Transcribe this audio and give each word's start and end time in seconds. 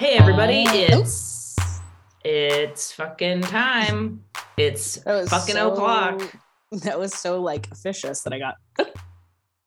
Hey 0.00 0.14
everybody, 0.14 0.64
it's 0.66 1.54
it's 2.24 2.90
fucking 2.92 3.42
time. 3.42 4.24
It's 4.56 4.96
fucking 5.02 5.28
so- 5.56 5.72
o'clock. 5.74 6.22
That 6.72 6.98
was 6.98 7.12
so 7.12 7.42
like 7.42 7.68
officious 7.70 8.22
that 8.22 8.32
I 8.32 8.38
got 8.38 8.54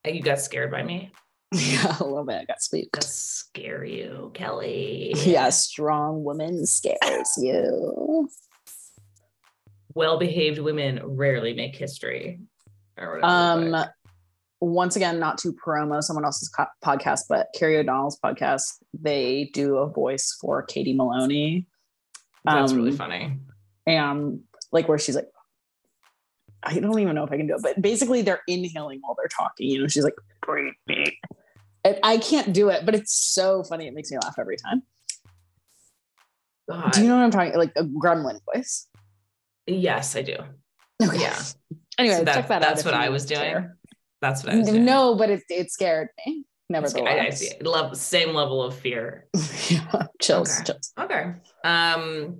You 0.04 0.20
got 0.22 0.40
scared 0.40 0.72
by 0.72 0.82
me. 0.82 1.12
yeah, 1.52 1.96
a 2.00 2.02
little 2.04 2.24
bit. 2.24 2.40
I 2.40 2.44
got 2.46 2.60
spooked. 2.60 2.94
That 2.94 3.04
scare 3.04 3.84
you, 3.84 4.32
Kelly. 4.34 5.14
Yeah, 5.18 5.50
strong 5.50 6.24
woman 6.24 6.66
scares 6.66 7.30
you. 7.38 8.28
Well-behaved 9.94 10.58
women 10.58 10.98
rarely 11.04 11.54
make 11.54 11.76
history. 11.76 12.40
Or 12.98 13.24
Um, 13.24 13.70
but- 13.70 13.92
once 14.64 14.96
again, 14.96 15.18
not 15.18 15.38
to 15.38 15.52
promo 15.52 16.02
someone 16.02 16.24
else's 16.24 16.48
co- 16.48 16.66
podcast, 16.84 17.22
but 17.28 17.48
Carrie 17.54 17.76
O'Donnell's 17.78 18.18
podcast, 18.18 18.62
they 18.92 19.50
do 19.52 19.76
a 19.78 19.86
voice 19.88 20.36
for 20.40 20.62
Katie 20.62 20.92
Maloney. 20.94 21.66
that's 22.44 22.72
really 22.72 22.90
um, 22.90 22.96
funny. 22.96 23.38
and 23.86 24.40
like 24.72 24.88
where 24.88 24.98
she's 24.98 25.14
like 25.14 25.28
i 26.62 26.78
don't 26.80 26.98
even 26.98 27.14
know 27.14 27.24
if 27.24 27.30
i 27.30 27.36
can 27.36 27.46
do 27.46 27.54
it 27.54 27.60
but 27.62 27.80
basically 27.80 28.22
they're 28.22 28.40
inhaling 28.48 28.98
while 29.02 29.14
they're 29.16 29.28
talking 29.28 29.68
you 29.68 29.80
know 29.80 29.86
she's 29.86 30.02
like 30.02 30.14
i 32.02 32.16
can't 32.18 32.52
do 32.54 32.70
it 32.70 32.84
but 32.86 32.94
it's 32.94 33.14
so 33.14 33.62
funny 33.62 33.86
it 33.86 33.94
makes 33.94 34.10
me 34.10 34.16
laugh 34.22 34.34
every 34.38 34.56
time 34.56 34.82
God. 36.70 36.92
do 36.92 37.02
you 37.02 37.08
know 37.08 37.16
what 37.16 37.24
i'm 37.24 37.30
talking 37.30 37.54
like 37.56 37.72
a 37.76 37.84
gremlin 37.84 38.40
voice 38.52 38.88
yes, 39.66 40.16
I 40.16 40.22
do. 40.22 40.36
okay 41.02 41.20
Yeah. 41.20 41.38
anyway 41.98 42.16
So 42.16 42.24
that- 42.24 42.34
check 42.34 42.48
that 42.48 42.54
out 42.56 42.60
that's 42.62 42.84
what 42.84 42.94
I 42.94 43.08
was 43.10 43.26
doing. 43.26 43.40
care. 43.40 43.76
That's 44.24 44.42
what 44.42 44.54
I 44.54 44.56
was 44.56 44.68
doing. 44.70 44.86
no 44.86 45.16
but 45.16 45.28
it, 45.28 45.42
it 45.50 45.70
scared 45.70 46.08
me 46.26 46.32
I, 46.34 46.38
I 46.38 46.80
nevertheless 46.80 47.40
see. 47.40 47.50
Love 47.62 47.94
same 47.94 48.32
level 48.32 48.62
of 48.62 48.74
fear. 48.74 49.26
yeah, 49.68 50.06
chills 50.18 50.50
Okay. 50.60 50.64
chills 50.64 50.92
Okay. 50.98 51.24
Um, 51.62 52.38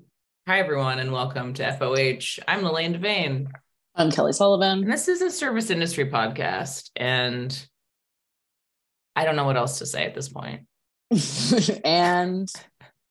hi 0.49 0.61
everyone, 0.61 0.99
and 0.99 1.13
welcome 1.13 1.53
to 1.53 1.77
FOH. 1.77 2.39
I'm 2.49 2.63
Lillian 2.63 2.95
Devane. 2.95 3.49
i'm 3.97 4.11
kelly 4.11 4.33
Sullivan. 4.33 4.85
And 4.85 4.91
this 4.91 5.09
is 5.09 5.21
a 5.21 5.31
service 5.31 5.69
industry 5.69 6.11
podcast, 6.11 6.89
and 6.97 7.55
I 9.15 9.27
don't 9.27 9.37
know 9.37 9.45
what 9.45 9.59
else 9.59 9.81
to 9.81 9.87
say 9.87 10.07
at 10.07 10.15
this 10.15 10.31
point. 10.31 10.63
and 11.85 12.51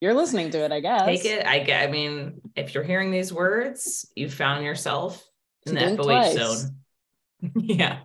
you're 0.01 0.15
listening 0.15 0.49
to 0.49 0.65
it 0.65 0.71
i 0.71 0.79
guess 0.79 1.05
Take 1.05 1.25
it. 1.25 1.45
I 1.45 1.59
get. 1.59 1.87
I 1.87 1.91
mean, 1.91 2.41
if 2.55 2.73
you're 2.73 2.83
hearing 2.83 3.11
these 3.11 3.31
words, 3.31 4.11
you 4.15 4.29
found 4.31 4.65
yourself 4.65 5.23
in 5.67 5.75
the 5.75 5.95
FOH 5.95 6.03
twice. 6.03 6.33
zone. 6.33 6.75
yeah. 7.55 7.99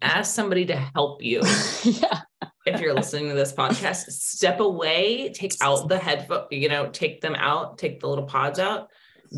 Ask 0.00 0.34
somebody 0.34 0.66
to 0.66 0.76
help 0.76 1.22
you 1.22 1.40
yeah 1.84 2.20
if 2.64 2.80
you're 2.80 2.94
listening 2.94 3.28
to 3.28 3.34
this 3.34 3.52
podcast. 3.52 4.04
Step 4.10 4.60
away. 4.60 5.32
Take 5.32 5.54
out 5.60 5.88
the 5.88 5.98
headphone. 5.98 6.46
You 6.50 6.68
know, 6.68 6.88
take 6.90 7.20
them 7.20 7.34
out. 7.34 7.78
Take 7.78 8.00
the 8.00 8.08
little 8.08 8.26
pods 8.26 8.58
out. 8.60 8.88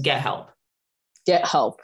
Get 0.00 0.20
help. 0.20 0.50
get 1.26 1.46
help 1.46 1.80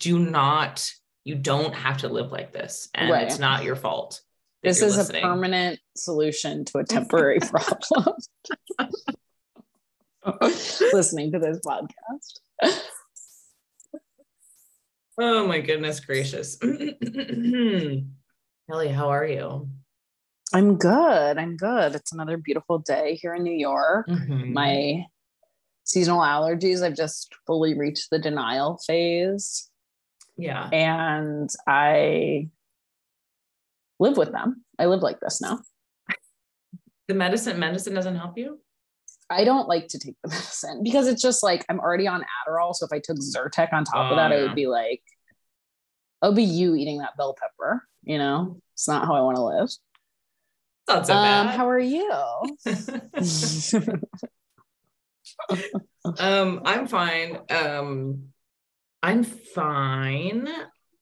Do 0.00 0.18
not. 0.18 0.90
You 1.24 1.34
don't 1.36 1.74
have 1.74 1.98
to 1.98 2.08
live 2.08 2.32
like 2.32 2.52
this, 2.52 2.88
and 2.94 3.10
Right. 3.10 3.26
it's 3.26 3.38
not 3.38 3.64
your 3.64 3.76
fault. 3.76 4.20
This 4.62 4.82
is 4.82 4.96
listening. 4.96 5.22
a 5.24 5.26
permanent 5.26 5.78
solution 5.96 6.64
to 6.66 6.78
a 6.78 6.84
temporary 6.96 7.38
problem. 7.40 8.14
Listening 10.92 11.32
to 11.32 11.38
this 11.38 11.60
podcast. 11.64 12.80
Oh 15.18 15.46
my 15.46 15.60
goodness 15.60 16.00
gracious. 16.00 16.56
Kelly, 16.56 18.08
how 18.88 19.08
are 19.10 19.26
you? 19.26 19.68
I'm 20.52 20.76
good. 20.76 21.38
I'm 21.38 21.56
good. 21.56 21.94
It's 21.94 22.12
another 22.12 22.36
beautiful 22.36 22.78
day 22.78 23.14
here 23.20 23.34
in 23.34 23.42
New 23.42 23.52
York. 23.56 24.08
Mhm. 24.08 24.52
My 24.52 25.06
seasonal 25.84 26.20
allergies, 26.20 26.82
I've 26.82 26.96
just 26.96 27.32
fully 27.46 27.78
reached 27.78 28.08
the 28.10 28.18
denial 28.18 28.78
phase 28.86 29.70
yeah. 30.36 30.68
and 30.72 31.50
I 31.68 32.48
live 34.00 34.16
with 34.16 34.32
them. 34.32 34.64
I 34.78 34.86
live 34.86 35.00
like 35.02 35.20
this 35.20 35.40
now. 35.40 35.60
The 37.06 37.14
medicine 37.14 37.58
medicine 37.58 37.94
doesn't 37.94 38.16
help 38.16 38.38
you? 38.38 38.60
I 39.30 39.44
don't 39.44 39.68
like 39.68 39.88
to 39.88 39.98
take 39.98 40.16
the 40.22 40.28
medicine 40.34 40.82
because 40.82 41.06
it's 41.06 41.20
just 41.22 41.42
like 41.42 41.64
I'm 41.68 41.80
already 41.80 42.06
on 42.06 42.22
Adderall. 42.22 42.74
So 42.74 42.86
if 42.86 42.92
I 42.92 43.00
took 43.00 43.18
Zyrtec 43.18 43.72
on 43.72 43.84
top 43.84 44.10
Oh, 44.10 44.10
of 44.10 44.16
that, 44.16 44.32
it 44.32 44.42
would 44.42 44.54
be 44.54 44.66
like, 44.66 45.02
would 46.26 46.36
be 46.36 46.44
you 46.44 46.74
eating 46.74 46.98
that 46.98 47.16
bell 47.16 47.34
pepper. 47.40 47.82
You 48.02 48.18
know, 48.18 48.60
it's 48.74 48.88
not 48.88 49.06
how 49.06 49.14
I 49.14 49.20
want 49.20 49.36
to 49.36 49.42
live. 49.44 49.70
Not 50.88 51.06
so 51.06 51.14
um, 51.14 51.46
bad. 51.46 51.56
how 51.56 51.68
are 51.68 51.78
you? 51.78 52.10
um, 56.18 56.60
I'm 56.64 56.86
fine. 56.86 57.38
Um, 57.50 58.24
I'm 59.02 59.24
fine. 59.24 60.48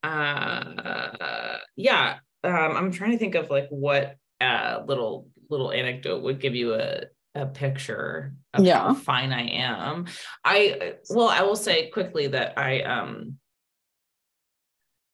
Uh, 0.03 1.59
yeah. 1.77 2.19
Um, 2.44 2.77
I'm 2.77 2.91
trying 2.93 3.12
to 3.12 3.19
think 3.19 3.34
of 3.34 3.50
like 3.50 3.69
what 3.71 4.16
uh 4.41 4.81
little 4.87 5.28
little 5.49 5.71
anecdote 5.71 6.22
would 6.22 6.41
give 6.41 6.54
you 6.56 6.75
a 6.75 7.03
a 7.34 7.47
picture 7.47 8.34
of 8.53 8.65
Yeah. 8.65 8.78
how 8.78 8.94
fine 8.94 9.33
I 9.33 9.49
am. 9.49 10.06
I 10.44 10.94
well, 11.10 11.28
I 11.28 11.43
will 11.43 11.56
say 11.56 11.89
quickly 11.91 12.27
that 12.28 12.59
I 12.59 12.83
um 12.83 13.39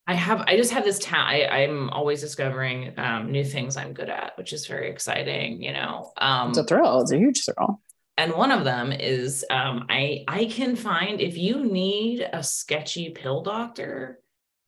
I 0.09 0.15
have 0.15 0.41
I 0.47 0.57
just 0.57 0.73
have 0.73 0.85
this 0.85 0.99
talent. 0.99 1.29
I, 1.29 1.65
I'm 1.65 1.91
always 1.91 2.23
discovering 2.23 2.95
um, 2.97 3.31
new 3.31 3.45
things 3.45 3.77
I'm 3.77 3.93
good 3.93 4.09
at, 4.09 4.33
which 4.39 4.55
is 4.55 4.67
very 4.67 4.91
exciting, 4.91 5.63
you 5.63 5.75
know. 5.75 6.13
Um, 6.17 6.49
it's 6.49 6.59
a 6.59 6.65
thrill. 6.65 7.03
It's 7.03 7.13
a 7.13 7.19
huge 7.19 7.45
thrill. 7.45 7.83
and 8.17 8.33
one 8.33 8.51
of 8.51 8.65
them 8.65 8.91
is 8.91 9.45
um, 9.51 9.85
I 9.91 10.25
I 10.27 10.47
can 10.47 10.77
find 10.77 11.21
if 11.21 11.37
you 11.37 11.63
need 11.63 12.27
a 12.33 12.43
sketchy 12.43 13.11
pill 13.11 13.43
doctor, 13.43 14.21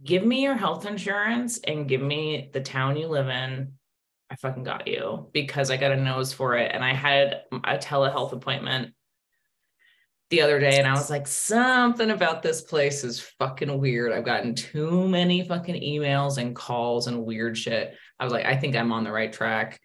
give 0.04 0.26
me 0.26 0.42
your 0.42 0.56
health 0.56 0.84
insurance 0.84 1.58
and 1.66 1.88
give 1.88 2.02
me 2.02 2.50
the 2.52 2.60
town 2.60 2.98
you 2.98 3.08
live 3.08 3.28
in. 3.28 3.72
I 4.30 4.36
fucking 4.36 4.62
got 4.62 4.86
you 4.86 5.30
because 5.32 5.70
I 5.70 5.78
got 5.78 5.90
a 5.90 5.96
nose 5.96 6.34
for 6.34 6.58
it, 6.58 6.70
and 6.74 6.84
I 6.84 6.92
had 6.92 7.44
a 7.64 7.78
telehealth 7.78 8.32
appointment 8.32 8.92
the 10.30 10.40
other 10.42 10.60
day, 10.60 10.78
and 10.78 10.86
I 10.86 10.92
was 10.92 11.10
like, 11.10 11.26
something 11.26 12.10
about 12.10 12.42
this 12.42 12.62
place 12.62 13.02
is 13.02 13.20
fucking 13.20 13.78
weird. 13.80 14.12
I've 14.12 14.24
gotten 14.24 14.54
too 14.54 15.08
many 15.08 15.42
fucking 15.46 15.82
emails 15.82 16.38
and 16.38 16.54
calls 16.54 17.08
and 17.08 17.24
weird 17.26 17.58
shit. 17.58 17.94
I 18.18 18.24
was 18.24 18.32
like, 18.32 18.46
I 18.46 18.56
think 18.56 18.76
I'm 18.76 18.92
on 18.92 19.02
the 19.02 19.10
right 19.10 19.32
track. 19.32 19.80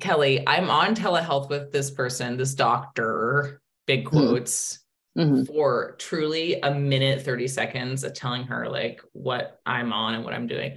Kelly, 0.00 0.46
I'm 0.46 0.70
on 0.70 0.94
telehealth 0.94 1.48
with 1.50 1.70
this 1.70 1.90
person, 1.90 2.36
this 2.36 2.54
doctor, 2.54 3.60
big 3.86 4.06
quotes, 4.06 4.80
Mhm. 5.16 5.46
for 5.46 5.96
truly 5.98 6.60
a 6.60 6.74
minute, 6.74 7.22
30 7.22 7.48
seconds 7.48 8.04
of 8.04 8.12
telling 8.12 8.44
her 8.44 8.68
like 8.68 9.00
what 9.12 9.58
I'm 9.64 9.92
on 9.92 10.14
and 10.14 10.24
what 10.24 10.34
I'm 10.34 10.46
doing. 10.46 10.76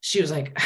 She 0.00 0.20
was 0.22 0.30
like, 0.30 0.58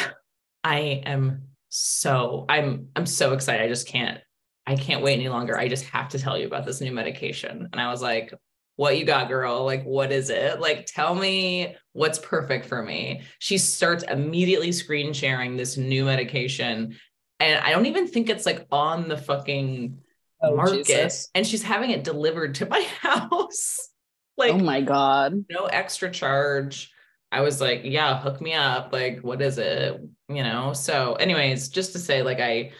I 0.63 1.01
am 1.05 1.49
so, 1.67 2.45
I'm, 2.47 2.87
I'm 2.95 3.05
so 3.05 3.33
excited. 3.33 3.61
I 3.61 3.67
just 3.67 3.87
can't, 3.87 4.21
I 4.65 4.75
can't 4.75 5.03
wait 5.03 5.15
any 5.15 5.29
longer. 5.29 5.57
I 5.57 5.67
just 5.67 5.85
have 5.85 6.09
to 6.09 6.19
tell 6.19 6.37
you 6.37 6.47
about 6.47 6.65
this 6.65 6.81
new 6.81 6.91
medication. 6.91 7.67
And 7.71 7.81
I 7.81 7.89
was 7.91 8.01
like, 8.01 8.33
what 8.75 8.97
you 8.97 9.05
got, 9.05 9.27
girl? 9.27 9.65
Like, 9.65 9.83
what 9.83 10.11
is 10.11 10.29
it? 10.29 10.59
Like, 10.59 10.85
tell 10.85 11.13
me 11.13 11.75
what's 11.91 12.17
perfect 12.19 12.65
for 12.65 12.81
me. 12.81 13.21
She 13.39 13.57
starts 13.57 14.03
immediately 14.03 14.71
screen 14.71 15.13
sharing 15.13 15.57
this 15.57 15.77
new 15.77 16.05
medication. 16.05 16.97
And 17.39 17.59
I 17.63 17.71
don't 17.71 17.85
even 17.85 18.07
think 18.07 18.29
it's 18.29 18.45
like 18.45 18.65
on 18.71 19.09
the 19.09 19.17
fucking 19.17 19.99
Oh, 20.43 20.55
market. 20.57 20.85
Jesus. 20.85 21.29
And 21.33 21.47
she's 21.47 21.63
having 21.63 21.91
it 21.91 22.03
delivered 22.03 22.55
to 22.55 22.65
my 22.65 22.81
house. 23.01 23.77
Oh 23.79 23.89
like, 24.37 24.53
oh 24.53 24.57
my 24.57 24.81
God. 24.81 25.45
no 25.49 25.65
extra 25.65 26.11
charge. 26.11 26.91
I 27.31 27.41
was 27.41 27.61
like, 27.61 27.81
yeah, 27.83 28.19
hook 28.19 28.41
me 28.41 28.53
up. 28.53 28.91
Like, 28.91 29.21
what 29.21 29.41
is 29.41 29.57
it? 29.57 29.99
You 30.27 30.43
know? 30.43 30.73
So, 30.73 31.13
anyways, 31.13 31.69
just 31.69 31.93
to 31.93 31.99
say, 31.99 32.21
like, 32.23 32.39
I 32.39 32.71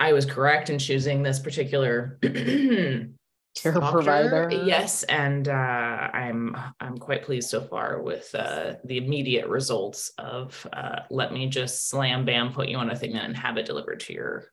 I 0.00 0.12
was 0.12 0.26
correct 0.26 0.70
in 0.70 0.78
choosing 0.78 1.22
this 1.22 1.38
particular 1.38 2.18
Care 3.56 3.72
provider. 3.72 4.50
Yes, 4.50 5.04
and 5.04 5.48
uh, 5.48 5.52
I'm 5.52 6.56
I'm 6.80 6.98
quite 6.98 7.22
pleased 7.22 7.48
so 7.48 7.60
far 7.60 8.02
with 8.02 8.34
uh, 8.34 8.74
the 8.84 8.98
immediate 8.98 9.46
results 9.46 10.12
of 10.18 10.66
uh, 10.72 11.00
let 11.08 11.32
me 11.32 11.46
just 11.48 11.88
slam 11.88 12.24
bam 12.24 12.52
put 12.52 12.68
you 12.68 12.76
on 12.78 12.90
a 12.90 12.96
thing 12.96 13.14
and 13.14 13.36
have 13.36 13.56
it 13.56 13.66
delivered 13.66 14.00
to 14.00 14.12
your 14.12 14.46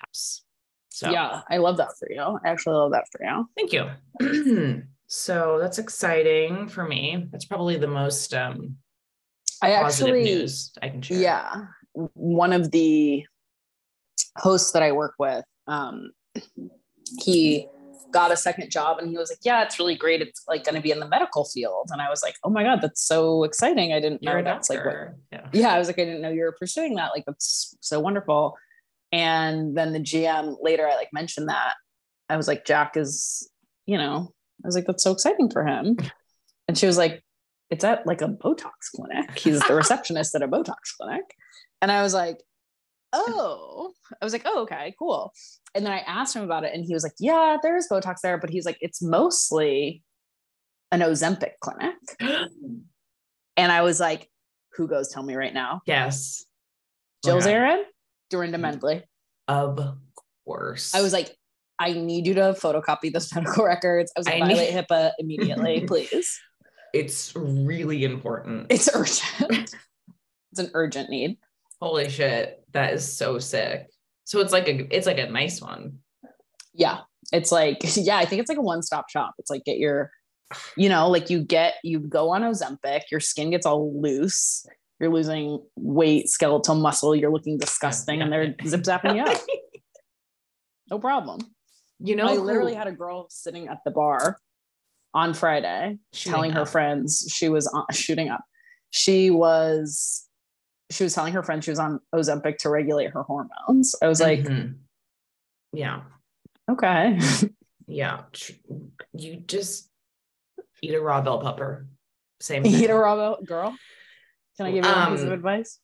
house. 0.00 0.42
So 0.88 1.10
Yeah, 1.10 1.42
I 1.48 1.58
love 1.58 1.76
that 1.76 1.96
for 1.96 2.10
you. 2.10 2.20
I 2.20 2.48
actually 2.48 2.74
love 2.74 2.90
that 2.90 3.06
for 3.12 3.24
you. 3.24 3.48
thank 3.56 3.72
you. 3.72 4.82
so 5.06 5.58
that's 5.60 5.78
exciting 5.78 6.66
for 6.66 6.84
me. 6.84 7.28
That's 7.30 7.44
probably 7.44 7.76
the 7.76 7.86
most 7.86 8.34
um, 8.34 8.76
I 9.62 9.76
positive 9.76 10.14
actually, 10.14 10.24
news 10.24 10.72
I 10.82 10.88
can 10.88 11.02
share. 11.02 11.18
yeah, 11.18 11.66
one 11.92 12.52
of 12.52 12.72
the 12.72 13.24
hosts 14.36 14.72
that 14.72 14.82
I 14.82 14.92
work 14.92 15.14
with, 15.18 15.44
um, 15.66 16.10
he 17.22 17.68
got 18.12 18.30
a 18.30 18.36
second 18.36 18.70
job 18.70 18.98
and 18.98 19.10
he 19.10 19.18
was 19.18 19.30
like, 19.30 19.40
Yeah, 19.42 19.62
it's 19.64 19.78
really 19.78 19.96
great. 19.96 20.22
It's 20.22 20.44
like 20.46 20.64
going 20.64 20.76
to 20.76 20.80
be 20.80 20.92
in 20.92 21.00
the 21.00 21.08
medical 21.08 21.44
field. 21.44 21.88
And 21.90 22.00
I 22.00 22.08
was 22.08 22.22
like, 22.22 22.36
Oh 22.44 22.50
my 22.50 22.62
God, 22.62 22.80
that's 22.80 23.04
so 23.04 23.44
exciting. 23.44 23.92
I 23.92 24.00
didn't 24.00 24.22
know 24.22 24.42
that's 24.42 24.70
like 24.70 24.84
what, 24.84 25.14
yeah. 25.32 25.48
yeah, 25.52 25.74
I 25.74 25.78
was 25.78 25.88
like, 25.88 25.98
I 25.98 26.04
didn't 26.04 26.22
know 26.22 26.30
you 26.30 26.42
were 26.42 26.56
pursuing 26.58 26.94
that. 26.94 27.10
Like, 27.14 27.24
that's 27.26 27.76
so 27.80 28.00
wonderful. 28.00 28.56
And 29.12 29.76
then 29.76 29.92
the 29.92 30.00
GM 30.00 30.56
later, 30.60 30.88
I 30.88 30.94
like 30.94 31.10
mentioned 31.12 31.48
that. 31.48 31.74
I 32.28 32.36
was 32.36 32.48
like, 32.48 32.64
Jack 32.64 32.96
is, 32.96 33.48
you 33.86 33.98
know, 33.98 34.32
I 34.64 34.66
was 34.66 34.74
like, 34.74 34.86
that's 34.86 35.02
so 35.02 35.12
exciting 35.12 35.50
for 35.50 35.66
him. 35.66 35.96
And 36.66 36.78
she 36.78 36.86
was 36.86 36.96
like, 36.96 37.22
it's 37.70 37.84
at 37.84 38.06
like 38.06 38.22
a 38.22 38.28
Botox 38.28 38.90
clinic. 38.94 39.38
He's 39.38 39.60
the 39.60 39.74
receptionist 39.76 40.34
at 40.34 40.42
a 40.42 40.48
Botox 40.48 40.96
clinic. 40.98 41.24
And 41.82 41.90
I 41.90 42.02
was 42.02 42.14
like, 42.14 42.38
oh, 43.14 43.92
I 44.20 44.24
was 44.24 44.32
like, 44.32 44.42
oh, 44.44 44.62
okay, 44.62 44.94
cool. 44.98 45.32
And 45.74 45.84
then 45.84 45.92
I 45.92 45.98
asked 45.98 46.36
him 46.36 46.42
about 46.42 46.64
it 46.64 46.72
and 46.74 46.84
he 46.84 46.92
was 46.92 47.02
like, 47.02 47.14
yeah, 47.18 47.56
there's 47.62 47.88
Botox 47.90 48.16
there, 48.22 48.38
but 48.38 48.50
he's 48.50 48.66
like, 48.66 48.78
it's 48.80 49.02
mostly 49.02 50.02
an 50.92 51.00
Ozempic 51.00 51.52
clinic. 51.60 51.94
and 53.56 53.72
I 53.72 53.82
was 53.82 54.00
like, 54.00 54.28
who 54.76 54.88
goes 54.88 55.08
tell 55.08 55.22
me 55.22 55.34
right 55.34 55.54
now? 55.54 55.80
Yes. 55.86 56.44
Jill 57.24 57.36
Okay. 57.36 57.46
Zarin, 57.52 57.82
Dorinda 58.30 58.58
mm. 58.58 58.62
Medley. 58.62 59.02
Of 59.48 59.96
course. 60.44 60.94
I 60.94 61.02
was 61.02 61.12
like, 61.12 61.34
I 61.78 61.92
need 61.92 62.26
you 62.26 62.34
to 62.34 62.56
photocopy 62.60 63.12
those 63.12 63.32
medical 63.34 63.64
records. 63.64 64.12
I 64.16 64.20
was 64.20 64.26
like, 64.26 64.42
I 64.42 64.46
need- 64.46 64.56
violate 64.56 64.88
HIPAA 64.88 65.12
immediately, 65.18 65.80
please. 65.86 66.38
it's 66.92 67.34
really 67.34 68.04
important. 68.04 68.66
It's 68.70 68.88
urgent. 68.94 69.74
it's 70.52 70.58
an 70.60 70.70
urgent 70.74 71.10
need. 71.10 71.38
Holy 71.80 72.08
shit. 72.08 72.64
That 72.72 72.94
is 72.94 73.16
so 73.16 73.38
sick. 73.38 73.88
So 74.24 74.40
it's 74.40 74.52
like 74.52 74.68
a 74.68 74.94
it's 74.94 75.06
like 75.06 75.18
a 75.18 75.28
nice 75.28 75.60
one. 75.60 75.98
Yeah. 76.72 77.00
It's 77.32 77.52
like, 77.52 77.78
yeah, 77.96 78.16
I 78.16 78.24
think 78.24 78.40
it's 78.40 78.48
like 78.48 78.58
a 78.58 78.62
one-stop 78.62 79.08
shop. 79.08 79.34
It's 79.38 79.50
like 79.50 79.64
get 79.64 79.78
your, 79.78 80.10
you 80.76 80.88
know, 80.88 81.08
like 81.08 81.30
you 81.30 81.40
get, 81.40 81.74
you 81.82 82.00
go 82.00 82.30
on 82.30 82.42
Ozempic, 82.42 83.02
your 83.10 83.20
skin 83.20 83.50
gets 83.50 83.66
all 83.66 84.00
loose, 84.00 84.66
you're 85.00 85.12
losing 85.12 85.60
weight, 85.76 86.28
skeletal 86.28 86.74
muscle, 86.74 87.14
you're 87.14 87.32
looking 87.32 87.58
disgusting, 87.58 88.22
and 88.22 88.32
they're 88.32 88.54
zip 88.66 88.82
zapping 88.82 89.16
you 89.16 89.22
up. 89.22 89.40
No 90.90 90.98
problem. 90.98 91.40
You 91.98 92.14
know, 92.14 92.26
I 92.26 92.34
literally 92.34 92.74
had 92.74 92.86
a 92.86 92.92
girl 92.92 93.26
sitting 93.30 93.68
at 93.68 93.78
the 93.86 93.90
bar 93.90 94.36
on 95.14 95.32
Friday 95.32 95.98
Shooting 96.12 96.32
telling 96.32 96.52
her 96.52 96.66
friends 96.66 97.26
she 97.34 97.48
was 97.48 97.66
on, 97.68 97.86
shooting 97.90 98.28
up. 98.28 98.44
She 98.90 99.30
was 99.30 100.28
she 100.90 101.04
was 101.04 101.14
telling 101.14 101.32
her 101.32 101.42
friend 101.42 101.62
she 101.64 101.70
was 101.70 101.78
on 101.78 102.00
Ozempic 102.14 102.58
to 102.58 102.68
regulate 102.70 103.10
her 103.10 103.22
hormones. 103.22 103.94
I 104.00 104.08
was 104.08 104.20
like, 104.20 104.40
Mhm. 104.40 104.76
yeah, 105.72 106.02
okay. 106.70 107.18
yeah. 107.86 108.22
You 109.12 109.36
just 109.36 109.90
eat 110.82 110.94
a 110.94 111.00
raw 111.00 111.20
bell 111.22 111.40
pepper. 111.40 111.86
Same. 112.40 112.64
Eat 112.66 112.90
a 112.90 112.94
raw 112.94 113.16
bell 113.16 113.38
girl. 113.44 113.76
Can 114.56 114.66
I 114.66 114.72
give 114.72 114.84
you 114.84 114.90
one 114.90 115.12
piece 115.12 115.22
of 115.22 115.28
Um, 115.28 115.32
advice? 115.34 115.80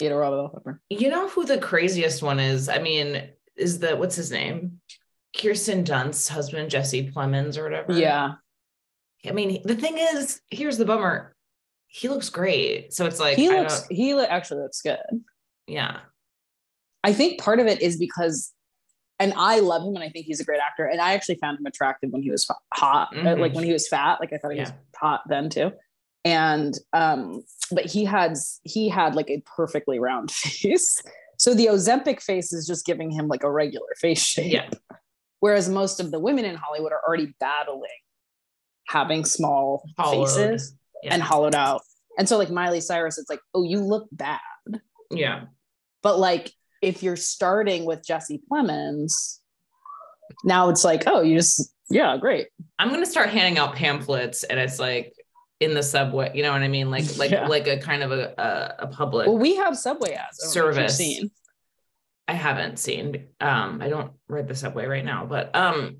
Eat 0.00 0.08
a 0.12 0.16
raw 0.16 0.30
bell 0.30 0.48
pepper. 0.48 0.80
You 0.88 1.10
know 1.10 1.28
who 1.28 1.44
the 1.44 1.58
craziest 1.58 2.22
one 2.22 2.38
is? 2.40 2.68
I 2.68 2.78
mean, 2.78 3.28
is 3.56 3.78
the 3.80 3.96
what's 3.96 4.16
his 4.16 4.30
name? 4.30 4.80
Kirsten 5.36 5.84
Dunst's 5.84 6.28
husband, 6.28 6.70
Jesse 6.70 7.10
Plemons, 7.10 7.58
or 7.58 7.64
whatever. 7.64 7.92
Yeah. 7.92 8.34
I 9.26 9.32
mean, 9.32 9.60
the 9.64 9.74
thing 9.74 9.98
is, 9.98 10.40
here's 10.50 10.78
the 10.78 10.84
bummer. 10.86 11.35
He 11.88 12.08
looks 12.08 12.28
great. 12.28 12.92
So 12.92 13.06
it's 13.06 13.20
like, 13.20 13.36
he 13.36 13.48
I 13.48 13.60
looks 13.60 13.80
don't- 13.82 13.92
he 13.92 14.12
actually 14.12 14.62
looks 14.62 14.82
good. 14.82 14.98
yeah. 15.66 15.98
I 17.04 17.12
think 17.12 17.40
part 17.40 17.60
of 17.60 17.66
it 17.66 17.80
is 17.80 17.96
because 17.98 18.52
and 19.18 19.32
I 19.36 19.60
love 19.60 19.82
him 19.82 19.94
and 19.94 20.04
I 20.04 20.10
think 20.10 20.26
he's 20.26 20.40
a 20.40 20.44
great 20.44 20.60
actor. 20.60 20.84
And 20.84 21.00
I 21.00 21.14
actually 21.14 21.36
found 21.36 21.58
him 21.58 21.64
attractive 21.64 22.10
when 22.10 22.20
he 22.22 22.30
was 22.30 22.46
hot, 22.74 23.14
Mhm. 23.14 23.38
like 23.40 23.54
when 23.54 23.64
he 23.64 23.72
was 23.72 23.88
fat. 23.88 24.18
Like 24.20 24.32
I 24.32 24.36
thought 24.38 24.52
he 24.52 24.60
was 24.60 24.72
hot 24.96 25.22
then 25.28 25.48
too. 25.48 25.72
And 26.24 26.76
um, 26.92 27.42
but 27.70 27.86
he 27.86 28.04
had 28.04 28.36
he 28.64 28.88
had 28.90 29.14
like 29.14 29.30
a 29.30 29.40
perfectly 29.56 29.98
round 29.98 30.30
face. 30.32 31.00
So 31.38 31.54
the 31.54 31.66
Ozempic 31.66 32.20
face 32.20 32.52
is 32.52 32.66
just 32.66 32.84
giving 32.84 33.10
him 33.10 33.28
like 33.28 33.42
a 33.44 33.50
regular 33.50 33.88
face 34.00 34.22
shape. 34.22 34.52
Yeah. 34.52 34.68
Whereas 35.40 35.68
most 35.68 36.00
of 36.00 36.10
the 36.10 36.18
women 36.18 36.44
in 36.44 36.56
Hollywood 36.56 36.92
are 36.92 37.00
already 37.06 37.32
battling 37.40 37.88
having 38.88 39.24
small 39.24 39.82
Hollowed. 39.98 40.26
faces 40.26 40.74
Yeah. 41.02 41.14
and 41.14 41.22
hollowed 41.22 41.54
out. 41.54 41.82
And 42.18 42.28
so 42.28 42.38
like 42.38 42.50
Miley 42.50 42.80
Cyrus, 42.80 43.18
it's 43.18 43.28
like, 43.30 43.40
oh, 43.54 43.62
you 43.62 43.80
look 43.80 44.08
bad. 44.12 44.40
yeah. 45.10 45.44
But 46.02 46.18
like 46.18 46.52
if 46.82 47.02
you're 47.02 47.16
starting 47.16 47.84
with 47.84 48.06
Jesse 48.06 48.40
Plemons, 48.50 49.38
now 50.44 50.68
it's 50.70 50.84
like, 50.84 51.04
oh, 51.06 51.20
you 51.22 51.36
just 51.36 51.72
yeah, 51.88 52.16
great. 52.16 52.48
I'm 52.78 52.90
gonna 52.90 53.06
start 53.06 53.28
handing 53.30 53.58
out 53.58 53.74
pamphlets 53.76 54.42
and 54.44 54.58
it's 54.58 54.78
like 54.78 55.12
in 55.60 55.72
the 55.74 55.82
subway, 55.82 56.30
you 56.34 56.42
know 56.42 56.52
what 56.52 56.62
I 56.62 56.68
mean? 56.68 56.90
Like 56.90 57.16
like 57.16 57.30
Yeah. 57.30 57.46
like 57.46 57.66
a 57.66 57.78
kind 57.78 58.02
of 58.02 58.12
a 58.12 58.74
a, 58.78 58.86
public 58.88 59.26
Well, 59.26 59.38
we 59.38 59.56
have 59.56 59.76
Subway 59.76 60.12
ads. 60.12 60.38
I 60.42 60.54
don't 60.54 60.64
know 60.64 60.70
if 60.70 60.76
you've 60.76 60.90
Service. 60.90 60.96
seen. 60.96 61.30
I 62.28 62.34
haven't 62.34 62.78
seen. 62.78 63.28
Um, 63.40 63.80
I 63.80 63.88
don't 63.88 64.10
ride 64.28 64.48
the 64.48 64.54
subway 64.56 64.86
right 64.86 65.04
now, 65.04 65.26
but 65.26 65.54
um 65.54 65.98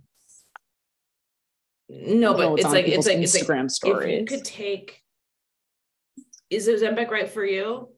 no, 1.89 1.97
I 1.97 2.09
don't 2.09 2.21
know 2.21 2.35
but 2.35 2.51
what's 2.51 2.65
it's 2.65 2.73
like 2.73 2.89
it's 2.89 3.07
like 3.07 3.19
it's 3.19 3.35
like 3.35 3.45
Instagram 3.45 3.67
if 3.67 3.73
stories. 3.73 4.21
you 4.21 4.25
could 4.27 4.45
take 4.45 5.03
is 6.51 6.69
Ozempic 6.69 7.11
right 7.11 7.29
for 7.29 7.45
you? 7.45 7.89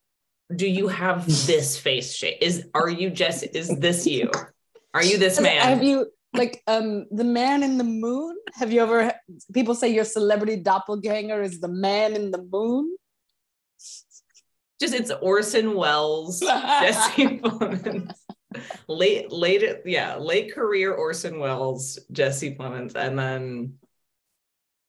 Do 0.55 0.67
you 0.67 0.89
have 0.89 1.27
this 1.47 1.79
face 1.79 2.15
shape? 2.15 2.39
Is 2.41 2.67
are 2.75 2.89
you 2.89 3.11
just 3.11 3.45
is 3.55 3.69
this 3.79 4.07
you? 4.07 4.31
Are 4.95 5.05
you 5.05 5.19
this 5.19 5.41
man? 5.41 5.61
Have 5.61 5.83
you 5.83 6.07
like 6.35 6.63
um 6.67 7.07
the 7.11 7.25
man 7.25 7.63
in 7.63 7.79
the 7.79 7.85
moon? 7.85 8.37
Have 8.55 8.73
you 8.73 8.83
ever 8.83 9.13
people 9.53 9.75
say 9.75 9.89
your 9.89 10.05
celebrity 10.05 10.57
doppelganger 10.57 11.43
is 11.43 11.61
the 11.61 11.69
man 11.69 12.15
in 12.15 12.31
the 12.31 12.43
moon? 12.43 12.97
just 14.81 14.95
it's 14.95 15.11
Orson 15.21 15.75
Welles, 15.75 16.41
Jesse 16.41 17.39
Plemons. 17.39 18.13
Late, 18.89 19.31
late, 19.31 19.63
yeah, 19.85 20.17
late 20.17 20.55
career 20.55 20.95
Orson 20.95 21.39
Welles, 21.39 21.99
Jesse 22.11 22.55
Plemons, 22.55 22.95
and 22.97 23.19
then 23.19 23.75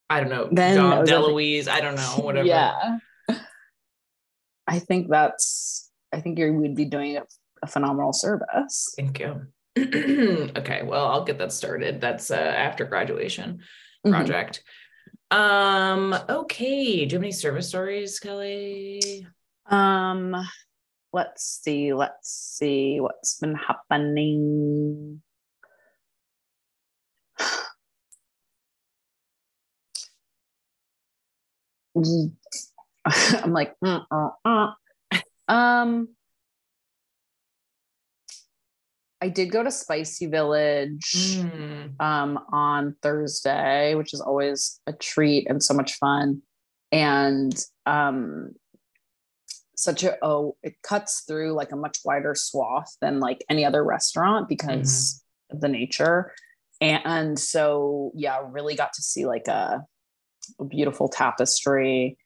I 0.10 0.22
don't 0.22 0.30
know, 0.30 0.48
Then 0.52 0.78
Dom 0.78 0.94
I 1.02 1.04
don't 1.82 1.96
know, 1.96 2.24
whatever. 2.24 2.48
Yeah. 2.48 2.98
I 4.68 4.80
think 4.80 5.10
that's 5.10 5.90
I 6.14 6.22
think 6.22 6.40
you 6.40 6.54
would 6.54 6.76
be 6.76 6.86
doing 6.86 7.18
a, 7.18 7.24
a 7.62 7.68
phenomenal 7.68 8.14
service. 8.14 8.94
Thank 8.96 9.20
you. 9.20 9.48
okay, 9.78 10.84
well, 10.84 11.08
I'll 11.08 11.24
get 11.24 11.38
that 11.40 11.52
started. 11.52 12.02
That's 12.02 12.32
uh, 12.32 12.36
after 12.36 12.86
graduation 12.86 13.62
Mhm. 14.06 14.12
project. 14.12 14.64
Um, 15.32 16.16
okay. 16.30 17.06
Do 17.06 17.14
you 17.14 17.18
have 17.18 17.24
any 17.24 17.32
service 17.32 17.68
stories, 17.68 18.20
Kelly? 18.20 19.28
Um, 19.66 20.36
let's 21.14 21.44
see, 21.64 21.94
let's 21.94 22.30
see 22.30 23.00
what's 23.00 23.40
been 23.40 23.56
happening. 23.56 25.22
I'm 31.96 33.54
like, 33.54 33.74
mm, 33.84 34.06
uh, 34.12 34.30
uh. 34.46 34.72
um, 35.52 36.10
I 39.22 39.28
did 39.28 39.52
go 39.52 39.64
to 39.64 39.72
Spicy 39.72 40.28
Village 40.28 41.38
Mm, 41.40 42.00
um, 42.00 42.40
on 42.54 42.96
Thursday, 43.02 43.96
which 43.96 44.14
is 44.14 44.22
always 44.22 44.80
a 44.88 44.94
treat 44.94 45.50
and 45.50 45.62
so 45.62 45.74
much 45.74 45.96
fun. 45.96 46.42
And 46.92 47.54
um, 47.86 48.52
such 49.80 50.04
a 50.04 50.18
oh, 50.22 50.56
it 50.62 50.76
cuts 50.84 51.24
through 51.28 51.54
like 51.54 51.72
a 51.72 51.76
much 51.76 52.00
wider 52.04 52.36
swath 52.36 52.96
than 53.02 53.20
like 53.20 53.44
any 53.50 53.66
other 53.66 53.84
restaurant 53.84 54.50
because 54.50 55.24
of 55.52 55.62
the 55.62 55.70
nature. 55.70 56.34
And 56.82 57.38
so, 57.38 58.12
yeah, 58.16 58.40
really 58.50 58.76
got 58.76 58.94
to 58.94 59.02
see 59.02 59.26
like 59.26 59.48
a, 59.48 59.84
a 60.60 60.66
beautiful 60.66 61.10
tapestry, 61.10 62.18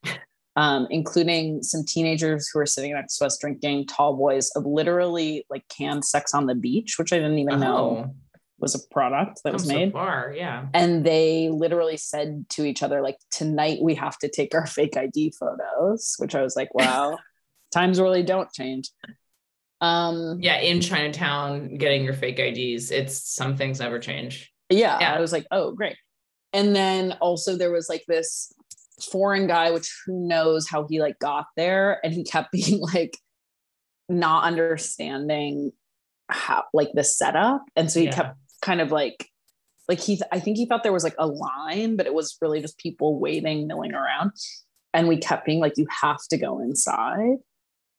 um, 0.56 0.88
including 0.92 1.64
some 1.64 1.84
teenagers 1.86 2.50
who 2.50 2.60
were 2.60 2.66
sitting 2.66 2.94
next 2.94 3.18
to 3.18 3.26
us 3.26 3.38
drinking 3.40 3.88
tall 3.88 4.16
boys 4.16 4.52
of 4.56 4.66
literally 4.66 5.46
like 5.50 5.68
canned 5.70 6.06
sex 6.06 6.34
on 6.34 6.46
the 6.46 6.56
beach, 6.56 6.98
which 7.00 7.12
I 7.12 7.18
didn't 7.18 7.40
even 7.40 7.60
know 7.60 8.06
oh, 8.06 8.16
was 8.60 8.76
a 8.76 8.80
product 8.94 9.42
that 9.44 9.54
was 9.54 9.64
come 9.64 9.72
so 9.72 9.76
made. 9.76 9.92
far, 9.92 10.34
yeah. 10.36 10.68
and 10.74 11.04
they 11.04 11.50
literally 11.50 11.98
said 11.98 12.46
to 12.50 12.64
each 12.64 12.84
other, 12.84 13.02
like, 13.02 13.18
tonight 13.32 13.80
we 13.82 13.96
have 13.96 14.18
to 14.20 14.30
take 14.30 14.54
our 14.54 14.68
fake 14.68 14.96
ID 14.96 15.34
photos, 15.40 16.16
which 16.20 16.36
I 16.36 16.44
was 16.44 16.56
like, 16.56 16.74
wow, 16.74 17.18
times 17.74 18.00
really 18.00 18.24
don't 18.24 18.52
change. 18.54 18.90
Um, 19.82 20.40
Yeah, 20.42 20.60
in 20.60 20.80
Chinatown, 20.80 21.76
getting 21.76 22.04
your 22.06 22.14
fake 22.14 22.40
IDs, 22.40 22.92
it's 22.92 23.18
some 23.36 23.58
things 23.58 23.80
never 23.80 24.00
change. 24.00 24.52
yeah, 24.70 25.00
Yeah. 25.00 25.14
I 25.16 25.20
was 25.20 25.32
like, 25.34 25.46
oh, 25.52 25.74
great. 25.74 25.98
And 26.54 26.76
then 26.76 27.14
also 27.20 27.58
there 27.58 27.72
was 27.72 27.90
like 27.90 28.04
this 28.08 28.54
foreign 29.12 29.48
guy, 29.48 29.72
which 29.72 29.92
who 30.06 30.28
knows 30.28 30.70
how 30.70 30.86
he 30.88 31.02
like 31.02 31.20
got 31.20 31.48
there, 31.58 32.00
and 32.06 32.14
he 32.14 32.24
kept 32.24 32.52
being 32.54 32.80
like 32.80 33.18
not 34.08 34.44
understanding 34.46 35.72
how 36.30 36.64
like 36.74 36.90
the 36.94 37.04
setup, 37.04 37.64
and 37.76 37.92
so 37.92 38.00
he 38.00 38.06
Yeah. 38.06 38.12
kept 38.16 38.38
kind 38.62 38.80
of 38.82 38.92
like 38.92 39.28
like 39.90 40.00
he 40.00 40.22
I 40.32 40.40
think 40.40 40.56
he 40.58 40.66
thought 40.66 40.84
there 40.84 40.94
was 40.94 41.04
like 41.04 41.16
a 41.20 41.28
line, 41.28 41.98
but 41.98 42.06
it 42.06 42.14
was 42.14 42.38
really 42.42 42.62
just 42.62 42.78
people 42.78 43.20
waiting, 43.20 43.68
milling 43.68 43.94
around, 43.94 44.32
and 44.94 45.08
we 45.10 45.18
kept 45.18 45.46
being 45.46 45.60
like, 45.60 45.74
you 45.78 45.88
have 46.02 46.22
to 46.30 46.38
go 46.38 46.60
inside, 46.60 47.38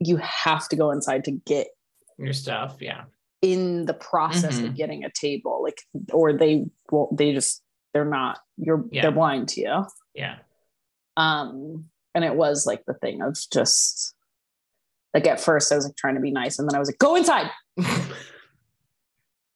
you 0.04 0.16
have 0.18 0.68
to 0.68 0.76
go 0.76 0.90
inside 0.90 1.24
to 1.24 1.30
get 1.32 1.68
Your 2.18 2.32
stuff, 2.32 2.76
yeah. 2.80 3.04
in 3.42 3.84
the 3.86 3.94
process 3.94 4.58
Mhm. 4.60 4.66
of 4.68 4.74
getting 4.76 5.04
a 5.04 5.10
table, 5.10 5.62
like, 5.62 5.80
or 6.12 6.32
they 6.32 6.66
well, 6.90 7.08
they 7.12 7.32
just 7.32 7.62
they're 7.92 8.04
not 8.04 8.38
you're 8.56 8.84
Yeah. 8.90 9.02
they're 9.02 9.12
blind 9.12 9.48
to 9.50 9.60
you. 9.60 9.86
Yeah. 10.14 10.38
Um, 11.16 11.90
and 12.14 12.24
it 12.24 12.34
was 12.34 12.66
like 12.66 12.84
the 12.86 12.94
thing 12.94 13.22
of 13.22 13.36
just 13.52 14.14
like 15.12 15.26
at 15.26 15.40
first 15.40 15.70
I 15.70 15.76
was 15.76 15.84
like 15.86 15.96
trying 15.96 16.14
to 16.16 16.20
be 16.20 16.30
nice, 16.32 16.58
and 16.58 16.68
then 16.68 16.74
I 16.74 16.78
was 16.80 16.88
like, 16.88 16.98
go 16.98 17.14
inside. 17.16 17.50
I 17.78 18.06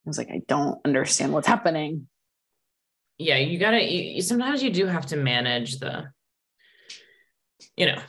was 0.04 0.18
like, 0.18 0.30
I 0.30 0.40
don't 0.48 0.80
understand 0.84 1.32
what's 1.32 1.48
happening. 1.48 2.08
yeah, 3.18 3.36
you 3.38 3.58
gotta 3.58 3.82
you, 3.82 4.22
sometimes 4.22 4.62
you 4.62 4.70
do 4.70 4.86
have 4.86 5.06
to 5.06 5.16
manage 5.16 5.78
the 5.80 6.12
you 7.76 7.86
know, 7.86 8.00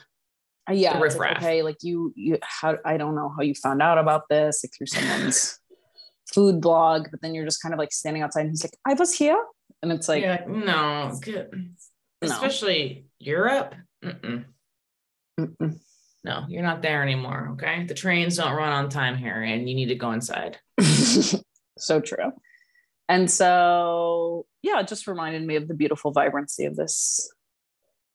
yeah, 0.72 0.98
The 0.98 1.06
it's 1.06 1.16
like, 1.16 1.38
okay, 1.38 1.64
like 1.64 1.78
you, 1.82 2.14
you, 2.16 2.38
how 2.42 2.78
I 2.86 2.98
don't 2.98 3.16
know 3.16 3.34
how 3.36 3.44
you 3.44 3.54
found 3.56 3.82
out 3.82 3.98
about 3.98 4.24
this, 4.30 4.64
like 4.64 4.72
through 4.78 4.88
someone's 4.88 5.60
food 6.34 6.62
blog, 6.62 7.08
but 7.12 7.22
then 7.22 7.34
you're 7.34 7.46
just 7.46 7.62
kind 7.62 7.74
of 7.74 7.80
like 7.80 7.92
standing 7.92 8.24
outside, 8.24 8.42
and 8.42 8.52
he's 8.52 8.64
like, 8.64 8.78
I 8.86 8.94
was 8.94 9.14
here, 9.14 9.42
and 9.82 9.92
it's 9.92 10.08
like, 10.08 10.24
yeah, 10.24 10.44
no, 10.48 11.18
good. 11.22 11.50
No. 12.22 12.30
Especially 12.30 13.06
Europe. 13.20 13.76
Mm-mm. 14.04 14.46
"Mm-mm." 15.40 15.80
No, 16.24 16.44
you're 16.50 16.64
not 16.64 16.82
there 16.82 17.02
anymore. 17.02 17.52
Okay. 17.54 17.86
The 17.86 17.94
trains 17.94 18.38
don't 18.38 18.54
run 18.54 18.74
on 18.74 18.90
time 18.90 19.18
here 19.18 19.42
and 19.42 19.70
you 19.70 19.76
need 19.76 19.88
to 19.88 19.96
go 19.96 20.12
inside. 20.12 20.58
so 21.78 22.02
true. 22.02 22.32
And 23.08 23.32
so, 23.32 24.46
yeah, 24.62 24.80
it 24.82 24.88
just 24.88 25.08
reminded 25.08 25.46
me 25.46 25.56
of 25.56 25.68
the 25.68 25.74
beautiful 25.74 26.12
vibrancy 26.12 26.66
of 26.66 26.76
this 26.76 27.32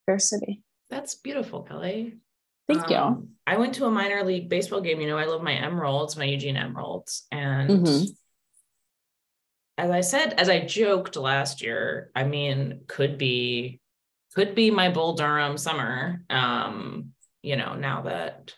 fair 0.06 0.18
city. 0.18 0.62
That's 0.90 1.14
beautiful, 1.14 1.62
Kelly. 1.62 2.18
Thank 2.68 2.88
you. 2.90 2.96
Um, 2.96 3.28
I 3.46 3.56
went 3.58 3.74
to 3.74 3.84
a 3.86 3.90
minor 3.90 4.24
league 4.24 4.48
baseball 4.48 4.80
game. 4.80 5.00
You 5.00 5.06
know, 5.06 5.18
I 5.18 5.26
love 5.26 5.42
my 5.42 5.52
Emeralds, 5.52 6.16
my 6.16 6.24
Eugene 6.24 6.56
Emeralds. 6.56 7.26
And 7.30 7.70
Mhm. 7.70 8.16
as 9.76 9.90
I 9.90 10.00
said, 10.00 10.34
as 10.34 10.48
I 10.48 10.60
joked 10.60 11.16
last 11.16 11.62
year, 11.62 12.10
I 12.14 12.24
mean, 12.24 12.84
could 12.86 13.18
be 13.18 13.80
could 14.34 14.54
be 14.54 14.70
my 14.70 14.90
Bull 14.90 15.14
Durham 15.14 15.56
summer. 15.58 16.24
Um, 16.28 17.12
you 17.42 17.56
know, 17.56 17.74
now 17.74 18.02
that 18.02 18.54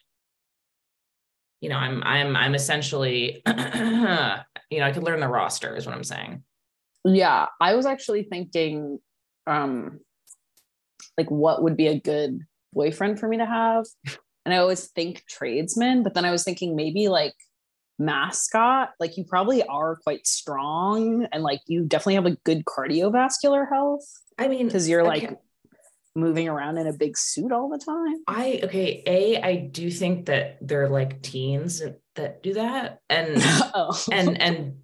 you 1.60 1.68
know, 1.68 1.76
I'm 1.76 2.02
I'm 2.04 2.36
I'm 2.36 2.54
essentially 2.54 3.42
you 3.46 3.52
know, 4.78 4.86
I 4.86 4.92
could 4.92 5.02
learn 5.02 5.20
the 5.20 5.28
roster 5.28 5.74
is 5.74 5.84
what 5.86 5.94
I'm 5.94 6.04
saying. 6.04 6.44
Yeah, 7.04 7.46
I 7.60 7.74
was 7.74 7.86
actually 7.86 8.24
thinking, 8.24 8.98
um, 9.46 10.00
like 11.16 11.30
what 11.30 11.62
would 11.62 11.76
be 11.76 11.86
a 11.88 11.98
good 12.00 12.40
boyfriend 12.76 13.18
for 13.18 13.28
me 13.28 13.38
to 13.38 13.46
have, 13.46 13.86
and 14.44 14.54
I 14.54 14.58
always 14.58 14.86
think 14.86 15.24
tradesman, 15.28 16.04
but 16.04 16.14
then 16.14 16.24
I 16.24 16.30
was 16.30 16.44
thinking 16.44 16.76
maybe 16.76 17.08
like 17.08 17.34
mascot. 17.98 18.90
Like 19.00 19.16
you 19.16 19.24
probably 19.24 19.64
are 19.64 19.96
quite 19.96 20.26
strong, 20.26 21.26
and 21.32 21.42
like 21.42 21.62
you 21.66 21.84
definitely 21.84 22.14
have 22.14 22.26
a 22.26 22.36
good 22.44 22.64
cardiovascular 22.64 23.68
health 23.68 24.06
I 24.38 24.48
mean, 24.48 24.66
because 24.66 24.88
you're 24.88 25.04
like 25.04 25.22
can't- 25.22 25.38
moving 26.14 26.48
around 26.48 26.78
in 26.78 26.86
a 26.86 26.92
big 26.92 27.16
suit 27.16 27.52
all 27.52 27.68
the 27.68 27.78
time. 27.78 28.22
I 28.26 28.60
okay, 28.64 29.02
A, 29.06 29.42
I 29.42 29.56
do 29.56 29.90
think 29.90 30.26
that 30.26 30.58
they're 30.60 30.88
like 30.88 31.22
teens 31.22 31.80
that, 31.80 32.00
that 32.14 32.42
do 32.42 32.54
that. 32.54 33.00
And 33.08 33.34
oh, 33.74 34.02
and 34.12 34.40
and 34.40 34.74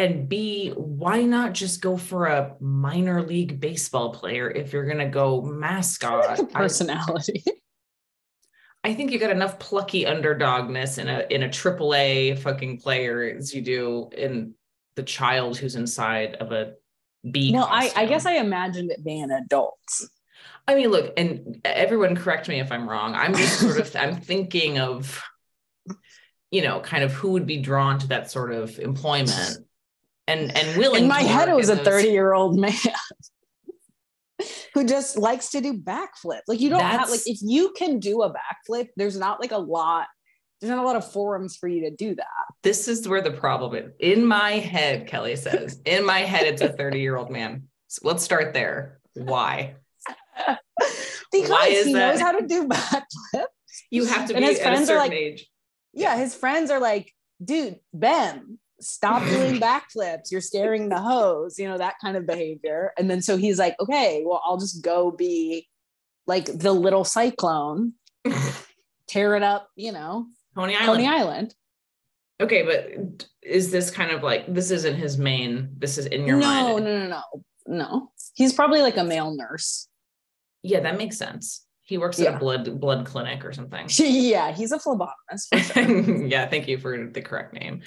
and 0.00 0.28
B, 0.28 0.70
why 0.70 1.22
not 1.24 1.52
just 1.52 1.82
go 1.82 1.98
for 1.98 2.26
a 2.26 2.56
minor 2.58 3.22
league 3.22 3.60
baseball 3.60 4.14
player 4.14 4.50
if 4.50 4.72
you're 4.72 4.86
gonna 4.86 5.10
go 5.10 5.42
mascot? 5.42 6.50
personality. 6.52 7.44
I 8.82 8.94
think 8.94 9.10
you 9.10 9.18
got 9.18 9.30
enough 9.30 9.58
plucky 9.58 10.06
underdogness 10.06 10.98
in 10.98 11.08
a 11.08 11.26
in 11.28 11.42
a 11.42 11.50
triple 11.50 11.94
A 11.94 12.34
fucking 12.36 12.80
player 12.80 13.34
as 13.36 13.54
you 13.54 13.60
do 13.60 14.08
in 14.16 14.54
the 14.94 15.02
child 15.02 15.58
who's 15.58 15.76
inside 15.76 16.36
of 16.36 16.50
a 16.52 16.72
B. 17.30 17.52
well, 17.52 17.68
I, 17.70 17.92
I 17.94 18.06
guess 18.06 18.24
I 18.24 18.36
imagined 18.36 18.90
it 18.90 19.04
being 19.04 19.30
adults. 19.30 20.08
I 20.66 20.74
mean, 20.74 20.88
look, 20.88 21.12
and 21.18 21.60
everyone 21.66 22.16
correct 22.16 22.48
me 22.48 22.58
if 22.58 22.72
I'm 22.72 22.88
wrong. 22.88 23.14
I'm 23.14 23.34
just 23.34 23.60
sort 23.60 23.78
of 23.78 23.94
I'm 23.94 24.16
thinking 24.16 24.78
of, 24.78 25.22
you 26.50 26.62
know, 26.62 26.80
kind 26.80 27.04
of 27.04 27.12
who 27.12 27.32
would 27.32 27.46
be 27.46 27.58
drawn 27.58 27.98
to 27.98 28.06
that 28.08 28.30
sort 28.30 28.52
of 28.52 28.78
employment 28.78 29.58
and 30.30 30.56
and 30.56 30.78
willing. 30.78 31.02
in 31.04 31.08
my 31.08 31.22
head 31.22 31.48
it 31.48 31.56
was 31.56 31.68
a 31.68 31.76
30 31.76 32.08
year 32.08 32.32
old 32.32 32.58
man 32.58 32.72
who 34.74 34.84
just 34.84 35.18
likes 35.18 35.50
to 35.50 35.60
do 35.60 35.74
backflip 35.74 36.40
like 36.48 36.60
you 36.60 36.70
don't 36.70 36.80
have 36.80 37.10
like 37.10 37.20
if 37.26 37.38
you 37.42 37.72
can 37.76 37.98
do 37.98 38.22
a 38.22 38.32
backflip 38.32 38.88
there's 38.96 39.18
not 39.18 39.40
like 39.40 39.52
a 39.52 39.58
lot 39.58 40.06
there's 40.60 40.70
not 40.70 40.82
a 40.82 40.86
lot 40.86 40.96
of 40.96 41.10
forums 41.10 41.56
for 41.56 41.68
you 41.68 41.82
to 41.88 41.90
do 41.90 42.14
that 42.14 42.26
This 42.62 42.88
is 42.88 43.06
where 43.08 43.22
the 43.22 43.30
problem 43.32 43.74
is. 43.74 43.92
In 43.98 44.26
my 44.26 44.52
head, 44.52 45.06
Kelly 45.06 45.34
says, 45.36 45.80
in 45.86 46.04
my 46.04 46.18
head, 46.20 46.44
it's 46.46 46.60
a 46.60 46.68
30 46.68 47.00
year 47.00 47.16
old 47.16 47.30
man. 47.30 47.62
So 47.88 48.06
let's 48.06 48.22
start 48.22 48.52
there. 48.52 49.00
Why? 49.14 49.76
because 51.32 51.66
is 51.68 51.86
he 51.86 51.94
that? 51.94 52.12
knows 52.12 52.20
how 52.20 52.38
to 52.38 52.46
do 52.46 52.68
backflip 52.68 53.46
You 53.90 54.04
have 54.04 54.28
to 54.28 54.34
And 54.36 54.44
be 54.44 54.50
his 54.50 54.60
friends 54.60 54.82
are 54.82 54.86
certain 54.86 54.98
like- 54.98 55.12
age. 55.12 55.48
yeah 55.94 56.16
his 56.16 56.34
friends 56.34 56.70
are 56.70 56.78
like 56.80 57.10
dude 57.42 57.80
ben 57.94 58.58
stop 58.80 59.22
doing 59.28 59.54
backflips 59.60 60.30
you're 60.30 60.40
scaring 60.40 60.88
the 60.88 60.98
hose 60.98 61.58
you 61.58 61.68
know 61.68 61.78
that 61.78 61.94
kind 62.02 62.16
of 62.16 62.26
behavior 62.26 62.92
and 62.98 63.10
then 63.10 63.20
so 63.22 63.36
he's 63.36 63.58
like 63.58 63.74
okay 63.80 64.22
well 64.26 64.42
i'll 64.44 64.58
just 64.58 64.82
go 64.82 65.10
be 65.10 65.66
like 66.26 66.46
the 66.46 66.72
little 66.72 67.04
cyclone 67.04 67.92
tear 69.08 69.36
it 69.36 69.42
up 69.42 69.68
you 69.76 69.92
know 69.92 70.26
Coney 70.54 70.74
Island. 70.74 70.86
coney 70.86 71.06
island 71.08 71.54
Okay, 72.40 72.62
but 72.62 73.26
is 73.42 73.70
this 73.70 73.90
kind 73.90 74.10
of 74.12 74.22
like 74.22 74.52
this 74.52 74.70
isn't 74.70 74.96
his 74.96 75.18
main? 75.18 75.68
This 75.76 75.98
is 75.98 76.06
in 76.06 76.26
your 76.26 76.38
no, 76.38 76.46
mind. 76.46 76.84
no, 76.86 76.98
no, 76.98 77.06
no, 77.08 77.22
no. 77.66 78.12
He's 78.32 78.54
probably 78.54 78.80
like 78.80 78.96
a 78.96 79.04
male 79.04 79.36
nurse. 79.36 79.88
Yeah, 80.62 80.80
that 80.80 80.96
makes 80.96 81.18
sense. 81.18 81.66
He 81.82 81.98
works 81.98 82.18
at 82.18 82.24
Yeah. 82.24 82.36
a 82.36 82.38
blood 82.38 82.80
blood 82.80 83.04
clinic 83.04 83.44
or 83.44 83.52
something. 83.52 83.88
yeah, 83.98 84.52
he's 84.52 84.72
a 84.72 84.78
phlebotomist 84.78 85.48
for 85.52 85.58
sure. 85.58 86.26
yeah, 86.26 86.48
thank 86.48 86.66
you 86.66 86.78
for 86.78 87.10
the 87.12 87.20
correct 87.20 87.52
name. 87.52 87.82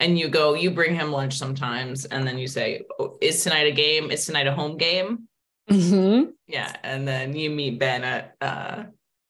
And 0.00 0.18
you 0.18 0.28
go, 0.28 0.54
you 0.54 0.70
bring 0.70 0.94
him 0.94 1.10
lunch 1.10 1.36
sometimes, 1.36 2.04
and 2.04 2.26
then 2.26 2.38
you 2.38 2.46
say, 2.46 2.82
oh, 3.00 3.18
"Is 3.20 3.42
tonight 3.42 3.66
a 3.66 3.72
game? 3.72 4.10
Is 4.12 4.26
tonight 4.26 4.46
a 4.46 4.52
home 4.54 4.76
game?" 4.76 5.28
Mhm. 5.68 6.32
Yeah, 6.46 6.74
and 6.84 7.06
then 7.06 7.34
you 7.34 7.50
meet 7.50 7.78
Ben 7.80 8.04
at 8.04 8.36
uh, 8.40 8.84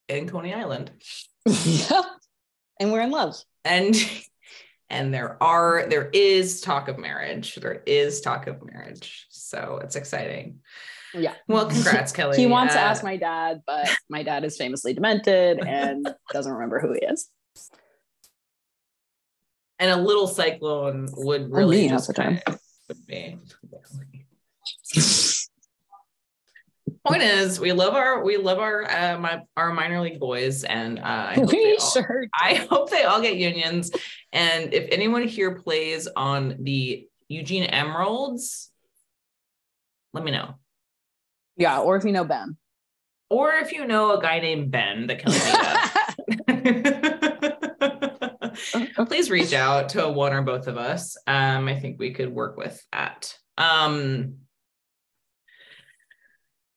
in 0.08 0.28
Coney 0.28 0.52
Island, 0.54 0.90
yeah, 1.46 2.02
and 2.78 2.92
we're 2.92 3.00
in 3.00 3.10
love. 3.10 3.37
and 3.64 3.96
and 4.90 5.12
there 5.12 5.42
are 5.42 5.87
there 5.88 6.10
is 6.12 6.60
talk 6.60 6.88
of 6.88 6.98
marriage. 6.98 7.54
There 7.56 7.82
is 7.87 8.20
talk 8.20 8.46
of 8.46 8.62
marriage, 8.62 9.26
so 9.30 9.80
it's 9.82 9.96
exciting. 9.96 10.60
Yeah. 11.14 11.34
Well, 11.48 11.66
congrats, 11.70 12.12
Kelly. 12.12 12.37
He 12.37 12.46
wants 12.46 12.75
to 12.75 12.80
Uh, 12.80 12.84
ask 12.84 13.02
my 13.02 13.16
dad, 13.16 13.62
but 13.66 13.88
my 14.10 14.22
dad 14.22 14.44
is 14.44 14.58
famously 14.58 14.92
demented 14.92 15.58
and 15.66 16.06
doesn't 16.30 16.52
remember 16.52 16.78
who 16.78 16.92
he 16.92 17.00
is. 17.06 17.28
And 19.78 19.90
a 19.90 19.97
little 19.97 20.26
cyclone 20.26 21.08
would 21.16 21.52
really 21.52 21.82
me 21.82 21.88
half 21.88 22.06
the 22.06 22.12
time. 22.12 22.40
would 22.88 23.06
be. 23.06 23.37
Point 27.06 27.23
is, 27.23 27.58
we 27.58 27.73
love 27.73 27.94
our 27.94 28.23
we 28.23 28.37
love 28.37 28.58
our 28.58 28.90
uh, 28.90 29.18
my 29.18 29.40
our 29.56 29.73
minor 29.73 30.00
league 30.00 30.20
boys, 30.20 30.64
and 30.64 30.99
uh, 30.99 31.02
I 31.02 31.35
hope 31.35 31.54
all, 31.54 31.90
sure. 31.90 32.26
I 32.35 32.54
hope 32.70 32.90
they 32.90 33.04
all 33.04 33.20
get 33.23 33.37
unions. 33.37 33.90
And 34.32 34.75
if 34.75 34.88
anyone 34.90 35.23
here 35.23 35.54
plays 35.54 36.06
on 36.06 36.56
the 36.61 37.06
Eugene 37.28 37.64
Emeralds, 37.64 38.70
let 40.12 40.25
me 40.25 40.32
know. 40.32 40.54
Yeah, 41.56 41.80
or 41.80 41.97
if 41.97 42.04
you 42.04 42.12
know 42.12 42.25
Ben. 42.25 42.56
Or 43.30 43.52
if 43.54 43.73
you 43.73 43.87
know 43.87 44.16
a 44.18 44.23
guy 44.23 44.40
named 44.40 44.70
Ben 44.70 45.06
that 45.06 45.18
can. 45.18 45.32
please 49.07 49.31
reach 49.31 49.52
out 49.52 49.90
to 49.90 50.09
one 50.09 50.33
or 50.33 50.43
both 50.43 50.67
of 50.67 50.76
us. 50.76 51.17
Um, 51.26 51.69
I 51.69 51.78
think 51.78 51.99
we 51.99 52.12
could 52.12 52.33
work 52.33 52.57
with 52.57 52.85
that. 52.93 53.35
Um, 53.57 54.38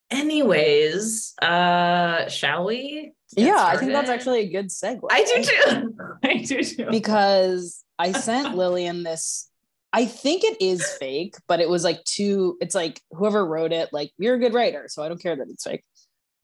anyways, 0.09 1.33
uh, 1.41 2.27
shall 2.29 2.65
we? 2.65 3.13
yeah, 3.35 3.63
I 3.65 3.77
think 3.77 3.93
that's 3.93 4.09
actually 4.09 4.41
a 4.41 4.51
good 4.51 4.67
segue. 4.67 5.01
I 5.09 5.23
do 5.23 5.43
too. 5.43 5.95
I 6.23 6.37
do 6.37 6.63
too. 6.63 6.87
because 6.91 7.83
I 7.97 8.11
sent 8.19 8.55
Lillian 8.55 9.03
this. 9.03 9.49
I 9.93 10.05
think 10.05 10.43
it 10.43 10.61
is 10.61 10.85
fake, 10.99 11.35
but 11.47 11.59
it 11.59 11.69
was 11.69 11.83
like 11.83 12.03
two. 12.05 12.57
It's 12.61 12.75
like 12.75 13.01
whoever 13.11 13.45
wrote 13.45 13.73
it, 13.73 13.89
like 13.91 14.11
you're 14.17 14.35
a 14.35 14.39
good 14.39 14.53
writer, 14.53 14.85
so 14.87 15.03
I 15.03 15.07
don't 15.07 15.21
care 15.21 15.35
that 15.35 15.49
it's 15.49 15.63
fake. 15.63 15.83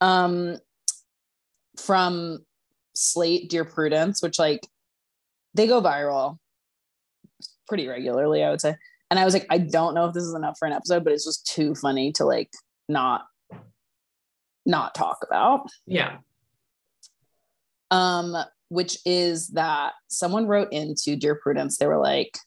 Um, 0.02 0.58
from 1.78 2.40
Slate, 2.94 3.50
Dear 3.50 3.64
Prudence, 3.64 4.22
which 4.22 4.40
like 4.40 4.68
they 5.58 5.68
go 5.68 5.82
viral 5.82 6.38
pretty 7.68 7.88
regularly, 7.88 8.44
I 8.44 8.50
would 8.50 8.62
say. 8.62 8.76
And 9.10 9.20
I 9.20 9.26
was 9.26 9.34
like, 9.34 9.46
I 9.50 9.58
don't 9.58 9.94
know 9.94 10.06
if 10.06 10.14
this 10.14 10.24
is 10.24 10.34
enough 10.34 10.58
for 10.58 10.68
an 10.68 10.74
episode, 10.74 11.04
but 11.04 11.14
it's 11.14 11.26
just 11.26 11.46
too 11.46 11.76
funny 11.76 12.12
to 12.14 12.26
like 12.26 12.52
not 12.90 13.26
not 14.66 14.94
talk 14.94 15.20
about 15.26 15.66
yeah. 15.86 16.18
um, 17.90 18.36
which 18.68 18.98
is 19.06 19.48
that 19.50 19.94
someone 20.10 20.46
wrote 20.46 20.74
into 20.74 21.16
Dear 21.16 21.36
Prudence, 21.36 21.78
they 21.78 21.88
were 21.88 22.02
like, 22.02 22.38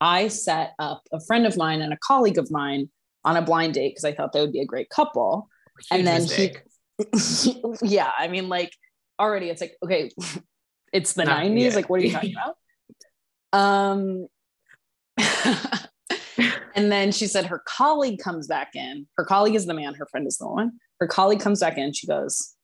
I 0.00 0.28
set 0.28 0.74
up 0.78 1.02
a 1.12 1.20
friend 1.20 1.44
of 1.44 1.56
mine 1.56 1.80
and 1.80 1.92
a 1.92 1.98
colleague 2.06 2.38
of 2.38 2.50
mine 2.52 2.88
on 3.24 3.36
a 3.36 3.42
blind 3.42 3.74
date 3.74 3.90
because 3.90 4.04
I 4.04 4.12
thought 4.12 4.32
they 4.32 4.40
would 4.40 4.52
be 4.52 4.60
a 4.60 4.66
great 4.66 4.90
couple. 4.90 5.48
Huge 5.90 5.98
and 5.98 6.06
then 6.06 6.22
mistake. 6.22 6.62
he, 7.42 7.60
yeah, 7.82 8.12
I 8.16 8.28
mean, 8.28 8.48
like 8.48 8.70
already 9.18 9.50
it's 9.50 9.60
like, 9.60 9.76
okay, 9.82 10.10
it's 10.94 11.12
the 11.12 11.24
Not- 11.26 11.42
90s. 11.42 11.60
yeah. 11.70 11.76
Like, 11.76 11.90
what 11.90 12.00
are 12.00 12.04
you 12.04 12.12
talking 12.12 12.34
about? 13.52 13.58
Um, 13.60 14.26
and 16.74 16.90
then 16.90 17.12
she 17.12 17.26
said 17.26 17.46
her 17.46 17.62
colleague 17.66 18.18
comes 18.20 18.46
back 18.46 18.70
in. 18.74 19.06
Her 19.16 19.24
colleague 19.24 19.54
is 19.54 19.66
the 19.66 19.74
man, 19.74 19.94
her 19.94 20.06
friend 20.06 20.26
is 20.26 20.38
the 20.38 20.46
woman. 20.48 20.80
Her 21.00 21.06
colleague 21.06 21.40
comes 21.40 21.60
back 21.60 21.76
in. 21.76 21.92
She 21.92 22.06
goes, 22.06 22.54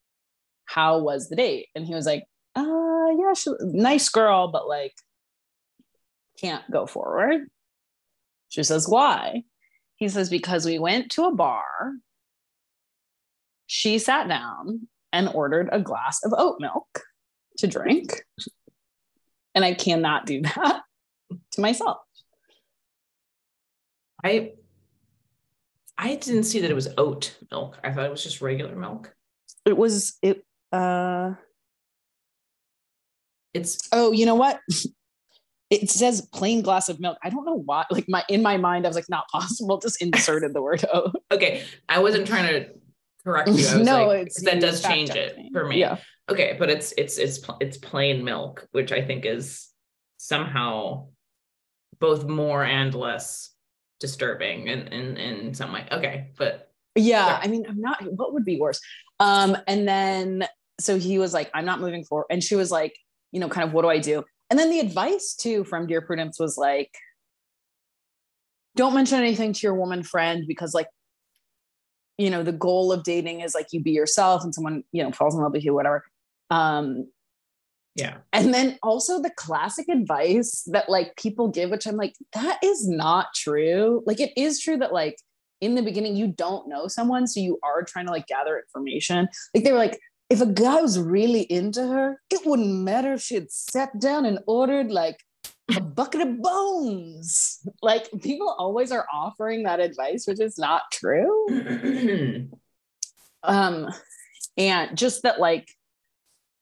How 0.64 0.98
was 1.00 1.28
the 1.28 1.36
date? 1.36 1.66
And 1.74 1.84
he 1.86 1.94
was 1.94 2.06
like, 2.06 2.24
Uh, 2.56 3.08
yeah, 3.18 3.34
she, 3.36 3.50
nice 3.60 4.08
girl, 4.08 4.48
but 4.48 4.66
like, 4.66 4.94
can't 6.40 6.68
go 6.70 6.86
forward. 6.86 7.48
She 8.48 8.62
says, 8.62 8.88
Why? 8.88 9.42
He 9.96 10.08
says, 10.08 10.30
Because 10.30 10.64
we 10.64 10.78
went 10.78 11.10
to 11.12 11.24
a 11.24 11.34
bar. 11.34 11.92
She 13.66 13.98
sat 13.98 14.28
down 14.28 14.88
and 15.12 15.28
ordered 15.28 15.68
a 15.70 15.80
glass 15.80 16.24
of 16.24 16.32
oat 16.36 16.56
milk 16.60 17.02
to 17.60 17.66
drink. 17.66 18.24
And 19.54 19.64
I 19.64 19.74
cannot 19.74 20.26
do 20.26 20.42
that 20.42 20.82
to 21.52 21.60
myself. 21.60 21.98
I 24.22 24.52
I 25.96 26.14
didn't 26.16 26.44
see 26.44 26.60
that 26.60 26.70
it 26.70 26.74
was 26.74 26.88
oat 26.98 27.36
milk. 27.50 27.78
I 27.84 27.92
thought 27.92 28.06
it 28.06 28.10
was 28.10 28.22
just 28.22 28.40
regular 28.40 28.74
milk. 28.74 29.14
It 29.66 29.76
was, 29.76 30.16
it, 30.22 30.42
uh, 30.72 31.34
It's 33.52 33.88
oh, 33.92 34.12
you 34.12 34.26
know 34.26 34.34
what? 34.36 34.60
It 35.70 35.88
says 35.88 36.20
plain 36.34 36.62
glass 36.62 36.88
of 36.88 36.98
milk. 36.98 37.16
I 37.22 37.30
don't 37.30 37.44
know 37.44 37.62
why. 37.64 37.84
Like 37.92 38.06
my 38.08 38.24
in 38.28 38.42
my 38.42 38.56
mind, 38.56 38.86
I 38.86 38.88
was 38.88 38.96
like, 38.96 39.08
not 39.08 39.28
possible. 39.28 39.78
Just 39.78 40.02
inserted 40.02 40.52
the 40.52 40.60
word 40.60 40.84
oat. 40.92 41.14
okay. 41.30 41.62
I 41.88 42.00
wasn't 42.00 42.26
trying 42.26 42.48
to 42.48 42.70
correct 43.22 43.50
you. 43.50 43.54
I 43.68 43.76
was 43.76 43.86
No, 43.86 44.06
like, 44.08 44.22
it's- 44.22 44.42
that 44.46 44.60
does 44.60 44.82
change 44.82 45.10
it 45.10 45.38
for 45.52 45.64
me. 45.64 45.78
Yeah. 45.78 45.98
Okay, 46.30 46.56
but 46.58 46.70
it's 46.70 46.92
it's 46.96 47.18
it's 47.18 47.40
it's 47.60 47.76
plain 47.76 48.24
milk, 48.24 48.66
which 48.72 48.92
I 48.92 49.02
think 49.02 49.26
is 49.26 49.68
somehow 50.16 51.08
both 51.98 52.26
more 52.26 52.64
and 52.64 52.94
less 52.94 53.50
disturbing 53.98 54.68
in 54.68 54.88
in 54.88 55.16
in 55.16 55.54
some 55.54 55.72
way. 55.72 55.86
Okay, 55.90 56.30
but 56.38 56.72
Yeah, 56.94 57.26
Yeah. 57.26 57.40
I 57.42 57.46
mean, 57.48 57.64
I'm 57.68 57.80
not. 57.80 58.02
What 58.12 58.32
would 58.32 58.44
be 58.44 58.58
worse? 58.60 58.80
Um, 59.18 59.56
and 59.66 59.86
then 59.86 60.46
so 60.80 60.98
he 60.98 61.18
was 61.18 61.34
like, 61.34 61.50
"I'm 61.54 61.64
not 61.66 61.80
moving 61.80 62.04
forward," 62.04 62.26
and 62.30 62.42
she 62.42 62.54
was 62.56 62.70
like, 62.70 62.96
"You 63.32 63.40
know, 63.40 63.48
kind 63.48 63.66
of, 63.66 63.72
what 63.74 63.82
do 63.82 63.88
I 63.88 63.98
do?" 63.98 64.24
And 64.48 64.58
then 64.58 64.70
the 64.70 64.80
advice 64.80 65.34
too 65.34 65.64
from 65.64 65.86
Dear 65.86 66.00
Prudence 66.00 66.38
was 66.40 66.56
like, 66.56 66.92
"Don't 68.76 68.94
mention 68.94 69.18
anything 69.18 69.52
to 69.52 69.60
your 69.66 69.74
woman 69.74 70.02
friend 70.02 70.44
because, 70.46 70.74
like, 70.74 70.88
you 72.18 72.30
know, 72.30 72.42
the 72.42 72.52
goal 72.52 72.92
of 72.92 73.04
dating 73.04 73.40
is 73.40 73.54
like 73.54 73.66
you 73.72 73.82
be 73.82 73.92
yourself, 73.92 74.42
and 74.44 74.54
someone 74.54 74.84
you 74.92 75.02
know 75.02 75.12
falls 75.12 75.34
in 75.34 75.42
love 75.42 75.52
with 75.52 75.64
you, 75.64 75.74
whatever." 75.74 76.04
Um, 76.50 77.08
yeah, 77.94 78.18
and 78.32 78.54
then 78.54 78.78
also 78.82 79.20
the 79.20 79.32
classic 79.36 79.88
advice 79.88 80.62
that 80.72 80.88
like 80.88 81.16
people 81.16 81.48
give, 81.48 81.70
which 81.70 81.86
I'm 81.86 81.96
like, 81.96 82.14
that 82.32 82.58
is 82.62 82.88
not 82.88 83.26
true. 83.34 84.02
Like 84.06 84.20
it 84.20 84.32
is 84.36 84.60
true 84.60 84.76
that 84.78 84.92
like 84.92 85.16
in 85.60 85.74
the 85.74 85.82
beginning 85.82 86.16
you 86.16 86.28
don't 86.28 86.68
know 86.68 86.86
someone, 86.86 87.26
so 87.26 87.40
you 87.40 87.58
are 87.62 87.82
trying 87.82 88.06
to 88.06 88.12
like 88.12 88.26
gather 88.26 88.58
information. 88.58 89.28
Like 89.54 89.64
they 89.64 89.72
were 89.72 89.78
like, 89.78 89.98
if 90.30 90.40
a 90.40 90.46
guy 90.46 90.80
was 90.80 90.98
really 90.98 91.42
into 91.42 91.86
her, 91.86 92.20
it 92.30 92.46
wouldn't 92.46 92.84
matter 92.84 93.14
if 93.14 93.22
she 93.22 93.34
had 93.34 93.50
sat 93.50 93.98
down 93.98 94.24
and 94.24 94.38
ordered 94.46 94.92
like 94.92 95.18
a 95.76 95.80
bucket 95.80 96.20
of 96.20 96.40
bones. 96.40 97.58
Like 97.82 98.08
people 98.22 98.54
always 98.56 98.92
are 98.92 99.06
offering 99.12 99.64
that 99.64 99.80
advice, 99.80 100.26
which 100.26 100.40
is 100.40 100.56
not 100.58 100.82
true 100.92 102.48
um 103.42 103.88
and 104.56 104.96
just 104.96 105.22
that 105.22 105.40
like 105.40 105.68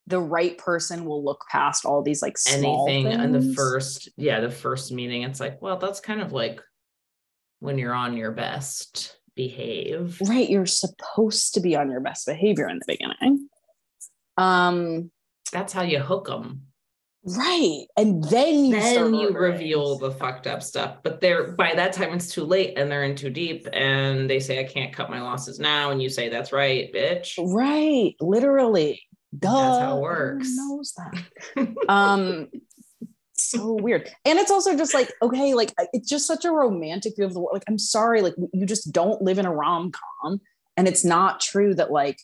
the 0.09 0.21
right 0.21 0.57
person 0.59 1.05
will 1.05 1.23
look 1.25 1.45
past 1.51 1.85
all 1.85 2.03
these 2.03 2.23
like 2.23 2.39
small 2.39 2.89
anything 2.89 3.13
in 3.21 3.33
the 3.33 3.55
first 3.55 4.09
yeah 4.17 4.41
the 4.41 4.51
first 4.51 4.91
meeting. 4.91 5.23
It's 5.23 5.41
like, 5.41 5.61
well, 5.61 5.77
that's 5.77 6.01
kind 6.01 6.21
of 6.21 6.33
like 6.33 6.61
when 7.61 7.79
you're 7.79 7.95
on 7.95 8.17
your 8.17 8.33
best 8.33 9.17
behave. 9.37 10.19
right 10.27 10.49
you're 10.51 10.67
supposed 10.67 11.55
to 11.55 11.61
be 11.61 11.77
on 11.77 11.91
your 11.91 12.01
best 12.01 12.27
behavior 12.27 12.69
in 12.69 12.79
the 12.81 12.85
beginning 12.89 13.49
um 14.37 15.11
That's 15.53 15.73
how 15.73 15.83
you 15.83 16.01
hook 16.01 16.27
them. 16.27 16.63
right 17.25 17.85
and 17.97 18.25
then 18.25 18.65
you 18.65 18.73
then 18.81 19.15
you 19.15 19.31
reveal 19.31 19.97
the 19.99 20.11
fucked 20.11 20.47
up 20.49 20.63
stuff 20.63 20.97
but 21.05 21.21
they're 21.21 21.53
by 21.53 21.75
that 21.75 21.93
time 21.93 22.13
it's 22.15 22.33
too 22.33 22.45
late 22.45 22.77
and 22.77 22.91
they're 22.91 23.05
in 23.05 23.15
too 23.15 23.31
deep 23.31 23.67
and 23.73 24.29
they 24.29 24.41
say 24.41 24.59
i 24.59 24.65
can't 24.65 24.93
cut 24.93 25.09
my 25.11 25.21
losses 25.21 25.61
now 25.61 25.91
and 25.91 26.03
you 26.03 26.09
say 26.09 26.29
that's 26.29 26.51
right 26.53 26.93
bitch 26.93 27.35
right 27.55 28.15
literally 28.21 29.01
Duh. 29.37 29.49
That's 29.51 29.79
how 29.79 29.83
it 29.83 29.85
Everyone 29.85 30.01
works. 30.03 30.49
knows 30.55 30.95
that. 30.97 31.75
Um 31.89 32.49
so 33.41 33.75
weird. 33.75 34.11
And 34.25 34.39
it's 34.39 34.51
also 34.51 34.77
just 34.77 34.95
like 34.95 35.13
okay 35.23 35.55
like 35.55 35.73
it's 35.93 36.09
just 36.09 36.27
such 36.27 36.45
a 36.45 36.51
romantic 36.51 37.15
view 37.17 37.25
of 37.25 37.35
the 37.35 37.41
world 37.41 37.55
like 37.55 37.65
i'm 37.69 37.79
sorry 37.79 38.21
like 38.21 38.35
you 38.53 38.67
just 38.67 38.93
don't 38.93 39.23
live 39.23 39.39
in 39.39 39.47
a 39.47 39.55
rom-com 39.55 40.41
and 40.77 40.89
it's 40.89 41.05
not 41.05 41.41
true 41.41 41.75
that 41.75 41.91
like 41.93 42.19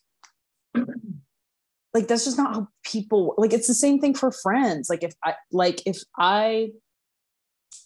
like 1.94 2.08
that's 2.08 2.24
just 2.24 2.36
not 2.36 2.54
how 2.54 2.68
people 2.84 3.34
like 3.38 3.52
it's 3.52 3.68
the 3.68 3.74
same 3.74 4.00
thing 4.00 4.14
for 4.14 4.32
friends. 4.32 4.90
Like 4.90 5.04
if 5.04 5.14
i 5.24 5.34
like 5.52 5.82
if 5.86 5.98
i 6.18 6.70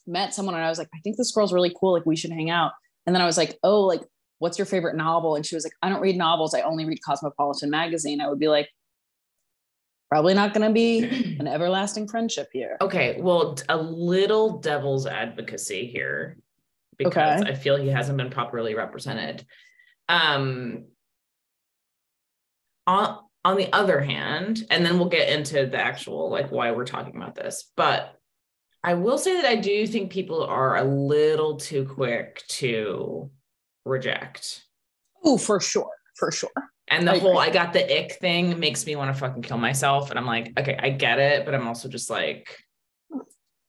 met 0.06 0.32
someone 0.32 0.54
and 0.54 0.64
i 0.64 0.68
was 0.68 0.78
like 0.78 0.88
i 0.94 0.98
think 1.00 1.16
this 1.16 1.32
girl's 1.32 1.52
really 1.52 1.74
cool 1.78 1.92
like 1.92 2.06
we 2.06 2.16
should 2.16 2.32
hang 2.32 2.50
out. 2.50 2.72
And 3.06 3.14
then 3.14 3.22
i 3.22 3.26
was 3.26 3.36
like 3.36 3.58
oh 3.62 3.82
like 3.82 4.02
what's 4.38 4.58
your 4.58 4.66
favorite 4.66 4.96
novel? 4.96 5.36
And 5.36 5.44
she 5.44 5.54
was 5.54 5.64
like 5.64 5.74
i 5.82 5.88
don't 5.90 6.00
read 6.00 6.16
novels 6.16 6.54
i 6.54 6.62
only 6.62 6.86
read 6.86 7.00
cosmopolitan 7.04 7.68
magazine. 7.70 8.20
I 8.22 8.28
would 8.28 8.38
be 8.38 8.48
like 8.48 8.70
probably 10.08 10.34
not 10.34 10.54
going 10.54 10.66
to 10.66 10.72
be 10.72 11.36
an 11.40 11.46
everlasting 11.46 12.08
friendship 12.08 12.48
here. 12.52 12.76
Okay 12.80 13.18
well 13.20 13.56
a 13.68 13.76
little 13.76 14.58
devil's 14.58 15.06
advocacy 15.06 15.86
here 15.86 16.38
because 16.96 17.42
Okay. 17.42 17.50
i 17.50 17.54
feel 17.54 17.76
he 17.76 17.88
hasn't 17.88 18.18
been 18.18 18.30
properly 18.30 18.74
represented. 18.74 19.44
Um 20.08 20.86
on 22.86 23.18
on 23.44 23.56
the 23.56 23.72
other 23.72 24.00
hand 24.00 24.66
and 24.70 24.84
then 24.84 24.98
we'll 24.98 25.08
get 25.08 25.28
into 25.28 25.66
the 25.66 25.78
actual 25.78 26.30
like 26.30 26.50
why 26.50 26.72
we're 26.72 26.84
talking 26.86 27.16
about 27.16 27.34
this 27.34 27.70
but 27.76 28.14
i 28.82 28.94
will 28.94 29.18
say 29.18 29.36
that 29.36 29.44
i 29.48 29.54
do 29.56 29.86
think 29.86 30.10
people 30.10 30.42
are 30.44 30.76
a 30.76 30.84
little 30.84 31.56
too 31.56 31.84
quick 31.84 32.42
to 32.48 33.30
reject. 33.84 34.64
Oh 35.24 35.36
for 35.38 35.60
sure 35.60 35.90
for 36.16 36.30
sure 36.32 36.50
and 36.90 37.06
the 37.06 37.12
I 37.12 37.18
whole 37.18 37.38
agree. 37.38 37.50
i 37.50 37.52
got 37.52 37.72
the 37.72 37.98
ick 37.98 38.12
thing 38.20 38.58
makes 38.58 38.86
me 38.86 38.96
want 38.96 39.12
to 39.12 39.18
fucking 39.18 39.42
kill 39.42 39.58
myself 39.58 40.10
and 40.10 40.18
i'm 40.18 40.26
like 40.26 40.52
okay 40.58 40.78
i 40.80 40.90
get 40.90 41.18
it 41.18 41.44
but 41.44 41.54
i'm 41.54 41.66
also 41.66 41.88
just 41.88 42.10
like 42.10 42.56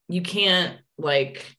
you 0.08 0.22
can't 0.22 0.78
like 0.98 1.56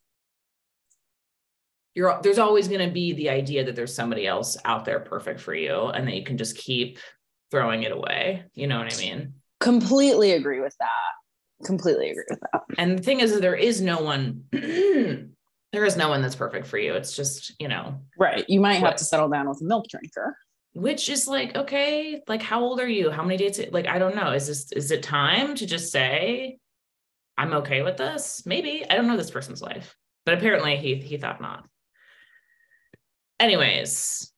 you're 1.94 2.20
there's 2.22 2.38
always 2.38 2.68
going 2.68 2.86
to 2.86 2.92
be 2.92 3.12
the 3.12 3.30
idea 3.30 3.64
that 3.64 3.76
there's 3.76 3.94
somebody 3.94 4.26
else 4.26 4.56
out 4.64 4.84
there 4.84 5.00
perfect 5.00 5.40
for 5.40 5.54
you 5.54 5.86
and 5.88 6.06
that 6.06 6.14
you 6.14 6.24
can 6.24 6.38
just 6.38 6.56
keep 6.56 6.98
throwing 7.50 7.82
it 7.82 7.92
away 7.92 8.44
you 8.54 8.66
know 8.66 8.78
what 8.78 8.92
i 8.92 8.96
mean? 8.98 9.34
Completely 9.60 10.32
agree 10.32 10.60
with 10.60 10.74
that. 10.80 11.66
Completely 11.66 12.10
agree 12.10 12.24
with 12.30 12.40
that. 12.40 12.62
And 12.78 12.98
the 12.98 13.02
thing 13.02 13.20
is 13.20 13.34
that 13.34 13.42
there 13.42 13.54
is 13.54 13.82
no 13.82 13.98
one 14.00 14.44
there 14.52 15.84
is 15.84 15.98
no 15.98 16.08
one 16.08 16.22
that's 16.22 16.34
perfect 16.34 16.66
for 16.66 16.78
you. 16.78 16.94
It's 16.94 17.14
just 17.14 17.52
you 17.60 17.68
know. 17.68 18.00
Right. 18.18 18.46
You 18.48 18.58
might 18.58 18.76
have 18.76 18.96
to 18.96 19.04
settle 19.04 19.28
down 19.28 19.48
with 19.48 19.60
a 19.60 19.64
milk 19.64 19.84
drinker 19.88 20.34
which 20.72 21.08
is 21.08 21.26
like 21.26 21.56
okay 21.56 22.22
like 22.28 22.42
how 22.42 22.60
old 22.62 22.80
are 22.80 22.88
you? 22.88 23.10
How 23.10 23.22
many 23.22 23.36
dates 23.36 23.60
like 23.72 23.86
i 23.86 23.98
don't 23.98 24.16
know. 24.16 24.32
Is 24.32 24.46
this 24.46 24.72
is 24.72 24.90
it 24.90 25.02
time 25.02 25.54
to 25.56 25.66
just 25.66 25.90
say 25.92 26.58
i'm 27.36 27.52
okay 27.54 27.82
with 27.82 27.96
this 27.96 28.42
maybe. 28.46 28.84
I 28.88 28.96
don't 28.96 29.06
know 29.06 29.16
this 29.16 29.30
person's 29.30 29.62
life 29.62 29.96
but 30.24 30.34
apparently 30.34 30.76
he 30.76 30.94
he 30.96 31.16
thought 31.16 31.40
not. 31.40 31.66
Anyways 33.38 34.32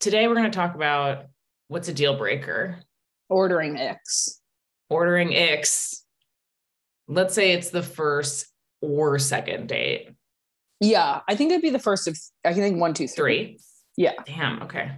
today 0.00 0.26
we're 0.28 0.34
going 0.34 0.50
to 0.50 0.56
talk 0.56 0.74
about 0.74 1.26
what's 1.68 1.88
a 1.88 1.94
deal 1.94 2.16
breaker. 2.16 2.80
Ordering 3.28 3.76
X. 3.78 4.40
ordering 4.88 5.34
x. 5.34 6.04
Let's 7.08 7.34
say 7.34 7.52
it's 7.52 7.70
the 7.70 7.82
first 7.82 8.46
or 8.80 9.18
second 9.18 9.68
date. 9.68 10.10
Yeah, 10.80 11.20
I 11.28 11.34
think 11.34 11.50
it'd 11.50 11.62
be 11.62 11.70
the 11.70 11.78
first 11.78 12.06
of 12.08 12.18
I 12.44 12.54
think 12.54 12.80
one, 12.80 12.94
two, 12.94 13.08
three. 13.08 13.44
three? 13.44 13.58
Yeah. 13.96 14.12
damn 14.24 14.62
okay 14.62 14.92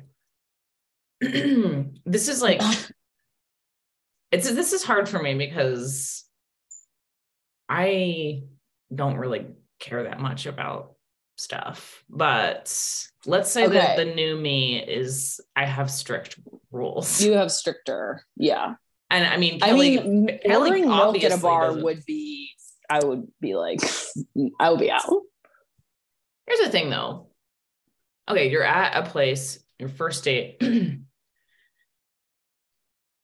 this 2.07 2.29
is 2.29 2.41
like 2.41 2.61
it's 4.33 4.51
this 4.51 4.73
is 4.73 4.83
hard 4.85 5.09
for 5.09 5.21
me 5.23 5.35
because 5.35 6.25
I 7.69 8.45
don't 8.95 9.17
really 9.17 9.47
care 9.79 10.05
that 10.05 10.21
much 10.21 10.47
about 10.47 10.95
stuff. 11.37 12.03
But 12.09 12.65
let's 13.27 13.51
say 13.51 13.67
that 13.67 13.97
the 13.97 14.05
new 14.07 14.37
me 14.37 14.83
is 14.83 15.41
I 15.57 15.65
have 15.65 15.91
strict 15.91 16.39
rules. 16.71 17.23
You 17.23 17.33
have 17.33 17.51
stricter. 17.53 18.25
Yeah. 18.37 18.75
and 19.11 19.27
I 19.27 19.37
mean 19.37 19.59
I 19.63 19.73
mean, 19.73 20.39
Kelly 20.45 20.65
ordering 20.67 20.89
milk 20.89 21.23
at 21.23 21.33
a 21.33 21.37
bar 21.39 21.69
doesn't- 21.69 21.83
would 21.83 22.05
be 22.07 22.51
I 22.89 23.05
would 23.05 23.29
be 23.41 23.55
like, 23.55 23.81
I 24.61 24.71
would 24.71 24.81
be 24.81 24.91
out. 24.91 25.05
Here's 26.47 26.61
the 26.61 26.71
thing 26.71 26.91
though. 26.91 27.29
Okay, 28.29 28.51
you're 28.51 28.65
at 28.65 28.97
a 28.97 29.09
place, 29.09 29.63
your 29.79 29.89
first 29.89 30.25
date. 30.25 30.61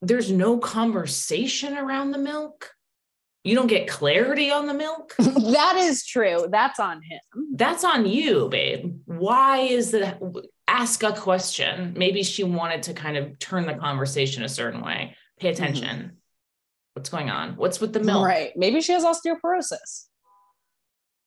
There's 0.06 0.30
no 0.30 0.58
conversation 0.58 1.76
around 1.76 2.12
the 2.12 2.18
milk. 2.18 2.72
You 3.42 3.56
don't 3.56 3.66
get 3.66 3.88
clarity 3.88 4.50
on 4.52 4.66
the 4.66 4.74
milk. 4.74 5.14
that 5.18 5.76
is 5.78 6.06
true. 6.06 6.46
That's 6.48 6.78
on 6.78 7.02
him. 7.02 7.20
That's 7.54 7.82
on 7.82 8.06
you, 8.06 8.48
babe. 8.48 9.00
Why 9.06 9.58
is 9.58 9.90
that? 9.92 10.20
Ask 10.68 11.02
a 11.02 11.12
question. 11.12 11.94
Maybe 11.96 12.22
she 12.22 12.44
wanted 12.44 12.84
to 12.84 12.94
kind 12.94 13.16
of 13.16 13.38
turn 13.38 13.66
the 13.66 13.74
conversation 13.74 14.44
a 14.44 14.48
certain 14.48 14.80
way. 14.80 15.16
Pay 15.40 15.48
attention. 15.48 15.96
Mm-hmm. 15.96 16.14
What's 16.94 17.08
going 17.08 17.30
on? 17.30 17.56
What's 17.56 17.80
with 17.80 17.92
the 17.92 18.00
milk? 18.00 18.24
Right. 18.24 18.52
Maybe 18.56 18.80
she 18.80 18.92
has 18.92 19.04
osteoporosis. 19.04 20.06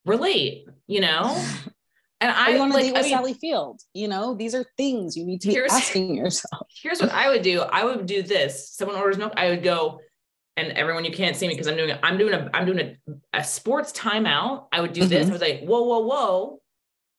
Relate, 0.05 0.67
you 0.87 1.01
know? 1.01 1.41
And 2.21 2.31
I 2.31 2.57
want 2.57 2.71
to 2.73 2.77
like, 2.77 2.85
date 2.85 2.93
with 2.93 2.99
I 2.99 3.03
mean, 3.03 3.11
Sally 3.11 3.33
Field. 3.33 3.81
You 3.93 4.09
know, 4.09 4.33
these 4.33 4.53
are 4.53 4.65
things 4.75 5.15
you 5.15 5.25
need 5.25 5.41
to 5.41 5.47
be 5.47 5.59
asking 5.71 6.15
yourself. 6.15 6.67
Here's 6.81 6.99
what 6.99 7.11
I 7.11 7.29
would 7.29 7.41
do. 7.41 7.61
I 7.61 7.85
would 7.85 8.05
do 8.05 8.21
this. 8.21 8.69
Someone 8.69 8.97
orders 8.97 9.17
milk. 9.17 9.33
I 9.37 9.49
would 9.49 9.63
go, 9.63 10.01
and 10.57 10.73
everyone 10.73 11.05
you 11.05 11.11
can't 11.11 11.35
see 11.35 11.47
me 11.47 11.53
because 11.53 11.67
I'm 11.67 11.77
doing 11.77 11.97
I'm 12.03 12.17
doing 12.17 12.33
a 12.33 12.49
I'm 12.53 12.65
doing 12.65 12.79
a, 12.79 13.37
a 13.39 13.43
sports 13.43 13.93
timeout. 13.93 14.67
I 14.71 14.81
would 14.81 14.93
do 14.93 15.01
mm-hmm. 15.01 15.09
this. 15.09 15.29
I 15.29 15.31
was 15.31 15.41
like, 15.41 15.61
whoa, 15.61 15.83
whoa, 15.83 15.99
whoa. 15.99 16.61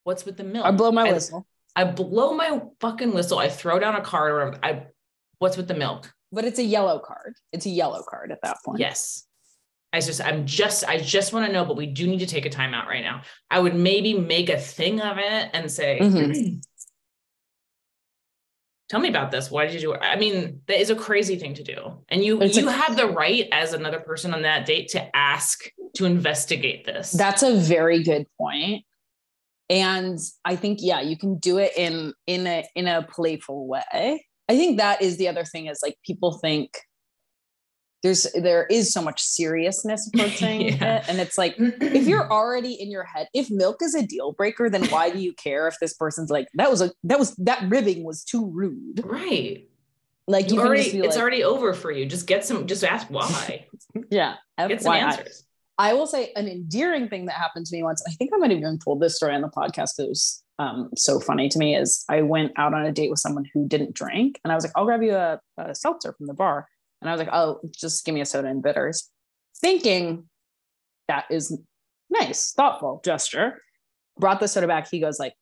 What's 0.04 0.26
with 0.26 0.36
the 0.36 0.44
milk? 0.44 0.66
I 0.66 0.70
blow 0.70 0.92
my 0.92 1.08
I, 1.08 1.12
whistle. 1.12 1.46
I 1.74 1.84
blow 1.84 2.34
my 2.34 2.62
fucking 2.80 3.14
whistle. 3.14 3.38
I 3.38 3.48
throw 3.48 3.78
down 3.78 3.94
a 3.94 4.02
card 4.02 4.32
or 4.32 4.58
I 4.62 4.86
what's 5.38 5.56
with 5.56 5.68
the 5.68 5.74
milk? 5.74 6.12
But 6.30 6.44
it's 6.44 6.58
a 6.58 6.64
yellow 6.64 6.98
card. 6.98 7.36
It's 7.52 7.66
a 7.66 7.70
yellow 7.70 8.02
card 8.08 8.32
at 8.32 8.42
that 8.42 8.58
point. 8.64 8.80
Yes. 8.80 9.26
I 9.92 10.00
just 10.00 10.20
I'm 10.20 10.46
just 10.46 10.84
I 10.88 10.98
just 10.98 11.32
want 11.32 11.46
to 11.46 11.52
know, 11.52 11.64
but 11.64 11.76
we 11.76 11.86
do 11.86 12.06
need 12.06 12.20
to 12.20 12.26
take 12.26 12.46
a 12.46 12.50
timeout 12.50 12.86
right 12.86 13.02
now. 13.02 13.22
I 13.50 13.58
would 13.58 13.74
maybe 13.74 14.14
make 14.14 14.48
a 14.48 14.58
thing 14.58 15.00
of 15.00 15.18
it 15.18 15.50
and 15.52 15.70
say, 15.70 15.98
mm-hmm. 16.00 16.58
tell 18.88 19.00
me 19.00 19.08
about 19.08 19.30
this. 19.30 19.50
Why 19.50 19.66
did 19.66 19.74
you 19.74 19.80
do 19.80 19.92
it? 19.92 20.00
I 20.02 20.16
mean, 20.16 20.60
that 20.68 20.80
is 20.80 20.90
a 20.90 20.94
crazy 20.94 21.36
thing 21.36 21.54
to 21.54 21.64
do. 21.64 22.04
And 22.08 22.24
you 22.24 22.40
it's 22.40 22.56
you 22.56 22.68
a, 22.68 22.72
have 22.72 22.96
the 22.96 23.08
right 23.08 23.48
as 23.50 23.72
another 23.72 24.00
person 24.00 24.32
on 24.32 24.42
that 24.42 24.64
date 24.64 24.88
to 24.90 25.16
ask 25.16 25.64
to 25.94 26.04
investigate 26.04 26.84
this. 26.84 27.10
That's 27.10 27.42
a 27.42 27.56
very 27.56 28.02
good 28.02 28.26
point. 28.38 28.84
And 29.68 30.18
I 30.44 30.56
think, 30.56 30.78
yeah, 30.82 31.00
you 31.00 31.16
can 31.16 31.38
do 31.38 31.58
it 31.58 31.72
in 31.76 32.12
in 32.26 32.46
a 32.46 32.64
in 32.76 32.86
a 32.86 33.02
playful 33.02 33.66
way. 33.66 34.26
I 34.48 34.56
think 34.56 34.78
that 34.78 35.02
is 35.02 35.16
the 35.16 35.28
other 35.28 35.44
thing 35.44 35.66
is 35.66 35.80
like 35.82 35.96
people 36.04 36.38
think 36.38 36.76
there's 38.02 38.26
there 38.34 38.66
is 38.66 38.92
so 38.92 39.02
much 39.02 39.22
seriousness 39.22 40.08
approaching 40.14 40.60
yeah. 40.62 40.98
it 40.98 41.04
and 41.08 41.20
it's 41.20 41.36
like 41.36 41.54
if 41.58 42.06
you're 42.08 42.30
already 42.30 42.74
in 42.74 42.90
your 42.90 43.04
head 43.04 43.28
if 43.34 43.50
milk 43.50 43.82
is 43.82 43.94
a 43.94 44.06
deal 44.06 44.32
breaker 44.32 44.70
then 44.70 44.84
why 44.86 45.10
do 45.10 45.18
you 45.18 45.32
care 45.32 45.68
if 45.68 45.76
this 45.80 45.94
person's 45.94 46.30
like 46.30 46.48
that 46.54 46.70
was 46.70 46.80
a 46.80 46.90
that 47.04 47.18
was 47.18 47.34
that 47.36 47.62
ribbing 47.68 48.04
was 48.04 48.24
too 48.24 48.50
rude 48.50 49.02
right 49.04 49.66
like 50.26 50.50
you, 50.50 50.60
already 50.60 50.82
it's 50.82 51.16
like, 51.16 51.18
already 51.18 51.42
over 51.42 51.74
for 51.74 51.90
you 51.90 52.06
just 52.06 52.26
get 52.26 52.44
some 52.44 52.66
just 52.66 52.84
ask 52.84 53.06
why 53.08 53.66
yeah 54.10 54.36
get 54.68 54.82
some 54.82 54.94
answers 54.94 55.44
I 55.78 55.94
will 55.94 56.06
say 56.06 56.30
an 56.36 56.46
endearing 56.46 57.08
thing 57.08 57.24
that 57.24 57.36
happened 57.36 57.64
to 57.64 57.74
me 57.74 57.82
once. 57.82 58.04
I 58.06 58.10
think 58.10 58.32
I 58.34 58.36
might 58.36 58.50
have 58.50 58.58
even 58.58 58.78
told 58.78 59.00
this 59.00 59.16
story 59.16 59.34
on 59.34 59.40
the 59.40 59.48
podcast. 59.48 59.98
It 59.98 60.10
was 60.10 60.44
um, 60.58 60.90
so 60.94 61.18
funny 61.18 61.48
to 61.48 61.58
me. 61.58 61.74
Is 61.74 62.04
I 62.06 62.20
went 62.20 62.52
out 62.58 62.74
on 62.74 62.84
a 62.84 62.92
date 62.92 63.08
with 63.08 63.18
someone 63.18 63.46
who 63.54 63.66
didn't 63.66 63.94
drink, 63.94 64.38
and 64.44 64.52
I 64.52 64.56
was 64.56 64.62
like, 64.62 64.74
"I'll 64.76 64.84
grab 64.84 65.02
you 65.02 65.14
a, 65.14 65.40
a 65.56 65.74
seltzer 65.74 66.12
from 66.12 66.26
the 66.26 66.34
bar." 66.34 66.68
And 67.00 67.08
I 67.08 67.12
was 67.12 67.18
like, 67.18 67.32
oh, 67.32 67.60
just 67.74 68.04
give 68.04 68.14
me 68.14 68.20
a 68.20 68.26
soda 68.26 68.48
and 68.48 68.62
bitters, 68.62 69.08
thinking 69.56 70.28
that 71.08 71.26
is 71.30 71.58
nice, 72.10 72.52
thoughtful 72.52 73.00
gesture. 73.04 73.62
Brought 74.18 74.40
the 74.40 74.48
soda 74.48 74.66
back. 74.66 74.88
He 74.90 75.00
goes 75.00 75.18
like, 75.18 75.34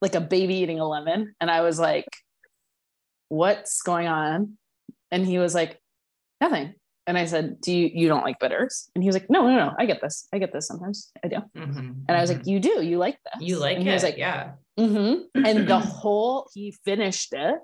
like 0.00 0.14
a 0.14 0.20
baby 0.20 0.56
eating 0.56 0.80
a 0.80 0.86
lemon. 0.86 1.34
And 1.40 1.50
I 1.50 1.62
was 1.62 1.78
like, 1.78 2.06
what's 3.28 3.82
going 3.82 4.06
on? 4.06 4.58
And 5.10 5.26
he 5.26 5.38
was 5.38 5.54
like, 5.54 5.80
nothing. 6.40 6.74
And 7.06 7.16
I 7.16 7.24
said, 7.24 7.62
do 7.62 7.74
you, 7.74 7.90
you 7.92 8.08
don't 8.08 8.22
like 8.22 8.38
bitters? 8.38 8.90
And 8.94 9.02
he 9.02 9.08
was 9.08 9.16
like, 9.16 9.30
no, 9.30 9.42
no, 9.48 9.56
no, 9.56 9.74
I 9.78 9.86
get 9.86 10.02
this. 10.02 10.28
I 10.32 10.38
get 10.38 10.52
this 10.52 10.66
sometimes. 10.66 11.10
I 11.24 11.28
do. 11.28 11.36
Mm-hmm, 11.56 11.92
and 12.06 12.10
I 12.10 12.20
was 12.20 12.28
like, 12.28 12.40
mm-hmm. 12.40 12.50
you 12.50 12.60
do, 12.60 12.82
you 12.82 12.98
like 12.98 13.18
this. 13.24 13.42
You 13.48 13.58
like 13.58 13.78
and 13.78 13.86
it. 13.86 13.88
He 13.88 13.94
was 13.94 14.02
like, 14.02 14.18
yeah. 14.18 14.52
Mm-hmm. 14.78 15.44
And 15.46 15.66
the 15.66 15.78
whole, 15.78 16.50
he 16.52 16.76
finished 16.84 17.32
it 17.32 17.56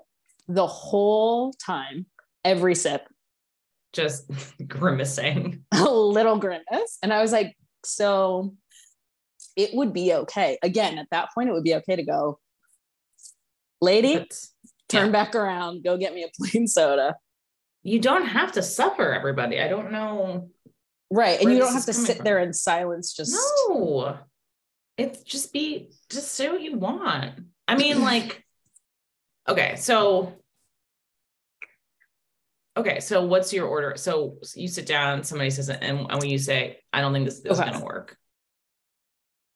the 0.47 0.65
whole 0.65 1.53
time 1.53 2.07
every 2.45 2.75
sip. 2.75 3.05
Just 3.91 4.31
grimacing. 4.67 5.65
A 5.73 5.83
little 5.83 6.37
grimace. 6.37 6.97
And 7.03 7.11
I 7.11 7.21
was 7.21 7.33
like, 7.33 7.57
so 7.83 8.53
it 9.57 9.71
would 9.73 9.91
be 9.91 10.13
okay. 10.13 10.57
Again, 10.63 10.97
at 10.97 11.07
that 11.11 11.29
point, 11.33 11.49
it 11.49 11.53
would 11.53 11.63
be 11.63 11.75
okay 11.75 11.97
to 11.97 12.03
go, 12.03 12.39
lady, 13.81 14.19
but, 14.19 14.39
turn 14.87 15.07
yeah. 15.07 15.11
back 15.11 15.35
around, 15.35 15.83
go 15.83 15.97
get 15.97 16.13
me 16.13 16.23
a 16.23 16.29
plain 16.37 16.67
soda. 16.67 17.15
You 17.83 17.99
don't 17.99 18.25
have 18.25 18.53
to 18.53 18.63
suffer, 18.63 19.13
everybody. 19.13 19.61
I 19.61 19.67
don't 19.67 19.91
know. 19.91 20.49
Right. 21.11 21.39
And 21.39 21.51
you 21.51 21.59
don't 21.59 21.73
have 21.73 21.85
to 21.85 21.93
sit 21.93 22.17
from. 22.17 22.23
there 22.25 22.39
in 22.39 22.51
silence. 22.51 23.13
Just 23.13 23.35
no. 23.69 24.17
It's 24.97 25.23
just 25.23 25.53
be, 25.53 25.91
just 26.09 26.31
say 26.31 26.49
what 26.49 26.61
you 26.61 26.77
want. 26.77 27.33
I 27.67 27.75
mean, 27.75 28.01
like, 28.03 28.43
okay, 29.47 29.75
so 29.77 30.33
okay 32.77 32.99
so 32.99 33.25
what's 33.25 33.53
your 33.53 33.67
order? 33.67 33.93
So 33.95 34.37
you 34.55 34.67
sit 34.67 34.85
down 34.85 35.23
somebody 35.23 35.49
says 35.49 35.69
and, 35.69 35.83
and 35.83 36.19
when 36.19 36.29
you 36.29 36.37
say 36.37 36.77
i 36.93 37.01
don't 37.01 37.13
think 37.13 37.25
this, 37.25 37.41
this 37.41 37.53
okay. 37.53 37.63
is 37.63 37.69
going 37.69 37.79
to 37.79 37.85
work. 37.85 38.17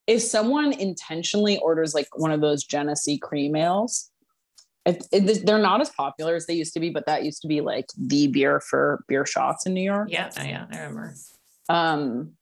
If 0.08 0.24
someone 0.24 0.74
intentionally 0.74 1.60
orders 1.60 1.94
like 1.94 2.08
one 2.16 2.32
of 2.32 2.42
those 2.42 2.64
genesee 2.64 3.18
cream 3.18 3.56
ales 3.56 4.10
it, 4.86 5.06
it, 5.12 5.46
they're 5.46 5.60
not 5.60 5.82
as 5.82 5.90
popular 5.90 6.36
as 6.36 6.48
they 6.48 6.54
used 6.54 6.74
to 6.74 6.80
be 6.80 6.90
but 6.90 7.06
that 7.06 7.24
used 7.24 7.42
to 7.42 7.48
be 7.48 7.62
like 7.62 7.86
the 7.98 8.28
beer 8.28 8.60
for 8.60 9.04
beer 9.08 9.26
shots 9.26 9.66
in 9.66 9.74
new 9.74 9.82
york. 9.84 10.10
Yeah 10.12 10.30
oh, 10.38 10.44
yeah 10.44 10.66
i 10.72 10.78
remember. 10.78 11.16
Um 11.68 12.34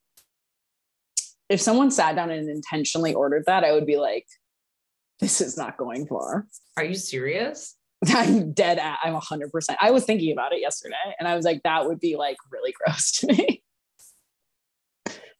if 1.49 1.61
someone 1.61 1.91
sat 1.91 2.15
down 2.15 2.29
and 2.29 2.49
intentionally 2.49 3.13
ordered 3.13 3.45
that 3.47 3.63
i 3.63 3.71
would 3.71 3.85
be 3.85 3.97
like 3.97 4.25
this 5.19 5.41
is 5.41 5.57
not 5.57 5.77
going 5.77 6.05
far. 6.05 6.45
Are 6.77 6.83
you 6.83 6.95
serious 6.95 7.76
I'm 8.07 8.53
dead 8.53 8.77
at. 8.79 8.99
I'm 9.03 9.13
100%. 9.13 9.49
I 9.81 9.91
was 9.91 10.05
thinking 10.05 10.31
about 10.31 10.53
it 10.53 10.61
yesterday 10.61 10.95
and 11.19 11.27
I 11.27 11.35
was 11.35 11.45
like, 11.45 11.63
that 11.63 11.85
would 11.87 11.99
be 11.99 12.15
like 12.15 12.37
really 12.51 12.73
gross 12.85 13.11
to 13.19 13.27
me. 13.27 13.63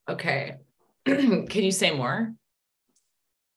Okay. 0.10 0.56
Can 1.06 1.48
you 1.50 1.72
say 1.72 1.92
more? 1.92 2.34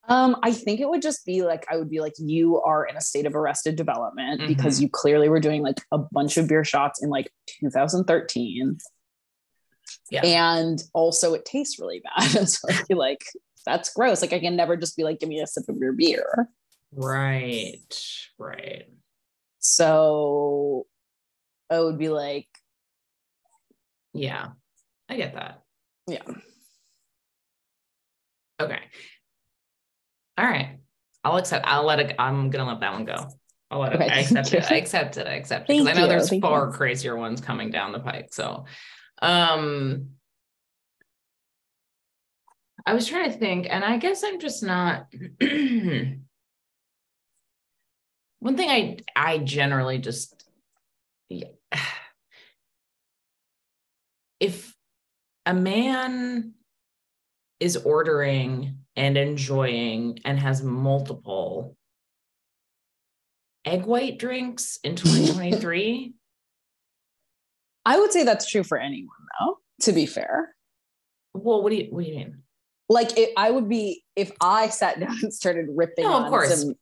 Um, 0.09 0.37
I 0.43 0.53
think 0.53 0.81
it 0.81 0.89
would 0.89 1.03
just 1.03 1.25
be 1.25 1.43
like, 1.43 1.67
I 1.71 1.77
would 1.77 1.89
be 1.89 2.01
like, 2.01 2.15
you 2.19 2.61
are 2.63 2.85
in 2.85 2.97
a 2.97 3.01
state 3.01 3.27
of 3.27 3.37
arrested 3.37 3.77
development 3.77 4.41
mm-hmm. 4.41 4.49
because 4.49 4.83
you 4.83 4.89
clearly 4.89 5.29
were 5.29 5.41
doing 5.41 5.63
like 5.63 5.81
a 5.93 5.99
bunch 5.99 6.37
of 6.37 6.49
beer 6.49 6.65
shots 6.65 7.03
in 7.03 7.11
like 7.11 7.31
2013. 7.61 8.79
Yeah. 10.11 10.23
And 10.25 10.83
also 10.95 11.35
it 11.35 11.45
tastes 11.45 11.79
really 11.79 12.03
bad. 12.19 12.35
And 12.35 12.51
so 12.51 12.69
I'd 12.69 12.89
be 12.89 12.95
like, 12.95 13.25
that's 13.65 13.93
gross. 13.93 14.21
Like 14.21 14.33
I 14.33 14.41
can 14.41 14.57
never 14.57 14.77
just 14.77 14.97
be 14.97 15.05
like, 15.05 15.21
give 15.21 15.29
me 15.29 15.41
a 15.41 15.47
sip 15.47 15.69
of 15.69 15.77
your 15.77 15.93
beer. 15.93 16.49
Right. 16.93 17.95
Right. 18.39 18.85
So 19.59 20.87
it 21.71 21.79
would 21.79 21.99
be 21.99 22.09
like, 22.09 22.49
yeah, 24.13 24.49
I 25.09 25.17
get 25.17 25.35
that. 25.35 25.63
Yeah. 26.07 26.23
Okay. 28.61 28.81
All 30.37 30.45
right. 30.45 30.79
I'll 31.23 31.37
accept. 31.37 31.67
I'll 31.67 31.85
let 31.85 32.01
it. 32.01 32.17
I'm 32.19 32.51
gonna 32.51 32.67
let 32.67 32.81
that 32.81 32.93
one 32.93 33.05
go. 33.05 33.29
I'll 33.71 33.81
let 33.81 33.95
okay, 33.95 34.07
it. 34.07 34.13
I 34.13 34.19
accept 34.21 34.55
it. 34.55 34.71
I 34.71 34.77
accept 34.77 35.17
it. 35.17 35.27
I 35.27 35.35
accept 35.35 35.71
it 35.71 35.75
because 35.75 35.87
I 35.87 35.93
know 35.93 36.03
you. 36.03 36.09
there's 36.09 36.31
thank 36.31 36.43
far 36.43 36.67
you. 36.67 36.73
crazier 36.73 37.17
ones 37.17 37.41
coming 37.41 37.71
down 37.71 37.93
the 37.93 38.01
pike. 38.01 38.29
So, 38.33 38.65
um, 39.23 40.09
I 42.87 42.95
was 42.95 43.07
trying 43.07 43.31
to 43.31 43.39
think, 43.39 43.67
and 43.71 43.85
I 43.85 43.99
guess 43.99 44.25
I'm 44.25 44.41
just 44.41 44.63
not. 44.63 45.07
one 48.41 48.57
thing 48.57 48.71
I 48.71 48.99
I 49.15 49.39
generally 49.39 49.99
just 49.99 50.45
if 54.41 54.75
a 55.47 55.55
man 55.55 56.55
is 57.61 57.77
ordering 57.77 58.79
and 58.97 59.17
enjoying 59.17 60.19
and 60.25 60.39
has 60.39 60.63
multiple 60.63 61.77
egg 63.65 63.85
white 63.85 64.19
drinks 64.19 64.79
in 64.83 64.97
2023 64.97 66.15
I 67.85 67.99
would 67.99 68.13
say 68.13 68.25
that's 68.25 68.51
true 68.51 68.65
for 68.65 68.79
anyone 68.79 69.09
though 69.39 69.59
to 69.83 69.93
be 69.93 70.07
fair. 70.07 70.55
Well 71.35 71.63
what 71.63 71.71
do 71.71 71.77
you 71.77 71.89
what 71.91 72.05
do 72.05 72.11
you 72.11 72.17
mean? 72.17 72.43
Like 72.89 73.17
it, 73.17 73.31
I 73.37 73.51
would 73.51 73.69
be 73.69 74.05
if 74.17 74.33
I 74.41 74.69
sat 74.69 74.99
down 75.01 75.17
and 75.23 75.33
started 75.33 75.67
ripping 75.75 76.05
no, 76.05 76.25
of 76.25 76.31
course. 76.31 76.61
Some, 76.61 76.75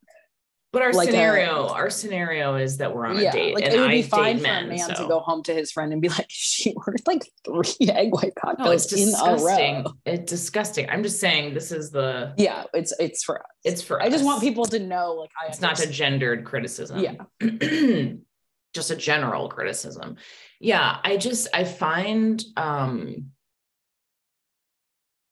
But 0.71 0.83
our 0.83 0.93
Like 0.93 1.09
a- 1.09 1.13
scenario, 1.13 1.69
our 1.69 1.89
scenario 1.89 2.57
is 2.57 2.77
that 2.77 2.95
we're 2.95 3.07
on 3.07 3.17
a 3.17 3.23
yeah, 3.23 3.33
date, 3.33 3.55
like 3.55 3.65
and 3.65 3.73
it 3.73 3.81
would 3.81 3.89
I 3.89 3.93
be 3.95 4.03
date 4.03 4.11
fine 4.11 4.37
for 4.37 4.43
men. 4.43 4.65
a 4.67 4.69
man 4.69 4.79
so. 4.81 5.03
to 5.03 5.09
go 5.09 5.21
home 5.21 5.43
to 5.45 5.55
his 5.55 5.73
friend 5.73 5.95
and 5.95 6.03
be 6.03 6.11
like, 6.11 6.27
she 6.29 6.75
ordered 6.75 7.01
like 7.07 7.23
three 7.47 7.89
egg 7.89 8.13
white 8.13 8.33
No, 8.37 8.43
cocktails 8.55 8.85
it's 8.85 8.93
in 8.93 9.09
a 9.09 9.33
disgusting. 9.33 9.85
row. 9.85 9.93
It's 10.05 10.31
disgusting. 10.31 10.91
I'm 10.91 11.03
just 11.03 11.21
saying 11.21 11.55
this 11.55 11.73
is 11.73 11.91
the. 11.91 12.35
Yeah, 12.37 12.65
it's 12.75 12.93
it's 13.01 13.25
for 13.25 13.39
us. 13.41 13.47
It's 13.65 13.81
for. 13.83 14.03
I 14.03 14.11
just 14.11 14.25
want 14.27 14.43
people 14.43 14.67
to 14.67 14.79
know, 14.79 15.15
like, 15.15 15.31
I 15.43 15.47
It's 15.49 15.63
not 15.63 15.81
a 15.83 15.87
gendered 15.89 16.45
criticism. 16.45 16.99
Yeah. 16.99 17.15
just 18.75 18.91
a 18.91 18.97
general 18.97 19.49
criticism. 19.49 20.17
Yeah, 20.61 20.99
I 21.03 21.17
just 21.17 21.49
I 21.55 21.65
find 21.65 22.45
um 22.59 23.31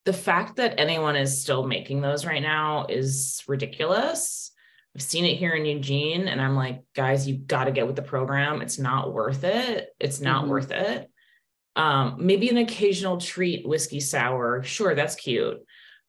the 0.06 0.14
fact 0.14 0.56
that 0.56 0.80
anyone 0.80 1.16
is 1.16 1.42
still 1.42 1.66
making 1.66 2.00
those 2.00 2.24
right 2.24 2.40
now 2.40 2.86
is 2.88 3.42
ridiculous. 3.46 4.52
I've 4.96 5.02
seen 5.02 5.26
it 5.26 5.36
here 5.36 5.52
in 5.52 5.66
Eugene 5.66 6.26
and 6.26 6.40
I'm 6.40 6.56
like, 6.56 6.82
guys, 6.94 7.28
you 7.28 7.36
got 7.36 7.64
to 7.64 7.70
get 7.70 7.86
with 7.86 7.96
the 7.96 8.02
program. 8.02 8.62
It's 8.62 8.78
not 8.78 9.12
worth 9.12 9.44
it. 9.44 9.90
It's 10.00 10.22
not 10.22 10.46
Mhm. 10.46 10.48
worth 10.48 10.70
it. 10.70 11.10
Um, 11.76 12.16
maybe 12.18 12.48
an 12.48 12.56
occasional 12.56 13.18
treat, 13.18 13.68
whiskey 13.68 14.00
sour. 14.00 14.62
Sure, 14.62 14.94
that's 14.94 15.14
cute. 15.14 15.58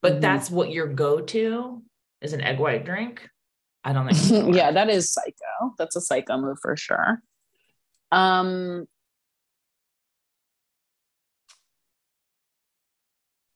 But 0.02 0.14
Mhm. 0.14 0.22
that's 0.22 0.50
what 0.50 0.72
your 0.72 0.88
go-to 0.88 1.84
is 2.22 2.32
an 2.32 2.40
egg 2.40 2.60
white 2.60 2.86
drink. 2.86 3.30
I 3.84 3.92
don't 3.92 4.08
think. 4.10 4.56
yeah, 4.56 4.72
that 4.72 4.90
is 4.90 5.12
psycho. 5.12 5.74
That's 5.78 5.98
a 5.98 6.02
psycho 6.02 6.38
move 6.38 6.58
for 6.62 6.78
sure. 6.78 7.22
Um 8.14 8.88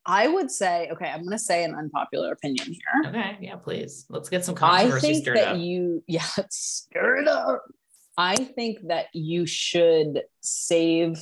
I 0.04 0.28
would 0.28 0.50
say, 0.50 0.88
okay, 0.92 1.06
I'm 1.06 1.24
gonna 1.24 1.38
say 1.38 1.64
an 1.64 1.74
unpopular 1.74 2.32
opinion 2.32 2.66
here. 2.66 3.10
Okay, 3.10 3.38
yeah, 3.40 3.56
please. 3.56 4.06
Let's 4.08 4.28
get 4.28 4.44
some 4.44 4.54
controversy 4.54 5.06
I 5.06 5.10
think 5.12 5.22
stirred 5.22 5.36
that 5.38 5.48
up. 5.54 5.58
you, 5.58 6.02
yeah, 6.08 6.26
stir 6.50 7.18
it 7.18 7.28
up. 7.28 7.62
I 8.18 8.36
think 8.36 8.78
that 8.88 9.06
you 9.14 9.46
should 9.46 10.22
save 10.40 11.18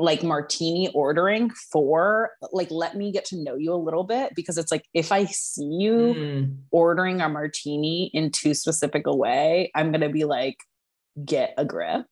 like 0.00 0.22
martini 0.22 0.88
ordering 0.94 1.50
for 1.72 2.30
like 2.52 2.70
let 2.70 2.96
me 2.96 3.10
get 3.10 3.24
to 3.26 3.42
know 3.42 3.56
you 3.56 3.72
a 3.72 3.76
little 3.76 4.04
bit 4.04 4.32
because 4.36 4.56
it's 4.56 4.70
like 4.70 4.84
if 4.94 5.10
I 5.10 5.24
see 5.24 5.64
you 5.64 6.14
Mm, 6.14 6.56
ordering 6.70 7.20
a 7.20 7.28
martini 7.28 8.10
in 8.14 8.30
too 8.30 8.54
specific 8.54 9.06
a 9.06 9.14
way, 9.16 9.70
I'm 9.74 9.90
gonna 9.92 10.08
be 10.08 10.24
like, 10.24 10.56
get 11.24 11.54
a 11.58 11.64
grip. 11.64 12.06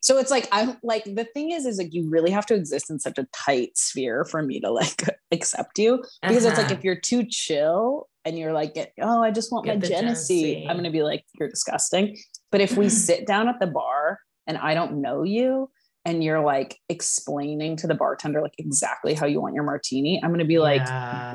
So 0.00 0.18
it's 0.18 0.30
like 0.30 0.48
I'm 0.52 0.76
like 0.82 1.04
the 1.04 1.24
thing 1.24 1.50
is 1.50 1.66
is 1.66 1.78
like 1.78 1.92
you 1.92 2.08
really 2.08 2.30
have 2.30 2.46
to 2.46 2.54
exist 2.54 2.90
in 2.90 2.98
such 2.98 3.18
a 3.18 3.26
tight 3.32 3.76
sphere 3.76 4.24
for 4.24 4.42
me 4.42 4.60
to 4.60 4.70
like 4.70 5.02
accept 5.32 5.78
you 5.78 6.02
because 6.22 6.44
it's 6.44 6.56
like 6.56 6.66
uh-huh. 6.66 6.76
if 6.78 6.84
you're 6.84 7.00
too 7.00 7.24
chill 7.28 8.08
and 8.24 8.38
you're 8.38 8.52
like 8.52 8.92
oh 9.00 9.22
I 9.22 9.30
just 9.30 9.52
want 9.52 9.66
Get 9.66 9.80
my 9.80 9.88
Genesee, 9.88 10.54
Genesee. 10.54 10.66
I'm 10.68 10.76
gonna 10.76 10.90
be 10.90 11.02
like 11.02 11.24
you're 11.38 11.48
disgusting. 11.48 12.16
But 12.52 12.60
if 12.60 12.76
we 12.76 12.88
sit 13.06 13.26
down 13.26 13.48
at 13.48 13.58
the 13.60 13.66
bar 13.66 14.20
and 14.46 14.56
I 14.56 14.74
don't 14.74 15.00
know 15.00 15.24
you 15.24 15.70
and 16.04 16.22
you're 16.22 16.40
like 16.40 16.78
explaining 16.88 17.76
to 17.76 17.86
the 17.86 17.94
bartender 17.94 18.40
like 18.40 18.54
exactly 18.56 19.14
how 19.14 19.26
you 19.26 19.40
want 19.40 19.54
your 19.54 19.64
martini, 19.64 20.20
I'm 20.22 20.30
gonna 20.30 20.44
be 20.44 20.58
like 20.58 20.86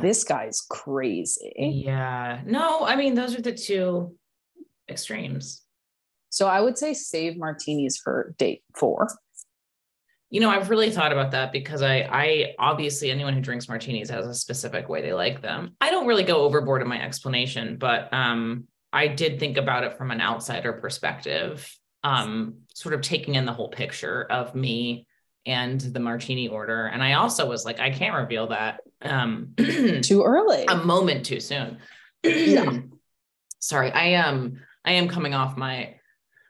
this 0.01 0.23
guy's 0.23 0.61
crazy. 0.69 1.53
yeah. 1.57 2.41
No, 2.45 2.85
I 2.85 2.95
mean 2.95 3.13
those 3.13 3.35
are 3.35 3.41
the 3.41 3.51
two 3.51 4.15
extremes. 4.89 5.62
So 6.33 6.47
I 6.47 6.61
would 6.61 6.79
say 6.79 6.95
save 6.95 7.37
martinis 7.37 7.97
for 7.97 8.33
date 8.39 8.63
four. 8.75 9.07
You 10.31 10.39
know, 10.39 10.49
I've 10.49 10.71
really 10.71 10.89
thought 10.89 11.11
about 11.11 11.29
that 11.31 11.51
because 11.51 11.83
I 11.83 11.97
I 12.11 12.55
obviously 12.57 13.11
anyone 13.11 13.35
who 13.35 13.39
drinks 13.39 13.69
martinis 13.69 14.09
has 14.09 14.25
a 14.25 14.33
specific 14.33 14.89
way 14.89 15.03
they 15.03 15.13
like 15.13 15.43
them. 15.43 15.75
I 15.79 15.91
don't 15.91 16.07
really 16.07 16.23
go 16.23 16.37
overboard 16.37 16.81
in 16.81 16.87
my 16.87 16.99
explanation, 16.99 17.77
but 17.77 18.11
um 18.11 18.63
I 18.91 19.09
did 19.09 19.39
think 19.39 19.57
about 19.57 19.83
it 19.83 19.95
from 19.95 20.09
an 20.09 20.21
outsider 20.21 20.73
perspective, 20.73 21.71
um 22.03 22.61
sort 22.73 22.95
of 22.95 23.01
taking 23.01 23.35
in 23.35 23.45
the 23.45 23.53
whole 23.53 23.69
picture 23.69 24.23
of 24.23 24.55
me 24.55 25.05
and 25.45 25.79
the 25.79 25.99
martini 25.99 26.47
order. 26.47 26.87
And 26.87 27.03
I 27.03 27.13
also 27.13 27.47
was 27.47 27.63
like 27.63 27.79
I 27.79 27.91
can't 27.91 28.15
reveal 28.15 28.47
that 28.47 28.79
um 29.03 29.53
Too 29.57 30.23
early. 30.23 30.65
a 30.67 30.77
moment 30.77 31.27
too 31.27 31.39
soon. 31.39 31.77
Yeah. 32.23 32.79
Sorry, 33.59 33.91
I 33.91 34.05
am 34.25 34.61
I 34.83 34.93
am 34.93 35.07
coming 35.07 35.35
off 35.35 35.55
my 35.57 35.97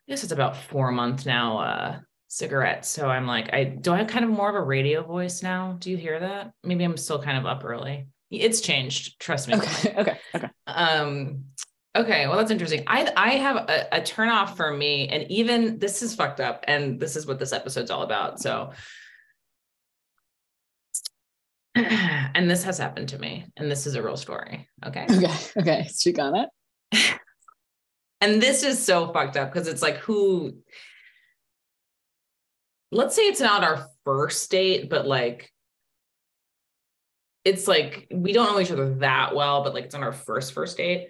I 0.07 0.11
guess 0.11 0.23
it's 0.23 0.33
about 0.33 0.57
four 0.57 0.91
months 0.91 1.25
now 1.25 1.57
uh 1.59 1.99
cigarette. 2.33 2.83
So 2.83 3.09
I'm 3.09 3.27
like, 3.27 3.53
I 3.53 3.63
do 3.63 3.93
I 3.93 3.99
have 3.99 4.07
kind 4.07 4.25
of 4.25 4.31
more 4.31 4.49
of 4.49 4.55
a 4.55 4.61
radio 4.61 5.03
voice 5.03 5.43
now? 5.43 5.77
Do 5.79 5.91
you 5.91 5.97
hear 5.97 6.19
that? 6.19 6.51
Maybe 6.63 6.83
I'm 6.83 6.97
still 6.97 7.21
kind 7.21 7.37
of 7.37 7.45
up 7.45 7.63
early. 7.63 8.07
It's 8.31 8.59
changed, 8.61 9.19
trust 9.19 9.47
me. 9.47 9.55
okay. 9.55 9.93
Okay. 9.99 10.19
Okay. 10.35 10.49
Um 10.65 11.45
okay, 11.95 12.27
well 12.27 12.37
that's 12.37 12.49
interesting. 12.51 12.83
I 12.87 13.11
I 13.15 13.29
have 13.35 13.55
a, 13.69 13.87
a 13.97 14.01
turn 14.01 14.29
off 14.29 14.57
for 14.57 14.75
me, 14.75 15.07
and 15.09 15.29
even 15.31 15.77
this 15.77 16.01
is 16.01 16.15
fucked 16.15 16.39
up, 16.39 16.63
and 16.67 16.99
this 16.99 17.15
is 17.15 17.27
what 17.27 17.37
this 17.37 17.53
episode's 17.53 17.91
all 17.91 18.01
about. 18.01 18.39
So 18.39 18.71
and 21.75 22.49
this 22.49 22.63
has 22.63 22.77
happened 22.79 23.09
to 23.09 23.19
me, 23.19 23.45
and 23.57 23.69
this 23.69 23.85
is 23.85 23.95
a 23.95 24.01
real 24.03 24.17
story. 24.17 24.67
Okay. 24.85 25.05
Okay. 25.09 25.33
Okay. 25.57 25.87
She 25.95 26.11
got 26.11 26.35
it. 26.35 26.49
And 28.23 28.41
this 28.41 28.63
is 28.63 28.81
so 28.81 29.11
fucked 29.11 29.35
up 29.35 29.51
because 29.51 29.67
it's 29.67 29.81
like 29.81 29.97
who 29.97 30.55
let's 32.89 33.17
say 33.17 33.23
it's 33.23 33.41
not 33.41 33.65
our 33.65 33.87
first 34.05 34.49
date, 34.49 34.89
but 34.89 35.05
like 35.05 35.51
it's 37.43 37.67
like 37.67 38.07
we 38.13 38.31
don't 38.31 38.53
know 38.53 38.61
each 38.61 38.71
other 38.71 38.95
that 38.99 39.35
well, 39.35 39.61
but 39.61 39.73
like 39.73 39.83
it's 39.83 39.95
on 39.95 40.03
our 40.03 40.13
first 40.13 40.53
first 40.53 40.77
date. 40.77 41.09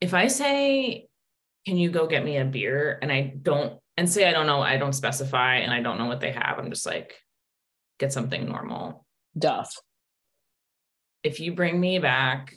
If 0.00 0.14
I 0.14 0.26
say, 0.26 1.06
Can 1.64 1.76
you 1.76 1.90
go 1.92 2.08
get 2.08 2.24
me 2.24 2.38
a 2.38 2.44
beer? 2.44 2.98
And 3.00 3.12
I 3.12 3.32
don't 3.40 3.78
and 3.96 4.10
say 4.10 4.28
I 4.28 4.32
don't 4.32 4.48
know, 4.48 4.60
I 4.60 4.78
don't 4.78 4.92
specify 4.92 5.58
and 5.58 5.72
I 5.72 5.80
don't 5.80 5.98
know 5.98 6.06
what 6.06 6.18
they 6.18 6.32
have. 6.32 6.58
I'm 6.58 6.70
just 6.70 6.86
like, 6.86 7.14
get 8.00 8.12
something 8.12 8.46
normal. 8.48 9.06
Duff. 9.38 9.72
if 11.22 11.38
you 11.38 11.52
bring 11.54 11.78
me 11.78 12.00
back 12.00 12.52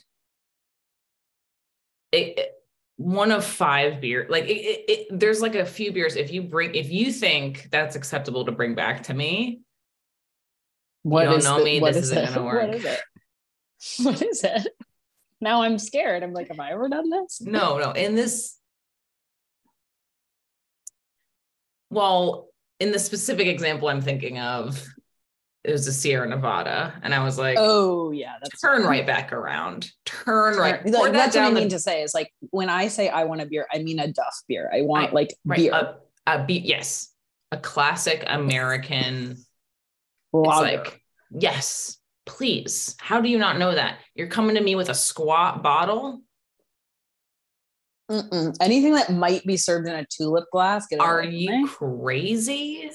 it, 2.12 2.40
it- 2.40 2.61
one 3.02 3.32
of 3.32 3.44
five 3.44 4.00
beer 4.00 4.28
like 4.30 4.44
it, 4.46 4.58
it, 4.58 4.86
it- 4.90 5.20
there's 5.20 5.42
like 5.42 5.56
a 5.56 5.66
few 5.66 5.92
beers 5.92 6.16
if 6.16 6.32
you 6.32 6.42
bring 6.44 6.76
if 6.76 6.90
you 6.92 7.12
think 7.12 7.68
that's 7.72 7.96
acceptable 7.96 8.46
to 8.46 8.52
bring 8.52 8.76
back 8.76 9.04
to 9.04 9.14
me 9.14 9.62
What 11.04 11.24
don't 11.26 11.38
is 11.40 11.46
know 11.46 11.58
the- 11.60 11.66
me, 11.66 11.80
what 11.82 11.94
this 11.94 12.04
is 12.06 12.12
isn't 12.12 12.24
it? 12.26 12.34
gonna 12.36 12.46
work. 12.46 12.68
What 12.68 12.76
is 12.76 12.86
it? 12.86 13.00
What 14.04 14.22
is 14.22 14.44
it? 14.44 14.68
Now 15.42 15.64
I'm 15.64 15.80
scared. 15.80 16.22
I'm 16.22 16.34
like, 16.34 16.50
have 16.50 16.60
I 16.60 16.72
ever 16.72 16.88
done 16.90 17.10
this? 17.10 17.42
no 17.42 17.80
no 17.80 17.92
in 17.92 18.14
this 18.16 18.58
well 21.90 22.50
in 22.80 22.92
the 22.92 23.00
specific 23.00 23.48
example 23.48 23.88
i'm 23.90 24.02
thinking 24.02 24.40
of 24.40 24.82
it 25.64 25.72
was 25.72 25.88
a 25.88 25.94
sierra 25.94 26.28
nevada 26.28 26.94
and 27.04 27.14
i 27.14 27.24
was 27.24 27.38
like 27.38 27.56
Oh 27.60 28.12
yeah, 28.12 28.34
that's 28.42 28.60
turn 28.60 28.84
right 28.84 29.06
back 29.06 29.32
around 29.32 29.90
turn 30.06 30.58
right 30.58 30.84
Like, 30.84 30.92
that 30.92 31.14
that's 31.14 31.36
what 31.36 31.46
I 31.46 31.52
mean 31.52 31.70
the 31.70 31.76
to 31.76 31.80
say 31.80 32.02
is 32.02 32.14
like 32.14 32.32
when 32.50 32.70
I 32.70 32.88
say 32.88 33.10
I 33.10 33.24
want 33.26 33.42
a 33.42 33.46
beer, 33.46 33.68
I 33.72 33.80
mean 33.80 34.00
a 34.00 34.08
Duff 34.08 34.42
beer. 34.48 34.70
I 34.74 34.82
want 34.82 35.06
Right, 35.06 35.14
like 35.14 35.34
right 35.46 35.58
beer. 35.58 35.72
a, 35.74 35.98
a 36.28 36.46
be- 36.46 36.60
yes 36.66 37.14
a 37.52 37.58
classic 37.58 38.24
american 38.28 39.38
lager. 40.34 40.66
It's 40.68 40.88
like, 40.90 41.02
yes, 41.38 41.98
please. 42.26 42.96
How 43.00 43.22
do 43.22 43.30
you 43.30 43.38
not 43.38 43.58
know 43.58 43.74
that? 43.76 44.00
You're 44.16 44.28
coming 44.28 44.56
to 44.56 44.62
me 44.62 44.76
with 44.76 44.90
a 44.90 44.94
squat 44.96 45.62
bottle. 45.62 46.22
Mm-mm. 48.10 48.54
anything 48.60 48.94
that 48.96 49.10
might 49.14 49.46
be 49.46 49.56
served 49.56 49.88
in 49.88 49.96
a 49.96 50.06
tulip 50.06 50.46
glass. 50.52 50.86
Are 51.00 51.24
you 51.24 51.68
crazy? 51.68 52.90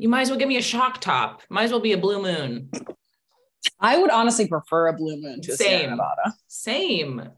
You 0.00 0.08
might 0.08 0.22
as 0.22 0.30
well 0.30 0.38
give 0.38 0.48
me 0.48 0.56
a 0.56 0.62
shock 0.62 0.98
top. 1.02 1.42
Might 1.50 1.64
as 1.64 1.70
well 1.72 1.80
be 1.80 1.92
a 1.92 1.98
blue 1.98 2.22
moon. 2.22 2.70
I 3.78 3.98
would 3.98 4.10
honestly 4.10 4.48
prefer 4.48 4.88
a 4.88 4.94
blue 4.94 5.20
moon 5.20 5.42
to 5.42 5.52
a 5.52 5.56
Sierra 5.56 5.80
Same. 5.80 5.90
Nevada. 5.90 6.34
Same. 6.48 7.28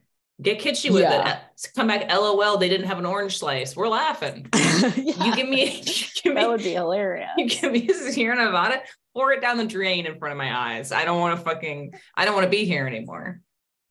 Get 0.40 0.60
kitschy 0.60 0.90
with 0.92 1.02
Yeah. 1.02 1.38
it. 1.40 1.70
Come 1.74 1.88
back, 1.88 2.08
LOL. 2.08 2.58
They 2.58 2.68
didn't 2.68 2.86
have 2.86 3.00
an 3.00 3.06
orange 3.06 3.38
slice. 3.38 3.74
We're 3.76 3.88
laughing. 3.88 4.46
Yeah, 4.96 5.24
You 5.24 5.34
give 5.36 5.48
me, 5.48 5.80
you 5.84 6.04
give 6.22 6.34
that 6.36 6.42
me, 6.42 6.46
would 6.48 6.62
be 6.62 6.72
hilarious. 6.74 7.30
you 7.36 7.48
give 7.48 7.72
me 7.72 7.88
a 7.88 7.94
Sierra 7.94 8.36
Nevada. 8.36 8.80
Pour 9.12 9.32
it 9.32 9.40
down 9.40 9.56
the 9.58 9.66
drain 9.66 10.06
in 10.06 10.16
front 10.20 10.30
of 10.32 10.38
my 10.38 10.56
eyes. 10.56 10.92
I 10.92 11.04
don't 11.04 11.18
want 11.20 11.36
to 11.38 11.44
fucking. 11.44 11.94
I 12.16 12.24
don't 12.24 12.34
want 12.34 12.44
to 12.44 12.50
be 12.50 12.64
here 12.64 12.86
anymore. 12.86 13.40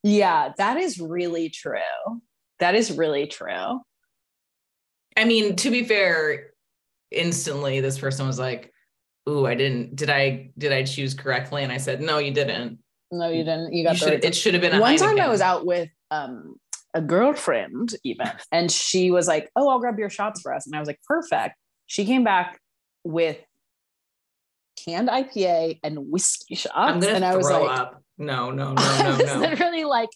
Yeah, 0.03 0.53
that 0.57 0.77
is 0.77 0.97
really 0.99 1.49
true. 1.49 1.77
That 2.59 2.75
is 2.75 2.91
really 2.91 3.27
true. 3.27 3.81
I 5.17 5.25
mean, 5.25 5.57
to 5.57 5.69
be 5.69 5.83
fair, 5.83 6.50
instantly 7.11 7.81
this 7.81 7.99
person 7.99 8.25
was 8.27 8.39
like, 8.39 8.71
"Ooh, 9.29 9.45
I 9.45 9.55
didn't. 9.55 9.95
Did 9.95 10.09
I? 10.09 10.51
Did 10.57 10.71
I 10.71 10.83
choose 10.83 11.13
correctly?" 11.13 11.63
And 11.63 11.71
I 11.71 11.77
said, 11.77 12.01
"No, 12.01 12.17
you 12.17 12.31
didn't. 12.31 12.79
No, 13.11 13.29
you 13.29 13.43
didn't. 13.43 13.73
You 13.73 13.79
You 13.79 13.83
got 13.83 13.91
the 13.93 13.97
should. 13.97 14.09
right 14.09 14.23
It 14.23 14.35
should 14.35 14.53
have 14.53 14.61
been 14.61 14.75
a 14.75 14.79
one 14.79 14.97
time 14.97 15.19
I 15.19 15.27
was 15.27 15.41
out 15.41 15.65
with 15.65 15.89
um 16.11 16.55
a 16.93 17.01
girlfriend 17.01 17.95
even 18.03 18.29
and 18.51 18.69
she 18.69 19.11
was 19.11 19.25
like 19.25 19.49
oh 19.55 19.69
i'll 19.69 19.79
grab 19.79 19.97
your 19.97 20.09
shots 20.09 20.41
for 20.41 20.53
us 20.53 20.67
and 20.67 20.75
i 20.75 20.79
was 20.79 20.87
like 20.87 20.99
perfect 21.07 21.55
she 21.85 22.03
came 22.03 22.21
back 22.21 22.59
with 23.05 23.37
canned 24.77 25.07
ipa 25.07 25.79
and 25.85 25.97
whiskey 26.11 26.53
shots 26.53 27.05
and 27.05 27.23
i 27.23 27.33
was 27.33 27.49
like 27.49 27.79
up. 27.79 28.03
No, 28.17 28.51
no, 28.51 28.73
no, 28.73 28.81
I 28.81 29.03
no, 29.03 29.09
was 29.17 29.25
no. 29.25 29.39
literally 29.39 29.85
like 29.85 30.09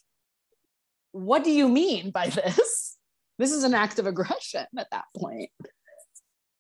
what 1.14 1.46
do 1.46 1.52
you 1.52 1.70
mean 1.70 2.12
by 2.12 2.28
this? 2.28 2.98
This 3.40 3.52
is 3.54 3.64
an 3.64 3.74
act 3.74 4.00
of 4.00 4.06
aggression 4.06 4.66
at 4.78 4.88
that 4.92 5.06
point. 5.18 5.50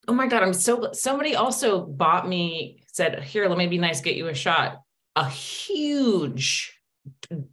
Oh 0.07 0.13
my 0.13 0.27
God. 0.27 0.43
I'm 0.43 0.53
so, 0.53 0.91
somebody 0.93 1.35
also 1.35 1.85
bought 1.85 2.27
me, 2.27 2.83
said, 2.87 3.23
Here, 3.23 3.47
let 3.47 3.57
me 3.57 3.67
be 3.67 3.77
nice, 3.77 4.01
get 4.01 4.15
you 4.15 4.27
a 4.27 4.33
shot. 4.33 4.81
A 5.15 5.27
huge 5.29 6.79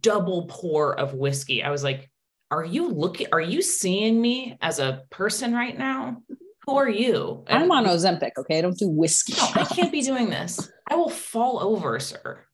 double 0.01 0.47
pour 0.47 0.97
of 0.99 1.13
whiskey. 1.13 1.63
I 1.63 1.69
was 1.71 1.83
like, 1.83 2.09
Are 2.51 2.65
you 2.65 2.89
looking, 2.89 3.27
are 3.31 3.41
you 3.41 3.61
seeing 3.61 4.21
me 4.21 4.57
as 4.61 4.79
a 4.79 5.03
person 5.09 5.53
right 5.53 5.77
now? 5.77 6.17
Who 6.65 6.77
are 6.77 6.89
you? 6.89 7.43
I'm 7.47 7.71
on 7.71 7.85
Ozempic, 7.85 8.31
okay? 8.37 8.59
I 8.59 8.61
don't 8.61 8.77
do 8.77 8.87
whiskey. 8.87 9.33
No, 9.33 9.49
I 9.55 9.65
can't 9.65 9.91
be 9.91 10.01
doing 10.01 10.29
this. 10.29 10.71
I 10.89 10.95
will 10.95 11.09
fall 11.09 11.59
over, 11.61 11.99
sir. 11.99 12.45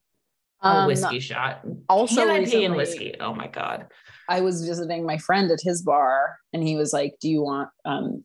A 0.62 0.68
Um, 0.68 0.88
whiskey 0.88 1.20
shot. 1.20 1.62
Also, 1.88 2.26
Can 2.26 2.30
I 2.32 2.46
pay 2.46 2.64
in 2.64 2.76
whiskey? 2.76 3.16
Oh 3.20 3.34
my 3.34 3.48
God. 3.48 3.88
I 4.28 4.42
was 4.42 4.66
visiting 4.66 5.06
my 5.06 5.18
friend 5.20 5.52
at 5.52 5.60
his 5.62 5.84
bar, 5.84 6.38
and 6.54 6.62
he 6.64 6.76
was 6.76 6.92
like, 6.92 7.16
"Do 7.22 7.30
you 7.30 7.42
want 7.42 7.70
um, 7.86 8.24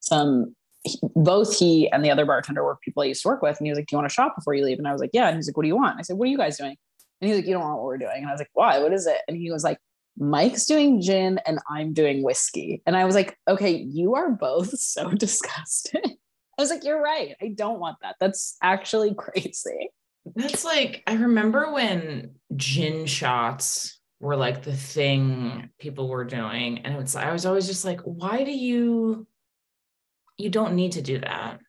some?" 0.00 0.56
He- 0.84 1.00
Both 1.16 1.58
he 1.58 1.90
and 1.90 2.04
the 2.04 2.10
other 2.10 2.24
bartender 2.26 2.62
were 2.62 2.76
people 2.76 3.02
I 3.02 3.06
used 3.06 3.22
to 3.22 3.28
work 3.28 3.42
with, 3.42 3.58
and 3.58 3.66
he 3.66 3.70
was 3.70 3.78
like, 3.78 3.86
"Do 3.86 3.94
you 3.96 3.98
want 3.98 4.10
a 4.10 4.14
shot 4.14 4.36
before 4.36 4.54
you 4.54 4.64
leave?" 4.64 4.78
And 4.78 4.86
I 4.86 4.92
was 4.92 5.00
like, 5.00 5.10
"Yeah." 5.12 5.28
And 5.28 5.36
he's 5.36 5.48
like, 5.48 5.56
"What 5.56 5.62
do 5.62 5.68
you 5.68 5.76
want?" 5.76 5.98
I 5.98 6.02
said, 6.02 6.16
"What 6.16 6.26
are 6.26 6.30
you 6.30 6.38
guys 6.38 6.58
doing?" 6.58 6.76
And 7.20 7.28
he's 7.28 7.38
like, 7.38 7.46
"You 7.46 7.54
don't 7.54 7.62
want 7.62 7.76
what 7.76 7.84
we're 7.84 7.98
doing." 7.98 8.18
And 8.18 8.26
I 8.28 8.32
was 8.32 8.40
like, 8.40 8.50
"Why? 8.52 8.78
What 8.78 8.92
is 8.92 9.06
it?" 9.06 9.18
And 9.26 9.36
he 9.36 9.50
was 9.50 9.64
like, 9.64 9.78
"Mike's 10.18 10.66
doing 10.66 11.00
gin, 11.00 11.40
and 11.46 11.58
I'm 11.68 11.92
doing 11.92 12.22
whiskey." 12.22 12.82
And 12.86 12.96
I 12.96 13.04
was 13.04 13.14
like, 13.14 13.36
"Okay, 13.48 13.72
you 13.74 14.14
are 14.14 14.30
both 14.30 14.70
so 14.78 15.10
disgusting." 15.10 16.16
I 16.58 16.62
was 16.62 16.70
like, 16.70 16.84
"You're 16.84 17.02
right. 17.02 17.34
I 17.42 17.48
don't 17.48 17.80
want 17.80 17.96
that. 18.02 18.16
That's 18.20 18.56
actually 18.62 19.14
crazy." 19.18 19.90
That's 20.36 20.64
like, 20.64 21.02
I 21.06 21.14
remember 21.14 21.70
when 21.72 22.36
gin 22.56 23.04
shots 23.06 24.00
were 24.20 24.36
like 24.36 24.62
the 24.62 24.74
thing 24.74 25.68
people 25.78 26.08
were 26.08 26.24
doing. 26.24 26.78
And 26.78 26.96
it's, 26.96 27.14
I 27.14 27.30
was 27.30 27.44
always 27.44 27.66
just 27.66 27.84
like, 27.84 28.00
why 28.00 28.42
do 28.42 28.50
you, 28.50 29.26
you 30.36 30.50
don't 30.50 30.74
need 30.74 30.92
to 30.92 31.02
do 31.02 31.18
that. 31.18 31.60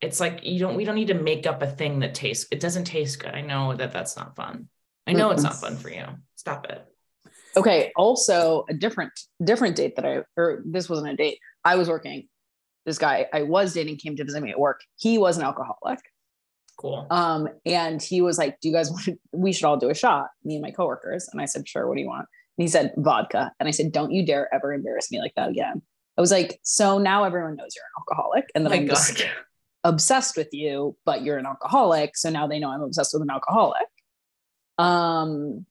It's 0.00 0.20
like, 0.20 0.44
you 0.44 0.58
don't, 0.58 0.76
we 0.76 0.84
don't 0.84 0.96
need 0.96 1.08
to 1.08 1.14
make 1.14 1.46
up 1.46 1.62
a 1.62 1.66
thing 1.66 2.00
that 2.00 2.14
tastes, 2.14 2.46
it 2.50 2.60
doesn't 2.60 2.84
taste 2.84 3.20
good. 3.20 3.34
I 3.34 3.40
know 3.40 3.74
that 3.74 3.92
that's 3.92 4.16
not 4.16 4.36
fun. 4.36 4.68
I 5.06 5.12
know 5.12 5.30
it's 5.30 5.42
not 5.42 5.56
fun 5.56 5.76
for 5.76 5.90
you. 5.90 6.04
Stop 6.36 6.66
it. 6.66 6.84
Okay. 7.56 7.92
Also, 7.96 8.64
a 8.68 8.74
different 8.74 9.12
different 9.42 9.76
date 9.76 9.96
that 9.96 10.04
I 10.04 10.22
or 10.36 10.62
this 10.64 10.88
wasn't 10.88 11.12
a 11.12 11.16
date. 11.16 11.38
I 11.64 11.76
was 11.76 11.88
working. 11.88 12.28
This 12.86 12.98
guy 12.98 13.26
I 13.32 13.42
was 13.42 13.74
dating 13.74 13.98
came 13.98 14.16
to 14.16 14.24
visit 14.24 14.42
me 14.42 14.50
at 14.50 14.58
work. 14.58 14.80
He 14.96 15.18
was 15.18 15.36
an 15.36 15.44
alcoholic. 15.44 16.00
Cool. 16.76 17.06
Um, 17.10 17.48
and 17.64 18.02
he 18.02 18.20
was 18.20 18.38
like, 18.38 18.60
"Do 18.60 18.68
you 18.68 18.74
guys 18.74 18.90
want? 18.90 19.04
To, 19.04 19.16
we 19.32 19.52
should 19.52 19.66
all 19.66 19.76
do 19.76 19.90
a 19.90 19.94
shot." 19.94 20.28
Me 20.42 20.54
and 20.54 20.62
my 20.62 20.72
coworkers. 20.72 21.28
And 21.32 21.40
I 21.40 21.44
said, 21.44 21.68
"Sure. 21.68 21.86
What 21.86 21.94
do 21.96 22.02
you 22.02 22.08
want?" 22.08 22.26
And 22.58 22.64
he 22.64 22.68
said, 22.68 22.92
"Vodka." 22.96 23.52
And 23.60 23.68
I 23.68 23.72
said, 23.72 23.92
"Don't 23.92 24.10
you 24.10 24.26
dare 24.26 24.52
ever 24.52 24.72
embarrass 24.72 25.10
me 25.12 25.20
like 25.20 25.34
that 25.36 25.50
again." 25.50 25.82
I 26.16 26.20
was 26.20 26.30
like, 26.30 26.60
"So 26.62 26.98
now 26.98 27.24
everyone 27.24 27.56
knows 27.56 27.74
you're 27.74 27.84
an 27.84 27.90
alcoholic, 28.00 28.44
and 28.54 28.64
that 28.64 28.70
my 28.70 28.76
I'm 28.76 28.86
God. 28.86 28.94
just 28.94 29.24
obsessed 29.82 30.36
with 30.36 30.48
you, 30.52 30.96
but 31.04 31.22
you're 31.22 31.38
an 31.38 31.46
alcoholic. 31.46 32.16
So 32.16 32.30
now 32.30 32.46
they 32.46 32.58
know 32.58 32.70
I'm 32.70 32.82
obsessed 32.82 33.12
with 33.12 33.22
an 33.22 33.30
alcoholic." 33.30 33.86
Um, 34.78 35.66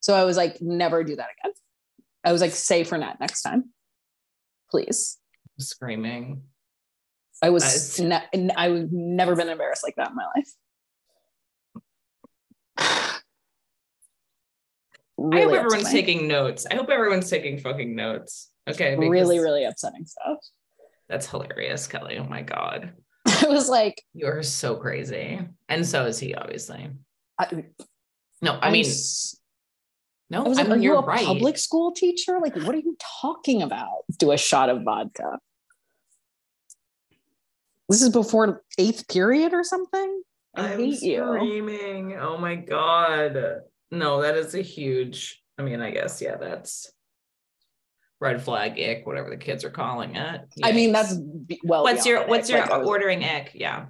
so 0.00 0.14
I 0.14 0.24
was 0.24 0.36
like, 0.36 0.60
"Never 0.60 1.04
do 1.04 1.16
that 1.16 1.28
again." 1.40 1.52
I 2.24 2.32
was 2.32 2.40
like, 2.40 2.52
"Say 2.52 2.82
Fernet 2.84 3.20
next 3.20 3.42
time, 3.42 3.72
please." 4.70 5.18
Screaming. 5.58 6.42
I 7.42 7.50
was 7.50 7.98
Nice. 8.00 8.30
ne- 8.34 8.54
I've 8.56 8.90
never 8.90 9.36
been 9.36 9.48
embarrassed 9.48 9.84
like 9.84 9.94
that 9.96 10.10
in 10.10 10.16
my 10.16 10.26
life. 10.34 10.48
I 15.18 15.40
hope 15.42 15.52
everyone's 15.54 15.90
taking 15.90 16.28
notes. 16.28 16.66
I 16.70 16.74
hope 16.74 16.88
everyone's 16.90 17.30
taking 17.30 17.58
fucking 17.58 17.94
notes. 17.94 18.50
Okay. 18.68 18.96
really, 18.96 19.38
really 19.38 19.64
upsetting 19.64 20.06
stuff. 20.06 20.38
That's 21.08 21.28
hilarious, 21.30 21.86
Kelly. 21.86 22.18
Oh 22.18 22.24
my 22.24 22.42
God. 22.42 22.92
I 23.26 23.46
was 23.48 23.68
like, 23.68 24.02
You're 24.12 24.42
so 24.42 24.76
crazy. 24.76 25.40
And 25.68 25.86
so 25.86 26.06
is 26.06 26.18
he, 26.18 26.34
obviously. 26.34 26.90
I, 27.38 27.64
No, 28.42 28.52
I 28.54 28.66
I'm 28.66 28.72
mean, 28.72 28.86
no, 30.30 30.44
I 30.44 30.48
was 30.48 30.58
I 30.58 30.62
mean, 30.64 30.72
are 30.72 30.76
you 30.76 30.82
you're 30.82 30.98
a 30.98 31.04
right. 31.04 31.24
public 31.24 31.56
school 31.58 31.92
teacher? 31.92 32.38
Like, 32.40 32.56
what 32.56 32.74
are 32.74 32.78
you 32.78 32.96
talking 33.22 33.62
about? 33.62 33.98
Do 34.18 34.32
a 34.32 34.36
shot 34.36 34.68
of 34.68 34.82
vodka. 34.82 35.38
This 37.88 38.02
is 38.02 38.08
before 38.10 38.64
eighth 38.78 39.06
period 39.08 39.52
or 39.54 39.62
something. 39.62 40.22
I 40.56 40.72
I'm 40.72 40.78
hate 40.80 41.02
you. 41.02 41.24
screaming. 41.24 42.16
Oh 42.18 42.36
my 42.38 42.56
God. 42.56 43.60
No, 43.92 44.22
that 44.22 44.36
is 44.36 44.54
a 44.56 44.62
huge, 44.62 45.40
I 45.58 45.62
mean, 45.62 45.80
I 45.80 45.92
guess, 45.92 46.20
yeah, 46.20 46.36
that's 46.36 46.90
red 48.20 48.42
flag 48.42 48.78
ick, 48.78 49.06
whatever 49.06 49.30
the 49.30 49.36
kids 49.36 49.64
are 49.64 49.70
calling 49.70 50.16
it. 50.16 50.42
I 50.62 50.72
mean, 50.72 50.92
that's 50.92 51.14
well. 51.64 51.82
what's 51.82 52.06
your 52.06 52.26
what's 52.26 52.48
your 52.48 52.60
Like, 52.60 52.86
ordering 52.86 53.22
ick? 53.24 53.52
Yeah. 53.54 53.86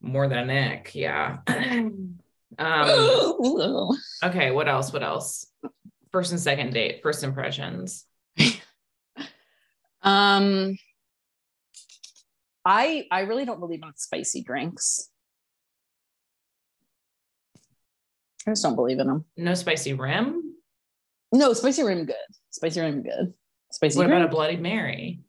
More 0.00 0.28
than 0.28 0.50
an 0.50 0.72
ick, 0.72 0.94
yeah. 0.94 1.38
um 2.58 3.88
okay, 4.22 4.50
what 4.50 4.68
else? 4.68 4.92
What 4.92 5.02
else? 5.02 5.46
First 6.12 6.32
and 6.32 6.40
second 6.40 6.72
date, 6.72 7.00
first 7.02 7.24
impressions. 7.24 8.04
Um, 10.04 10.76
I 12.64 13.06
I 13.10 13.20
really 13.20 13.46
don't 13.46 13.58
believe 13.58 13.82
in 13.82 13.90
spicy 13.96 14.42
drinks. 14.42 15.08
I 18.46 18.50
just 18.50 18.62
don't 18.62 18.76
believe 18.76 18.98
in 18.98 19.06
them. 19.06 19.24
No 19.36 19.54
spicy 19.54 19.94
rim. 19.94 20.53
No, 21.34 21.52
spicy 21.52 21.82
rim 21.82 22.04
good. 22.06 22.14
Spicy 22.50 22.80
rim 22.80 23.02
good. 23.02 23.34
Spicy 23.72 23.98
What 23.98 24.06
about 24.06 24.22
a 24.22 24.28
bloody 24.28 24.56
mary? 24.56 25.20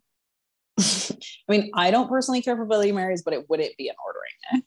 I 0.79 1.15
mean, 1.49 1.71
I 1.73 1.89
don't 1.89 2.07
personally 2.07 2.41
care 2.41 2.55
for 2.55 2.65
Bloody 2.65 2.91
Marys, 2.91 3.23
but 3.23 3.33
it 3.33 3.49
would 3.49 3.59
it 3.59 3.75
be 3.77 3.89
an 3.89 3.95
ordering? 4.05 4.63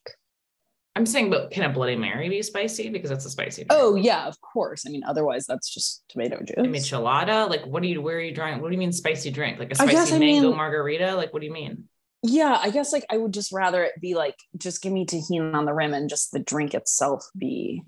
I'm 0.97 1.07
saying, 1.07 1.31
but 1.31 1.53
can 1.53 1.63
a 1.63 1.73
bloody 1.73 1.95
mary 1.95 2.29
be 2.29 2.43
spicy? 2.43 2.89
Because 2.89 3.09
that's 3.09 3.25
a 3.25 3.31
spicy. 3.31 3.63
drink. 3.65 3.69
Oh 3.71 3.95
yeah, 3.95 4.27
of 4.27 4.41
course. 4.41 4.85
I 4.85 4.91
mean, 4.91 5.05
otherwise 5.05 5.47
that's 5.47 5.73
just 5.73 6.03
tomato 6.09 6.39
juice. 6.39 6.57
A 6.57 6.63
michelada? 6.63 7.49
Like, 7.49 7.65
what 7.67 7.83
do 7.83 7.89
you? 7.89 8.03
Where 8.03 8.17
are 8.17 8.21
you 8.21 8.35
drawing? 8.35 8.61
What 8.61 8.69
do 8.69 8.73
you 8.75 8.79
mean 8.79 8.91
spicy 8.91 9.31
drink? 9.31 9.61
Like 9.61 9.71
a 9.71 9.77
spicy 9.77 9.93
guess 9.93 10.13
I 10.13 10.19
mango 10.19 10.49
mean- 10.49 10.57
margarita? 10.57 11.15
Like, 11.15 11.33
what 11.33 11.41
do 11.41 11.47
you 11.47 11.53
mean? 11.53 11.85
yeah, 12.25 12.59
I 12.61 12.71
guess 12.71 12.93
like 12.93 13.05
I 13.11 13.17
would 13.17 13.33
just 13.33 13.53
rather 13.53 13.85
it 13.85 14.01
be 14.01 14.17
like 14.17 14.35
just 14.57 14.83
give 14.83 14.93
me 14.93 15.07
Tajín 15.07 15.55
on 15.55 15.67
the 15.67 15.73
rim 15.73 15.95
and 15.95 16.11
just 16.11 16.33
the 16.33 16.41
drink 16.41 16.75
itself 16.75 17.25
be. 17.37 17.83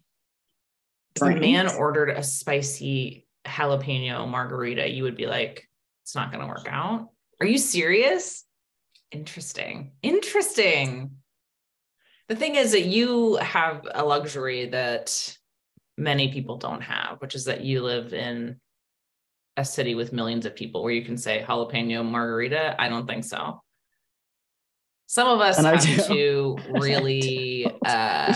If 1.17 1.23
a 1.23 1.35
man 1.35 1.69
ordered 1.69 2.11
a 2.11 2.23
spicy 2.23 3.27
jalapeno 3.47 4.29
margarita, 4.29 4.89
you 4.89 5.05
would 5.05 5.17
be 5.17 5.27
like, 5.27 5.69
it's 6.03 6.15
not 6.15 6.33
going 6.33 6.43
to 6.43 6.49
work 6.49 6.67
out. 6.69 7.09
Are 7.41 7.47
you 7.47 7.59
serious? 7.59 8.45
Interesting. 9.13 9.93
Interesting. 10.03 11.13
The 12.29 12.37
thing 12.37 12.55
is 12.55 12.73
that 12.73 12.87
you 12.87 13.37
have 13.37 13.87
a 13.93 14.05
luxury 14.05 14.67
that 14.67 15.37
many 15.97 16.33
people 16.33 16.57
don't 16.57 16.83
have, 16.83 17.21
which 17.21 17.35
is 17.35 17.47
that 17.47 17.63
you 17.63 17.83
live 17.83 18.13
in 18.15 18.61
a 19.57 19.65
city 19.65 19.95
with 19.95 20.13
millions 20.13 20.47
of 20.47 20.55
people 20.55 20.83
where 20.83 20.93
you 20.93 21.05
can 21.05 21.17
say 21.17 21.45
jalapeno 21.47 22.05
margarita. 22.05 22.81
I 22.81 22.89
don't 22.89 23.07
think 23.07 23.25
so. 23.25 23.63
Some 25.07 25.29
of 25.29 25.41
us 25.41 25.59
have 25.59 25.81
do. 25.81 25.97
to 25.97 26.57
really 26.81 27.67
uh, 27.85 28.33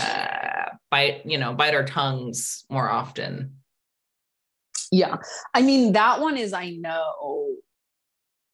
bite, 0.91 1.25
you 1.25 1.37
know, 1.37 1.53
bite 1.53 1.73
our 1.73 1.85
tongues 1.85 2.65
more 2.69 2.89
often. 2.89 3.59
Yeah. 4.95 5.17
I 5.53 5.61
mean, 5.61 5.91
that 5.91 6.21
one 6.21 6.37
is, 6.37 6.53
I 6.53 6.69
know. 6.69 7.55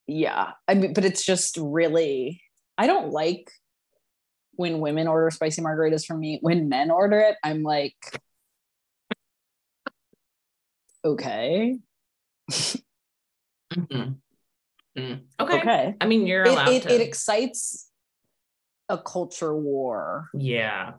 Yeah. 0.07 0.53
I 0.67 0.73
mean, 0.73 0.93
but 0.93 1.05
it's 1.05 1.23
just 1.23 1.55
really, 1.61 2.41
I 2.79 2.87
don't 2.87 3.11
like 3.11 3.51
when 4.53 4.79
women 4.79 5.07
order 5.07 5.29
spicy 5.29 5.61
margaritas 5.61 6.03
from 6.03 6.19
me. 6.19 6.39
When 6.41 6.67
men 6.67 6.89
order 6.89 7.19
it, 7.19 7.35
I'm 7.43 7.61
like, 7.61 7.95
okay. 11.05 11.77
Mhm. 12.49 14.15
Mm. 14.97 15.21
Okay. 15.39 15.57
Okay. 15.59 15.95
I 16.01 16.05
mean, 16.07 16.25
you're 16.25 16.43
It, 16.43 16.53
allowed 16.53 16.69
it, 16.69 16.81
to. 16.83 16.93
it 16.95 17.01
excites 17.01 17.87
a 18.89 18.97
culture 18.97 19.55
war 19.55 20.27
yeah, 20.33 20.93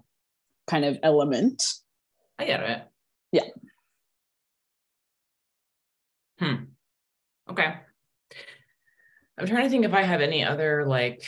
kind 0.69 0.85
of 0.85 0.99
element. 1.03 1.63
I 2.39 2.47
get 2.47 2.61
it. 2.61 2.83
Yeah. 3.33 3.49
Hmm. 6.43 6.65
Okay. 7.49 7.73
I'm 9.39 9.47
trying 9.47 9.63
to 9.63 9.71
think 9.71 9.85
if 9.85 9.95
I 9.95 10.03
have 10.03 10.21
any 10.21 10.45
other 10.45 10.85
like. 10.87 11.23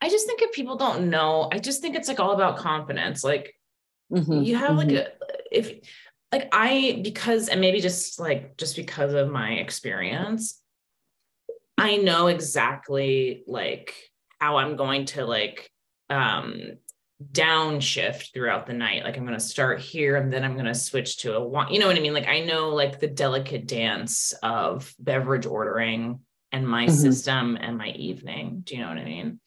I 0.00 0.08
just 0.08 0.26
think 0.26 0.40
if 0.42 0.52
people 0.52 0.76
don't 0.76 1.10
know, 1.10 1.48
I 1.52 1.58
just 1.58 1.80
think 1.80 1.96
it's 1.96 2.08
like 2.08 2.20
all 2.20 2.32
about 2.32 2.58
confidence. 2.58 3.24
Like 3.24 3.54
Mhm, 4.10 4.46
you 4.46 4.56
have 4.56 4.76
like 4.76 4.92
mhm. 4.92 4.96
a 4.96 5.08
if 5.50 5.80
like 6.30 6.48
I 6.52 7.00
because 7.02 7.48
and 7.48 7.60
maybe 7.60 7.80
just 7.80 8.20
like 8.20 8.56
just 8.56 8.76
because 8.76 9.14
of 9.14 9.28
my 9.28 9.54
experience, 9.54 10.60
I 11.76 11.96
know 11.96 12.28
exactly 12.28 13.42
like 13.48 13.94
how 14.38 14.58
I'm 14.58 14.76
going 14.76 15.06
to 15.06 15.24
like 15.24 15.70
um 16.08 16.78
downshift 17.30 18.32
throughout 18.32 18.66
the 18.66 18.72
night. 18.72 19.04
Like 19.04 19.16
I'm 19.16 19.26
going 19.26 19.38
to 19.38 19.44
start 19.44 19.80
here 19.80 20.16
and 20.16 20.32
then 20.32 20.44
I'm 20.44 20.54
going 20.54 20.66
to 20.66 20.74
switch 20.74 21.18
to 21.18 21.36
a 21.36 21.46
one. 21.46 21.72
You 21.72 21.78
know 21.78 21.86
what 21.86 21.96
I 21.96 22.00
mean? 22.00 22.14
Like 22.14 22.28
I 22.28 22.40
know 22.40 22.70
like 22.70 23.00
the 23.00 23.08
delicate 23.08 23.66
dance 23.66 24.32
of 24.42 24.92
beverage 24.98 25.46
ordering 25.46 26.20
and 26.52 26.68
my 26.68 26.86
mm-hmm. 26.86 26.94
system 26.94 27.56
and 27.60 27.78
my 27.78 27.88
evening. 27.88 28.62
Do 28.64 28.74
you 28.74 28.82
know 28.82 28.88
what 28.88 28.98
I 28.98 29.04
mean? 29.04 29.40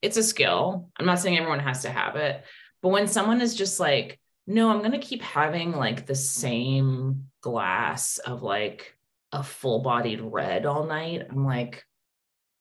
It's 0.00 0.16
a 0.16 0.22
skill. 0.22 0.90
I'm 0.98 1.06
not 1.06 1.18
saying 1.18 1.36
everyone 1.36 1.60
has 1.60 1.82
to 1.82 1.90
have 1.90 2.16
it, 2.16 2.44
but 2.82 2.88
when 2.88 3.08
someone 3.08 3.40
is 3.40 3.54
just 3.54 3.80
like, 3.80 4.20
no, 4.46 4.70
I'm 4.70 4.78
going 4.78 4.92
to 4.92 4.98
keep 4.98 5.22
having 5.22 5.72
like 5.72 6.06
the 6.06 6.14
same 6.14 7.26
glass 7.42 8.18
of 8.18 8.42
like 8.42 8.96
a 9.32 9.42
full 9.42 9.80
bodied 9.80 10.20
red 10.22 10.64
all 10.64 10.84
night, 10.86 11.26
I'm 11.28 11.44
like, 11.44 11.84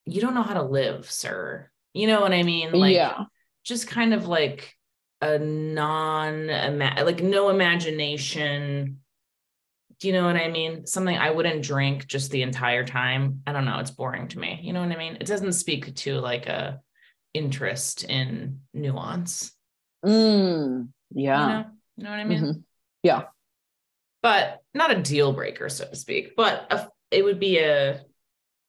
you 0.05 0.21
don't 0.21 0.33
know 0.33 0.43
how 0.43 0.55
to 0.55 0.63
live, 0.63 1.09
sir. 1.09 1.69
You 1.93 2.07
know 2.07 2.21
what 2.21 2.33
I 2.33 2.43
mean? 2.43 2.71
Like, 2.71 2.95
yeah. 2.95 3.23
Just 3.67 3.87
kind 3.87 4.13
of 4.13 4.27
like 4.27 4.73
a 5.21 5.37
non, 5.37 6.47
like 6.47 7.21
no 7.21 7.49
imagination. 7.49 8.99
Do 9.99 10.07
you 10.07 10.13
know 10.13 10.25
what 10.25 10.35
I 10.35 10.47
mean? 10.47 10.85
Something 10.85 11.17
I 11.17 11.31
wouldn't 11.31 11.63
drink 11.63 12.07
just 12.07 12.31
the 12.31 12.43
entire 12.43 12.85
time. 12.85 13.41
I 13.47 13.51
don't 13.51 13.65
know. 13.65 13.79
It's 13.79 13.91
boring 13.91 14.27
to 14.29 14.39
me. 14.39 14.59
You 14.61 14.73
know 14.73 14.81
what 14.81 14.91
I 14.91 14.97
mean? 14.97 15.17
It 15.19 15.27
doesn't 15.27 15.53
speak 15.53 15.95
to 15.95 16.19
like 16.19 16.47
a 16.47 16.79
interest 17.33 18.03
in 18.03 18.61
nuance. 18.73 19.51
Mm, 20.05 20.89
yeah. 21.11 21.41
You 21.41 21.53
know, 21.53 21.65
you 21.97 22.03
know 22.03 22.09
what 22.11 22.19
I 22.19 22.23
mean? 22.23 22.41
Mm-hmm. 22.41 22.59
Yeah. 23.03 23.23
But 24.21 24.61
not 24.73 24.95
a 24.95 25.01
deal 25.01 25.33
breaker, 25.33 25.67
so 25.69 25.85
to 25.85 25.95
speak, 25.95 26.35
but 26.35 26.67
a, 26.71 26.87
it 27.11 27.23
would 27.23 27.39
be 27.39 27.57
a, 27.59 28.01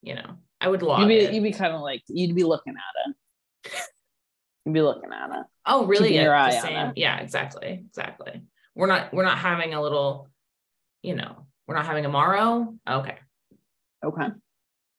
you 0.03 0.15
know, 0.15 0.37
I 0.61 0.69
would 0.69 0.83
log 0.83 1.01
you'd 1.01 1.09
be, 1.09 1.17
it. 1.17 1.35
You'd 1.35 1.43
be 1.43 1.53
kind 1.53 1.75
of 1.75 1.83
like, 1.83 2.03
you'd 2.09 2.35
be 2.35 2.45
looking 2.45 2.75
at 2.75 3.11
it. 3.11 3.83
You'd 4.69 4.75
be 4.75 4.83
looking 4.83 5.11
at 5.13 5.31
it. 5.31 5.47
Oh, 5.65 5.87
really? 5.87 6.09
Keeping 6.09 6.25
your 6.25 6.35
eye 6.35 6.59
on 6.59 6.89
it. 6.91 6.99
Yeah, 6.99 7.21
exactly. 7.21 7.85
Exactly. 7.87 8.43
We're 8.75 8.87
not, 8.87 9.15
we're 9.15 9.25
not 9.25 9.39
having 9.39 9.73
a 9.73 9.81
little, 9.81 10.29
you 11.03 11.17
know, 11.17 11.47
we're 11.67 11.75
not 11.75 11.87
having 11.87 12.05
a 12.05 12.11
morrow. 12.11 12.75
Okay. 12.87 13.17
Okay. 14.05 14.27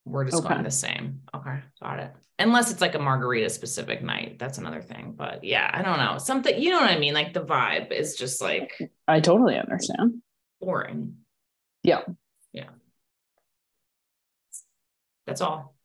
We're 0.06 0.26
just 0.26 0.38
okay. 0.38 0.50
going 0.50 0.64
the 0.64 0.72
same. 0.72 1.22
Okay. 1.36 1.60
Got 1.80 2.00
it 2.00 2.12
unless 2.40 2.72
it's 2.72 2.80
like 2.80 2.96
a 2.96 3.00
margarita 3.00 3.50
specific 3.50 4.02
night 4.02 4.40
that's 4.40 4.58
another 4.58 4.82
thing 4.82 5.14
but 5.14 5.44
yeah 5.44 5.70
i 5.74 5.82
don't 5.82 5.98
know 5.98 6.18
something 6.18 6.58
you 6.58 6.70
know 6.70 6.80
what 6.80 6.90
i 6.90 6.98
mean 6.98 7.14
like 7.14 7.34
the 7.34 7.44
vibe 7.44 7.92
is 7.92 8.16
just 8.16 8.42
like 8.42 8.72
i 9.10 9.20
totally 9.20 9.58
understand 9.58 10.22
boring 10.62 11.18
yeah 11.84 12.00
yeah 12.54 12.70
that's 15.28 15.42
all 15.42 15.76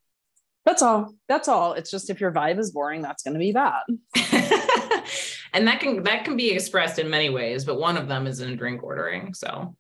that's 0.64 0.82
all 0.82 1.14
that's 1.28 1.48
all 1.48 1.74
it's 1.74 1.90
just 1.90 2.10
if 2.10 2.20
your 2.20 2.32
vibe 2.32 2.58
is 2.58 2.70
boring 2.70 3.02
that's 3.02 3.22
going 3.22 3.34
to 3.34 3.40
be 3.40 3.52
bad 3.52 3.82
and 5.52 5.66
that 5.66 5.80
can 5.80 6.02
that 6.02 6.24
can 6.24 6.36
be 6.36 6.50
expressed 6.50 6.98
in 6.98 7.08
many 7.10 7.30
ways 7.30 7.64
but 7.64 7.78
one 7.78 7.96
of 7.96 8.08
them 8.08 8.26
is 8.26 8.40
in 8.40 8.56
drink 8.56 8.82
ordering 8.82 9.34
so 9.34 9.74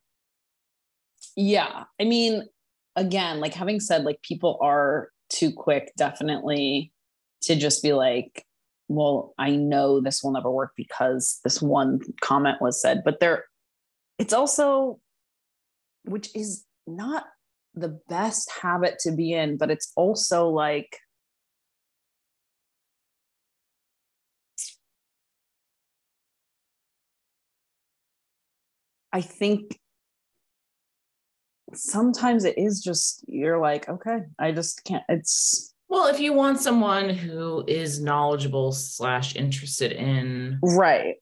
yeah 1.36 1.84
i 2.00 2.04
mean 2.04 2.42
again 2.96 3.40
like 3.40 3.54
having 3.54 3.80
said 3.80 4.04
like 4.04 4.20
people 4.22 4.58
are 4.60 5.08
too 5.34 5.52
quick, 5.52 5.92
definitely, 5.96 6.92
to 7.42 7.56
just 7.56 7.82
be 7.82 7.92
like, 7.92 8.44
well, 8.88 9.34
I 9.38 9.56
know 9.56 10.00
this 10.00 10.22
will 10.22 10.32
never 10.32 10.50
work 10.50 10.72
because 10.76 11.40
this 11.44 11.60
one 11.60 12.00
comment 12.20 12.60
was 12.60 12.80
said. 12.80 13.02
But 13.04 13.20
there, 13.20 13.44
it's 14.18 14.32
also, 14.32 15.00
which 16.04 16.34
is 16.34 16.64
not 16.86 17.24
the 17.74 18.00
best 18.08 18.50
habit 18.62 18.98
to 19.00 19.12
be 19.12 19.32
in, 19.32 19.56
but 19.56 19.70
it's 19.70 19.92
also 19.96 20.48
like, 20.48 20.98
I 29.12 29.20
think 29.20 29.78
sometimes 31.72 32.44
it 32.44 32.56
is 32.58 32.80
just 32.82 33.24
you're 33.26 33.58
like 33.58 33.88
okay 33.88 34.20
i 34.38 34.52
just 34.52 34.84
can't 34.84 35.02
it's 35.08 35.74
well 35.88 36.06
if 36.06 36.20
you 36.20 36.32
want 36.32 36.60
someone 36.60 37.08
who 37.08 37.64
is 37.66 38.00
knowledgeable 38.00 38.72
slash 38.72 39.36
interested 39.36 39.92
in 39.92 40.58
right 40.62 41.16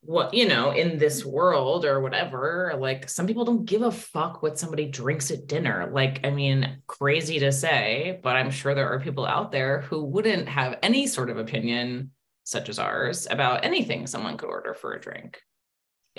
what 0.00 0.32
you 0.32 0.46
know 0.46 0.70
in 0.70 0.98
this 0.98 1.24
world 1.24 1.84
or 1.84 2.00
whatever 2.00 2.74
like 2.78 3.08
some 3.08 3.26
people 3.26 3.44
don't 3.44 3.64
give 3.64 3.82
a 3.82 3.90
fuck 3.90 4.42
what 4.42 4.58
somebody 4.58 4.86
drinks 4.86 5.30
at 5.30 5.46
dinner 5.46 5.90
like 5.92 6.24
i 6.24 6.30
mean 6.30 6.78
crazy 6.86 7.38
to 7.38 7.52
say 7.52 8.18
but 8.22 8.36
i'm 8.36 8.50
sure 8.50 8.74
there 8.74 8.92
are 8.92 9.00
people 9.00 9.26
out 9.26 9.52
there 9.52 9.82
who 9.82 10.04
wouldn't 10.04 10.48
have 10.48 10.78
any 10.82 11.06
sort 11.06 11.30
of 11.30 11.36
opinion 11.36 12.10
such 12.44 12.68
as 12.68 12.78
ours 12.78 13.26
about 13.30 13.64
anything 13.64 14.06
someone 14.06 14.36
could 14.36 14.48
order 14.48 14.74
for 14.74 14.94
a 14.94 15.00
drink 15.00 15.40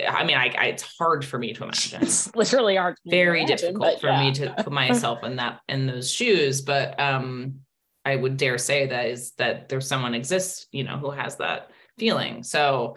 I 0.08 0.24
mean, 0.24 0.36
I, 0.36 0.54
I, 0.58 0.66
it's 0.66 0.96
hard 0.98 1.26
for 1.26 1.38
me 1.38 1.52
to 1.52 1.64
imagine. 1.64 2.02
It's 2.02 2.34
literally 2.34 2.76
hard. 2.76 2.96
Very 3.06 3.42
imagine, 3.42 3.56
difficult 3.74 4.00
for 4.00 4.06
yeah. 4.06 4.20
me 4.20 4.32
to 4.32 4.54
put 4.56 4.72
myself 4.72 5.18
in 5.24 5.36
that 5.36 5.60
in 5.68 5.86
those 5.86 6.10
shoes. 6.10 6.62
But 6.62 6.98
um, 6.98 7.56
I 8.04 8.16
would 8.16 8.36
dare 8.36 8.58
say 8.58 8.86
that 8.86 9.06
is 9.06 9.32
that 9.32 9.68
there's 9.68 9.86
someone 9.86 10.14
exists, 10.14 10.66
you 10.72 10.84
know, 10.84 10.96
who 10.96 11.10
has 11.10 11.36
that 11.36 11.70
feeling. 11.98 12.42
So 12.42 12.96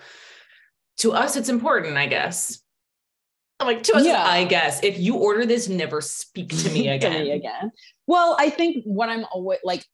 to 0.97 1.13
us, 1.13 1.35
it's 1.35 1.49
important, 1.49 1.97
I 1.97 2.07
guess. 2.07 2.61
like 3.59 3.83
to 3.83 3.95
us, 3.95 4.05
yeah. 4.05 4.23
I 4.23 4.43
guess 4.43 4.83
if 4.83 4.99
you 4.99 5.15
order 5.15 5.45
this, 5.45 5.69
never 5.69 6.01
speak 6.01 6.49
to 6.49 6.69
me 6.69 6.87
again. 6.89 7.11
to 7.17 7.23
me 7.23 7.31
again. 7.31 7.71
Well, 8.07 8.35
I 8.39 8.49
think 8.49 8.83
what 8.85 9.09
I'm 9.09 9.25
always 9.31 9.59
like, 9.63 9.85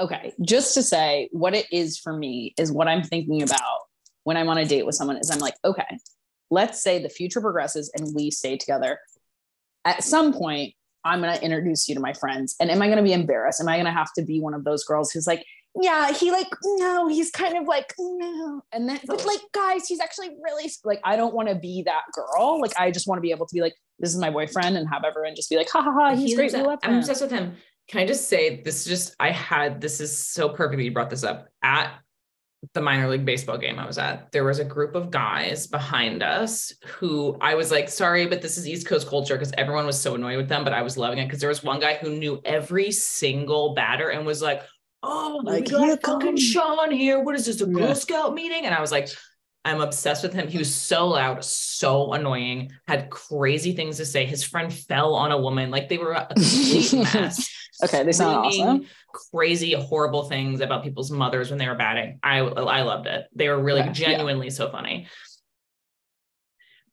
okay, 0.00 0.32
just 0.42 0.74
to 0.74 0.82
say 0.82 1.28
what 1.32 1.54
it 1.54 1.66
is 1.70 1.98
for 1.98 2.16
me 2.16 2.54
is 2.58 2.72
what 2.72 2.88
I'm 2.88 3.02
thinking 3.02 3.42
about 3.42 3.80
when 4.24 4.36
I'm 4.36 4.48
on 4.48 4.58
a 4.58 4.64
date 4.64 4.86
with 4.86 4.94
someone 4.94 5.16
is 5.16 5.30
I'm 5.30 5.38
like, 5.38 5.54
okay, 5.64 5.98
let's 6.50 6.82
say 6.82 7.02
the 7.02 7.08
future 7.08 7.40
progresses 7.40 7.90
and 7.96 8.14
we 8.14 8.30
stay 8.30 8.56
together. 8.56 8.98
At 9.84 10.04
some 10.04 10.32
point, 10.32 10.74
I'm 11.04 11.20
going 11.20 11.36
to 11.36 11.42
introduce 11.42 11.88
you 11.88 11.94
to 11.96 12.00
my 12.00 12.12
friends. 12.12 12.54
And 12.60 12.70
am 12.70 12.80
I 12.80 12.86
going 12.86 12.98
to 12.98 13.02
be 13.02 13.12
embarrassed? 13.12 13.60
Am 13.60 13.68
I 13.68 13.76
going 13.76 13.86
to 13.86 13.92
have 13.92 14.12
to 14.14 14.22
be 14.22 14.40
one 14.40 14.54
of 14.54 14.64
those 14.64 14.84
girls 14.84 15.10
who's 15.10 15.26
like, 15.26 15.44
yeah, 15.80 16.12
he 16.12 16.30
like, 16.30 16.48
no, 16.64 17.08
he's 17.08 17.30
kind 17.30 17.56
of 17.56 17.66
like, 17.66 17.94
no. 17.98 18.62
And 18.72 18.88
then, 18.88 19.00
but 19.06 19.24
like, 19.24 19.40
guys, 19.52 19.86
he's 19.86 20.00
actually 20.00 20.30
really 20.42 20.70
like, 20.84 21.00
I 21.02 21.16
don't 21.16 21.34
want 21.34 21.48
to 21.48 21.54
be 21.54 21.82
that 21.84 22.02
girl. 22.12 22.60
Like, 22.60 22.78
I 22.78 22.90
just 22.90 23.08
want 23.08 23.18
to 23.18 23.22
be 23.22 23.30
able 23.30 23.46
to 23.46 23.54
be 23.54 23.62
like, 23.62 23.74
this 23.98 24.14
is 24.14 24.20
my 24.20 24.30
boyfriend 24.30 24.76
and 24.76 24.88
have 24.88 25.04
everyone 25.04 25.34
just 25.34 25.48
be 25.48 25.56
like, 25.56 25.70
ha 25.70 25.82
ha 25.82 25.92
ha, 25.92 26.10
he's, 26.10 26.30
he's 26.30 26.34
great. 26.36 26.54
Obsessed, 26.54 26.78
I'm 26.82 26.98
obsessed 26.98 27.22
with 27.22 27.30
him. 27.30 27.56
Can 27.88 28.00
I 28.00 28.06
just 28.06 28.28
say, 28.28 28.60
this 28.62 28.80
is 28.80 28.84
just, 28.84 29.16
I 29.18 29.30
had, 29.30 29.80
this 29.80 30.00
is 30.00 30.16
so 30.16 30.48
perfect 30.48 30.78
that 30.78 30.84
you 30.84 30.92
brought 30.92 31.10
this 31.10 31.24
up 31.24 31.48
at 31.62 31.92
the 32.74 32.80
minor 32.80 33.08
league 33.08 33.24
baseball 33.24 33.58
game 33.58 33.78
I 33.78 33.86
was 33.86 33.98
at, 33.98 34.30
there 34.30 34.44
was 34.44 34.60
a 34.60 34.64
group 34.64 34.94
of 34.94 35.10
guys 35.10 35.66
behind 35.66 36.22
us 36.22 36.72
who 36.86 37.36
I 37.40 37.54
was 37.54 37.72
like, 37.72 37.88
sorry, 37.88 38.26
but 38.26 38.40
this 38.40 38.56
is 38.56 38.68
East 38.68 38.86
Coast 38.86 39.08
culture 39.08 39.34
because 39.34 39.52
everyone 39.58 39.84
was 39.84 40.00
so 40.00 40.14
annoyed 40.14 40.36
with 40.36 40.48
them, 40.48 40.62
but 40.62 40.72
I 40.72 40.82
was 40.82 40.96
loving 40.96 41.18
it 41.18 41.24
because 41.24 41.40
there 41.40 41.48
was 41.48 41.64
one 41.64 41.80
guy 41.80 41.94
who 41.94 42.10
knew 42.10 42.40
every 42.44 42.92
single 42.92 43.74
batter 43.74 44.10
and 44.10 44.24
was 44.24 44.42
like, 44.42 44.62
oh, 45.02 45.40
like, 45.44 45.64
we 45.64 45.70
got 45.70 46.02
fucking 46.02 46.36
Sean 46.36 46.90
here. 46.90 47.20
What 47.20 47.34
is 47.34 47.46
this, 47.46 47.60
a 47.60 47.66
Girl 47.66 47.88
yeah. 47.88 47.94
Scout 47.94 48.34
meeting? 48.34 48.64
And 48.64 48.74
I 48.74 48.80
was 48.80 48.92
like, 48.92 49.08
I'm 49.64 49.80
obsessed 49.80 50.22
with 50.22 50.32
him. 50.32 50.48
He 50.48 50.58
was 50.58 50.74
so 50.74 51.08
loud, 51.08 51.44
so 51.44 52.12
annoying, 52.12 52.72
had 52.88 53.10
crazy 53.10 53.74
things 53.74 53.98
to 53.98 54.04
say. 54.04 54.26
His 54.26 54.42
friend 54.42 54.72
fell 54.72 55.14
on 55.14 55.30
a 55.30 55.40
woman. 55.40 55.70
Like 55.70 55.88
they 55.88 55.98
were 55.98 56.12
a 56.12 56.26
complete 56.34 56.92
mess. 56.92 57.48
okay, 57.84 58.02
they 58.02 58.12
sound 58.12 58.46
awesome. 58.46 58.86
Crazy, 59.32 59.74
horrible 59.74 60.24
things 60.24 60.60
about 60.60 60.82
people's 60.82 61.10
mothers 61.10 61.50
when 61.50 61.58
they 61.58 61.68
were 61.68 61.76
batting. 61.76 62.18
I 62.22 62.38
I 62.38 62.82
loved 62.82 63.06
it. 63.06 63.26
They 63.34 63.48
were 63.48 63.62
really 63.62 63.88
genuinely 63.90 64.46
yeah. 64.46 64.52
so 64.52 64.70
funny 64.70 65.06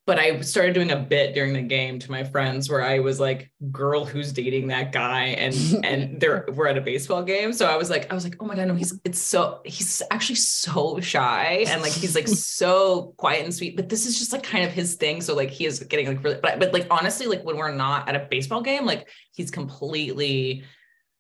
but 0.09 0.17
I 0.17 0.41
started 0.41 0.73
doing 0.73 0.89
a 0.89 0.95
bit 0.95 1.35
during 1.35 1.53
the 1.53 1.61
game 1.61 1.99
to 1.99 2.09
my 2.09 2.23
friends 2.23 2.67
where 2.67 2.81
I 2.81 2.97
was 2.97 3.19
like, 3.19 3.51
girl 3.71 4.05
who's 4.05 4.33
dating 4.33 4.69
that 4.69 4.91
guy 4.91 5.25
and 5.25 5.55
and 5.85 6.19
they're 6.19 6.47
we're 6.51 6.65
at 6.65 6.79
a 6.79 6.81
baseball 6.81 7.21
game. 7.21 7.53
So 7.53 7.67
I 7.67 7.77
was 7.77 7.91
like, 7.91 8.11
I 8.11 8.15
was 8.15 8.23
like, 8.23 8.35
oh 8.39 8.45
my 8.47 8.55
God, 8.55 8.69
no, 8.69 8.73
he's 8.73 8.99
it's 9.05 9.21
so 9.21 9.61
he's 9.65 10.01
actually 10.09 10.37
so 10.37 10.99
shy 10.99 11.63
and 11.67 11.83
like 11.83 11.91
he's 11.91 12.15
like 12.15 12.27
so 12.57 13.13
quiet 13.17 13.43
and 13.43 13.53
sweet, 13.53 13.75
but 13.75 13.87
this 13.87 14.07
is 14.07 14.17
just 14.17 14.33
like 14.33 14.41
kind 14.41 14.65
of 14.65 14.71
his 14.71 14.95
thing. 14.95 15.21
So 15.21 15.35
like 15.35 15.51
he 15.51 15.67
is 15.67 15.79
getting 15.81 16.07
like 16.07 16.23
really 16.23 16.39
but 16.41 16.59
but 16.59 16.73
like 16.73 16.87
honestly, 16.89 17.27
like 17.27 17.43
when 17.43 17.57
we're 17.57 17.71
not 17.71 18.09
at 18.09 18.15
a 18.15 18.27
baseball 18.31 18.63
game, 18.63 18.87
like 18.87 19.07
he's 19.35 19.51
completely 19.51 20.63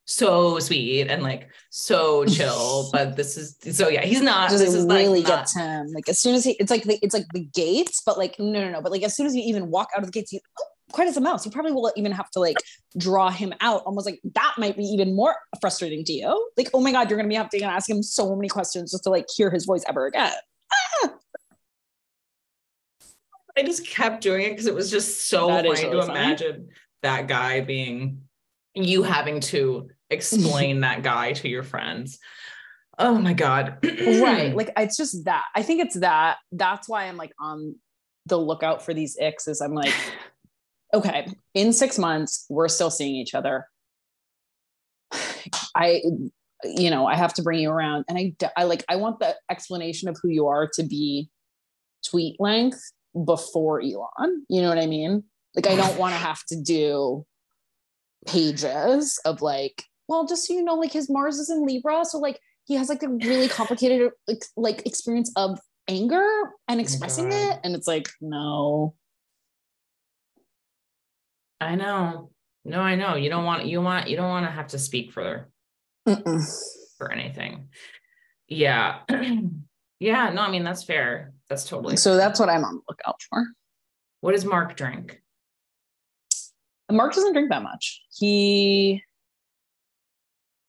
so 0.09 0.57
sweet 0.57 1.07
and 1.07 1.21
like 1.21 1.49
so 1.69 2.25
chill. 2.25 2.89
but 2.93 3.15
this 3.15 3.37
is 3.37 3.55
so 3.77 3.89
yeah, 3.89 4.01
he's 4.01 4.21
not. 4.21 4.49
Just 4.49 4.65
this 4.65 4.73
is 4.73 4.85
really 4.85 5.19
like 5.19 5.27
gets 5.27 5.55
him. 5.55 5.87
Like 5.93 6.09
as 6.09 6.19
soon 6.19 6.35
as 6.35 6.43
he, 6.43 6.51
it's 6.53 6.71
like 6.71 6.83
the, 6.83 6.97
it's 7.01 7.13
like 7.13 7.27
the 7.33 7.45
gates, 7.45 8.01
but 8.05 8.17
like 8.17 8.37
no 8.39 8.51
no 8.51 8.71
no. 8.71 8.81
But 8.81 8.91
like 8.91 9.03
as 9.03 9.15
soon 9.15 9.27
as 9.27 9.35
you 9.35 9.43
even 9.43 9.69
walk 9.69 9.89
out 9.95 10.01
of 10.01 10.07
the 10.07 10.11
gates, 10.11 10.33
you 10.33 10.39
oh, 10.59 10.65
quiet 10.91 11.09
as 11.09 11.17
a 11.17 11.21
mouse. 11.21 11.45
You 11.45 11.51
probably 11.51 11.73
will 11.73 11.93
even 11.95 12.11
have 12.11 12.29
to 12.31 12.39
like 12.39 12.57
draw 12.97 13.29
him 13.29 13.53
out. 13.61 13.83
Almost 13.83 14.07
like 14.07 14.19
that 14.33 14.55
might 14.57 14.75
be 14.75 14.83
even 14.83 15.15
more 15.15 15.35
frustrating 15.61 16.03
to 16.05 16.13
you. 16.13 16.49
Like 16.57 16.69
oh 16.73 16.81
my 16.81 16.91
god, 16.91 17.09
you're 17.09 17.17
gonna 17.17 17.29
be 17.29 17.35
having 17.35 17.59
to 17.59 17.65
ask 17.65 17.87
him 17.89 18.01
so 18.01 18.35
many 18.35 18.49
questions 18.49 18.91
just 18.91 19.03
to 19.03 19.11
like 19.11 19.25
hear 19.35 19.51
his 19.51 19.65
voice 19.65 19.83
ever 19.87 20.07
again. 20.07 20.33
Ah! 21.03 21.13
I 23.57 23.63
just 23.63 23.85
kept 23.85 24.21
doing 24.21 24.45
it 24.45 24.51
because 24.51 24.67
it 24.67 24.73
was 24.73 24.89
just 24.89 25.29
so 25.29 25.47
that 25.47 25.65
funny 25.65 25.69
really 25.69 26.01
to 26.01 26.07
funny. 26.07 26.19
imagine 26.19 26.69
that 27.03 27.27
guy 27.27 27.61
being 27.61 28.21
you 28.73 29.03
having 29.03 29.39
to 29.41 29.89
explain 30.09 30.79
that 30.81 31.03
guy 31.03 31.33
to 31.33 31.49
your 31.49 31.63
friends. 31.63 32.19
Oh 32.97 33.17
my 33.17 33.33
God. 33.33 33.77
right. 33.83 34.53
Like 34.53 34.71
it's 34.77 34.97
just 34.97 35.25
that. 35.25 35.45
I 35.55 35.63
think 35.63 35.81
it's 35.81 35.99
that. 35.99 36.37
That's 36.51 36.89
why 36.89 37.05
I'm 37.05 37.17
like 37.17 37.31
on 37.39 37.75
the 38.25 38.37
lookout 38.37 38.83
for 38.83 38.93
these 38.93 39.17
icks 39.19 39.47
is 39.47 39.61
I'm 39.61 39.73
like, 39.73 39.93
okay, 40.93 41.27
in 41.53 41.73
six 41.73 41.97
months, 41.97 42.45
we're 42.49 42.67
still 42.67 42.91
seeing 42.91 43.15
each 43.15 43.33
other. 43.33 43.67
I, 45.75 46.01
you 46.63 46.89
know, 46.89 47.05
I 47.05 47.15
have 47.15 47.33
to 47.35 47.41
bring 47.41 47.59
you 47.59 47.69
around. 47.69 48.05
And 48.09 48.17
I, 48.17 48.33
I 48.57 48.63
like, 48.65 48.83
I 48.89 48.97
want 48.97 49.19
the 49.19 49.35
explanation 49.49 50.09
of 50.09 50.17
who 50.21 50.29
you 50.29 50.47
are 50.47 50.69
to 50.73 50.83
be 50.83 51.29
tweet 52.05 52.39
length 52.39 52.81
before 53.25 53.81
Elon. 53.81 54.45
You 54.49 54.61
know 54.61 54.69
what 54.69 54.77
I 54.77 54.87
mean? 54.87 55.23
Like, 55.55 55.67
I 55.67 55.75
don't 55.75 55.97
want 55.97 56.13
to 56.13 56.19
have 56.27 56.43
to 56.45 56.61
do 56.61 57.25
pages 58.27 59.19
of 59.25 59.41
like, 59.41 59.83
well, 60.09 60.25
just 60.25 60.47
so 60.47 60.55
you 60.55 60.63
know, 60.63 60.73
like 60.73 60.91
his 60.91 61.07
Mars 61.07 61.37
is 61.37 61.51
in 61.51 61.65
Libra. 61.65 62.03
So 62.03 62.17
like 62.17 62.39
he 62.65 62.73
has 62.75 62.89
like 62.89 63.03
a 63.03 63.09
really 63.09 63.47
complicated 63.59 64.11
like, 64.27 64.43
like 64.57 64.85
experience 64.85 65.31
of 65.35 65.59
anger 65.87 66.25
and 66.67 66.79
oh 66.79 66.81
expressing 66.81 67.31
oh 67.31 67.51
it. 67.51 67.59
And 67.63 67.75
it's 67.75 67.87
like, 67.87 68.09
no. 68.19 68.95
I 71.61 71.75
know. 71.75 72.31
No, 72.65 72.79
I 72.79 72.95
know. 72.95 73.15
You 73.15 73.29
don't 73.29 73.45
want 73.45 73.67
you 73.67 73.81
want 73.81 74.09
you 74.09 74.17
don't 74.17 74.29
want 74.29 74.47
to 74.47 74.51
have 74.51 74.67
to 74.69 74.79
speak 74.79 75.13
for 75.13 75.47
for 76.97 77.11
anything. 77.11 77.69
Yeah. 78.47 79.01
yeah, 79.99 80.29
no, 80.31 80.41
I 80.41 80.49
mean 80.49 80.63
that's 80.63 80.83
fair. 80.83 81.33
That's 81.49 81.65
totally 81.65 81.97
so 81.97 82.11
fair. 82.11 82.17
that's 82.17 82.39
what 82.39 82.49
I'm 82.49 82.63
on 82.63 82.75
the 82.75 82.81
lookout 82.89 83.21
for. 83.29 83.45
What 84.21 84.31
does 84.31 84.43
Mark 84.43 84.75
drink? 84.75 85.21
Mark 86.91 87.13
doesn't 87.13 87.33
drink 87.33 87.49
that 87.49 87.61
much. 87.61 88.01
He 88.11 89.03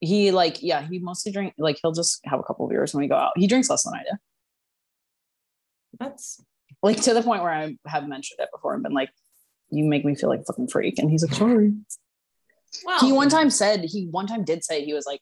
he 0.00 0.30
like 0.30 0.62
yeah 0.62 0.86
he 0.88 0.98
mostly 0.98 1.30
drink 1.30 1.52
like 1.58 1.78
he'll 1.82 1.92
just 1.92 2.20
have 2.24 2.40
a 2.40 2.42
couple 2.42 2.64
of 2.64 2.70
beers 2.70 2.94
when 2.94 3.02
we 3.02 3.08
go 3.08 3.16
out. 3.16 3.32
He 3.36 3.46
drinks 3.46 3.70
less 3.70 3.84
than 3.84 3.94
I 3.94 4.02
do. 4.02 4.16
That's 5.98 6.42
like 6.82 7.00
to 7.02 7.14
the 7.14 7.22
point 7.22 7.42
where 7.42 7.52
I 7.52 7.76
have 7.86 8.08
mentioned 8.08 8.40
it 8.40 8.48
before 8.52 8.74
and 8.74 8.82
been 8.82 8.92
like, 8.92 9.10
you 9.70 9.84
make 9.84 10.04
me 10.04 10.14
feel 10.14 10.28
like 10.28 10.40
a 10.40 10.44
fucking 10.44 10.68
freak. 10.68 10.98
And 10.98 11.10
he's 11.10 11.22
like, 11.22 11.34
sorry. 11.34 11.72
Well, 12.84 13.00
he 13.00 13.12
one 13.12 13.28
time 13.28 13.50
said, 13.50 13.84
he 13.84 14.06
one 14.06 14.26
time 14.26 14.44
did 14.44 14.64
say, 14.64 14.84
he 14.84 14.94
was 14.94 15.06
like, 15.06 15.20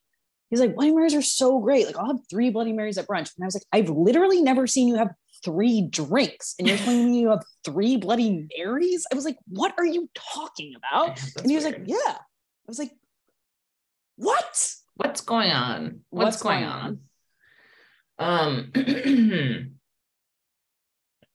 he's 0.50 0.60
like, 0.60 0.74
Bloody 0.74 0.92
Marys 0.92 1.14
are 1.14 1.22
so 1.22 1.58
great. 1.58 1.86
Like, 1.86 1.96
I'll 1.96 2.06
have 2.06 2.20
three 2.30 2.50
Bloody 2.50 2.72
Marys 2.72 2.98
at 2.98 3.06
brunch. 3.06 3.30
And 3.36 3.44
I 3.44 3.46
was 3.46 3.54
like, 3.54 3.64
I've 3.72 3.90
literally 3.90 4.42
never 4.42 4.66
seen 4.66 4.88
you 4.88 4.96
have 4.96 5.12
three 5.44 5.82
drinks. 5.82 6.54
And 6.58 6.68
you're 6.68 6.76
telling 6.76 7.10
me 7.10 7.20
you 7.20 7.30
have 7.30 7.44
three 7.64 7.96
Bloody 7.96 8.48
Marys? 8.56 9.06
I 9.10 9.14
was 9.14 9.24
like, 9.24 9.38
what 9.48 9.74
are 9.78 9.86
you 9.86 10.08
talking 10.14 10.74
about? 10.76 11.20
and 11.38 11.50
he 11.50 11.56
was 11.56 11.64
weird. 11.64 11.80
like, 11.80 11.88
yeah. 11.88 12.14
I 12.14 12.68
was 12.68 12.78
like, 12.78 12.92
what? 14.18 14.74
What's 14.96 15.20
going 15.20 15.50
on? 15.52 16.00
What's, 16.10 16.24
What's 16.24 16.42
going, 16.42 16.64
on? 16.64 17.00
on? 18.18 18.72
Um, 18.74 19.78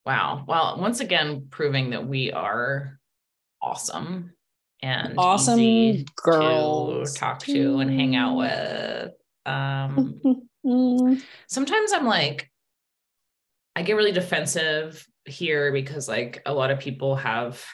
wow. 0.06 0.44
Well, 0.48 0.78
once 0.80 1.00
again, 1.00 1.48
proving 1.50 1.92
that 1.92 2.06
we 2.06 2.34
are 2.34 3.00
awesome 3.62 4.34
and 4.82 5.14
awesome 5.18 6.04
girls 6.18 7.14
to 7.14 7.20
talk 7.20 7.40
to 7.40 7.80
and 7.80 7.90
hang 7.90 8.18
out 8.18 8.36
with. 8.36 9.12
Um, 9.46 10.20
sometimes 11.48 11.94
I'm 11.94 12.06
like, 12.06 12.52
I 13.78 13.82
get 13.84 13.96
really 13.96 14.12
defensive 14.12 15.08
here 15.24 15.72
because 15.72 16.10
like 16.10 16.42
a 16.46 16.54
lot 16.54 16.70
of 16.70 16.80
people 16.80 17.16
have. 17.16 17.64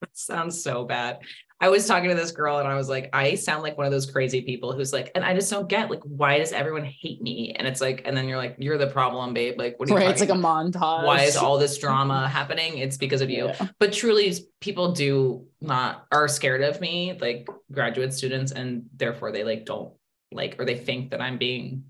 It 0.00 0.10
sounds 0.12 0.62
so 0.62 0.84
bad. 0.84 1.18
I 1.60 1.68
was 1.70 1.86
talking 1.86 2.08
to 2.08 2.14
this 2.14 2.30
girl 2.30 2.58
and 2.58 2.68
I 2.68 2.76
was 2.76 2.88
like, 2.88 3.10
I 3.12 3.34
sound 3.34 3.64
like 3.64 3.76
one 3.76 3.84
of 3.84 3.90
those 3.90 4.08
crazy 4.08 4.42
people 4.42 4.72
who's 4.72 4.92
like, 4.92 5.10
and 5.16 5.24
I 5.24 5.34
just 5.34 5.50
don't 5.50 5.68
get 5.68 5.90
like, 5.90 6.02
why 6.04 6.38
does 6.38 6.52
everyone 6.52 6.84
hate 6.84 7.20
me? 7.20 7.52
And 7.58 7.66
it's 7.66 7.80
like, 7.80 8.02
and 8.04 8.16
then 8.16 8.28
you're 8.28 8.36
like, 8.36 8.54
you're 8.58 8.78
the 8.78 8.86
problem, 8.86 9.34
babe. 9.34 9.58
Like, 9.58 9.78
what 9.78 9.90
are 9.90 9.92
you 9.92 9.98
right? 9.98 10.10
It's 10.10 10.20
like 10.20 10.30
a 10.30 10.34
montage. 10.34 11.04
Why 11.04 11.22
is 11.22 11.36
all 11.36 11.58
this 11.58 11.76
drama 11.80 12.28
happening? 12.28 12.78
It's 12.78 12.96
because 12.96 13.22
of 13.22 13.30
you. 13.30 13.46
Yeah. 13.46 13.68
But 13.80 13.92
truly, 13.92 14.32
people 14.60 14.92
do 14.92 15.46
not 15.60 16.06
are 16.12 16.28
scared 16.28 16.62
of 16.62 16.80
me, 16.80 17.18
like 17.20 17.48
graduate 17.72 18.14
students, 18.14 18.52
and 18.52 18.84
therefore 18.94 19.32
they 19.32 19.42
like 19.42 19.66
don't 19.66 19.92
like 20.30 20.56
or 20.60 20.64
they 20.64 20.76
think 20.76 21.10
that 21.10 21.20
I'm 21.20 21.38
being. 21.38 21.84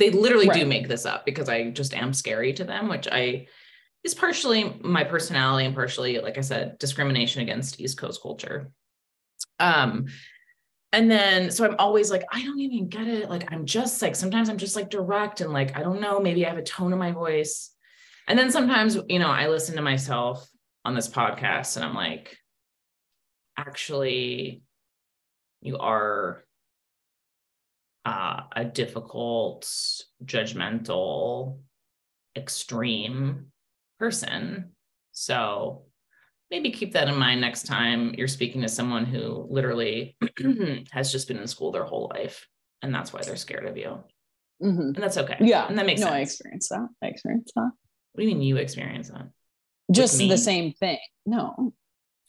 They 0.00 0.10
literally 0.10 0.48
right. 0.48 0.58
do 0.58 0.66
make 0.66 0.88
this 0.88 1.06
up 1.06 1.24
because 1.24 1.48
I 1.48 1.70
just 1.70 1.94
am 1.94 2.12
scary 2.12 2.52
to 2.54 2.64
them, 2.64 2.88
which 2.88 3.06
I 3.10 3.46
is 4.02 4.14
partially 4.14 4.74
my 4.80 5.04
personality 5.04 5.64
and 5.64 5.76
partially, 5.76 6.18
like 6.18 6.38
I 6.38 6.40
said, 6.40 6.78
discrimination 6.78 7.40
against 7.40 7.80
East 7.80 7.98
Coast 7.98 8.20
culture. 8.20 8.72
Um, 9.58 10.06
and 10.92 11.10
then 11.10 11.50
so 11.50 11.64
I'm 11.64 11.76
always 11.78 12.10
like, 12.10 12.24
I 12.32 12.44
don't 12.44 12.60
even 12.60 12.88
get 12.88 13.08
it. 13.08 13.30
Like, 13.30 13.50
I'm 13.50 13.64
just 13.64 14.02
like, 14.02 14.14
sometimes 14.14 14.48
I'm 14.48 14.58
just 14.58 14.76
like 14.76 14.90
direct 14.90 15.40
and 15.40 15.52
like, 15.52 15.76
I 15.76 15.82
don't 15.82 16.00
know, 16.00 16.20
maybe 16.20 16.44
I 16.44 16.50
have 16.50 16.58
a 16.58 16.62
tone 16.62 16.92
in 16.92 16.98
my 16.98 17.12
voice. 17.12 17.70
And 18.28 18.38
then 18.38 18.50
sometimes, 18.50 18.98
you 19.08 19.18
know, 19.18 19.30
I 19.30 19.48
listen 19.48 19.76
to 19.76 19.82
myself 19.82 20.46
on 20.84 20.94
this 20.94 21.08
podcast 21.08 21.76
and 21.76 21.84
I'm 21.84 21.94
like, 21.94 22.36
actually, 23.56 24.62
you 25.62 25.78
are 25.78 26.44
uh, 28.04 28.40
a 28.54 28.64
difficult, 28.64 29.64
judgmental, 30.24 31.60
extreme 32.36 33.46
person. 33.98 34.72
So 35.12 35.84
maybe 36.52 36.70
keep 36.70 36.92
that 36.92 37.08
in 37.08 37.16
mind 37.16 37.40
next 37.40 37.66
time 37.66 38.14
you're 38.16 38.28
speaking 38.28 38.60
to 38.60 38.68
someone 38.68 39.06
who 39.06 39.46
literally 39.50 40.16
has 40.92 41.10
just 41.10 41.26
been 41.26 41.38
in 41.38 41.48
school 41.48 41.72
their 41.72 41.84
whole 41.84 42.12
life 42.14 42.46
and 42.82 42.94
that's 42.94 43.12
why 43.12 43.22
they're 43.22 43.36
scared 43.36 43.66
of 43.66 43.76
you 43.76 43.98
mm-hmm. 44.62 44.80
and 44.80 44.96
that's 44.96 45.16
okay 45.16 45.36
yeah 45.40 45.66
and 45.66 45.78
that 45.78 45.86
makes 45.86 46.00
no 46.00 46.08
sense. 46.08 46.14
i 46.14 46.20
experienced 46.20 46.68
that 46.68 46.86
i 47.02 47.06
experienced 47.06 47.52
that 47.56 47.70
what 48.12 48.22
do 48.22 48.28
you 48.28 48.28
mean 48.28 48.42
you 48.42 48.58
experienced 48.58 49.10
that 49.12 49.28
just 49.90 50.18
the 50.18 50.38
same 50.38 50.72
thing 50.72 50.98
no 51.26 51.72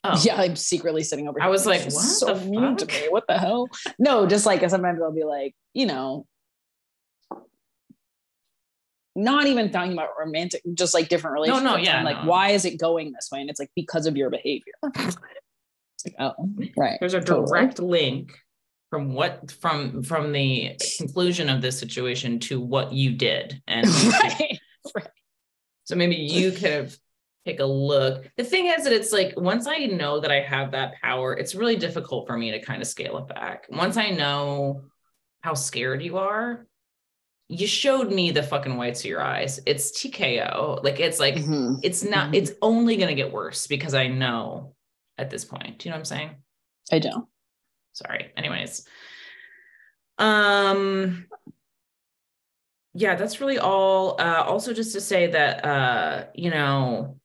Oh. 0.06 0.22
Yeah, 0.22 0.36
I'm 0.36 0.58
secretly 0.58 1.02
sitting 1.02 1.30
over. 1.30 1.40
Here. 1.40 1.48
I 1.48 1.50
was 1.50 1.66
like, 1.66 1.82
what 1.84 1.94
so 1.94 2.38
to 2.38 2.46
me. 2.46 3.08
What 3.10 3.24
the 3.26 3.38
hell? 3.38 3.70
No, 3.98 4.28
just 4.28 4.46
like 4.46 4.60
sometimes 4.70 5.02
I'll 5.02 5.14
be 5.14 5.24
like, 5.24 5.56
you 5.74 5.86
know, 5.86 6.26
not 9.16 9.46
even 9.48 9.72
talking 9.72 9.94
about 9.94 10.10
romantic, 10.20 10.62
just 10.74 10.94
like 10.94 11.10
different 11.10 11.36
relationships. 11.36 11.64
No, 11.64 11.76
no, 11.76 11.78
yeah. 11.78 12.04
like, 12.04 12.24
no. 12.24 12.30
why 12.30 12.50
is 12.50 12.66
it 12.66 12.80
going 12.80 13.12
this 13.12 13.30
way? 13.32 13.42
And 13.42 13.50
it's 13.50 13.60
like 13.60 13.72
because 13.76 14.06
of 14.06 14.18
your 14.18 14.30
behavior. 14.30 14.74
it's 14.96 15.18
like, 16.06 16.16
oh, 16.20 16.34
right. 16.78 16.98
There's 17.00 17.14
a 17.14 17.22
direct 17.22 17.78
totally. 17.78 18.02
link 18.02 18.40
from 18.90 19.14
what 19.14 19.52
from 19.52 20.04
from 20.04 20.32
the 20.32 20.76
conclusion 20.98 21.50
of 21.50 21.62
this 21.62 21.80
situation 21.80 22.40
to 22.40 22.60
what 22.60 22.94
you 22.94 23.14
did. 23.14 23.62
And 23.68 23.88
right. 24.08 24.60
right. 24.96 25.08
So 25.84 25.96
maybe 25.96 26.16
you 26.16 26.52
could 26.52 26.72
have 26.72 26.98
take 27.46 27.60
a 27.60 27.66
look. 27.66 28.30
The 28.38 28.44
thing 28.44 28.68
is 28.68 28.84
that 28.84 28.94
it's 28.94 29.12
like 29.12 29.34
once 29.36 29.68
I 29.68 29.86
know 29.86 30.20
that 30.20 30.32
I 30.32 30.42
have 30.42 30.72
that 30.72 30.94
power, 31.02 31.34
it's 31.34 31.56
really 31.56 31.76
difficult 31.76 32.28
for 32.28 32.38
me 32.38 32.52
to 32.52 32.62
kind 32.62 32.82
of 32.82 32.88
scale 32.88 33.18
it 33.18 33.28
back. 33.28 33.66
Once 33.70 33.98
I 33.98 34.10
know 34.10 34.84
how 35.42 35.54
scared 35.54 36.02
you 36.02 36.18
are, 36.18 36.66
you 37.50 37.68
showed 37.68 38.12
me 38.12 38.32
the 38.32 38.44
fucking 38.44 38.78
whites 38.78 39.02
of 39.02 39.06
your 39.06 39.22
eyes. 39.22 39.60
It's 39.66 39.92
TKO. 39.92 40.84
Like 40.84 41.00
it's 41.00 41.20
like 41.20 41.36
mm-hmm. 41.36 41.76
it's 41.84 42.04
not 42.04 42.26
mm-hmm. 42.26 42.36
it's 42.36 42.52
only 42.62 42.98
gonna 42.98 43.16
get 43.16 43.32
worse 43.32 43.68
because 43.68 43.94
I 43.94 44.08
know 44.08 44.76
at 45.18 45.30
this 45.30 45.46
point. 45.46 45.80
Do 45.80 45.88
you 45.88 45.92
know 45.92 45.96
what 45.96 46.00
I'm 46.00 46.06
saying? 46.06 46.32
I 46.92 47.00
don't. 47.00 47.28
Sorry. 47.94 48.32
Anyways. 48.38 48.88
Um 50.18 51.28
yeah, 52.94 53.16
that's 53.16 53.42
really 53.42 53.60
all. 53.60 54.20
Uh 54.20 54.44
also 54.44 54.74
just 54.74 54.94
to 54.94 55.02
say 55.02 55.28
that 55.28 55.66
uh, 55.66 56.26
you 56.36 56.50
know, 56.50 57.20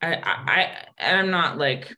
I 0.00 0.14
I, 0.14 0.84
I 0.98 1.14
I'm 1.16 1.30
not 1.30 1.58
like 1.58 1.94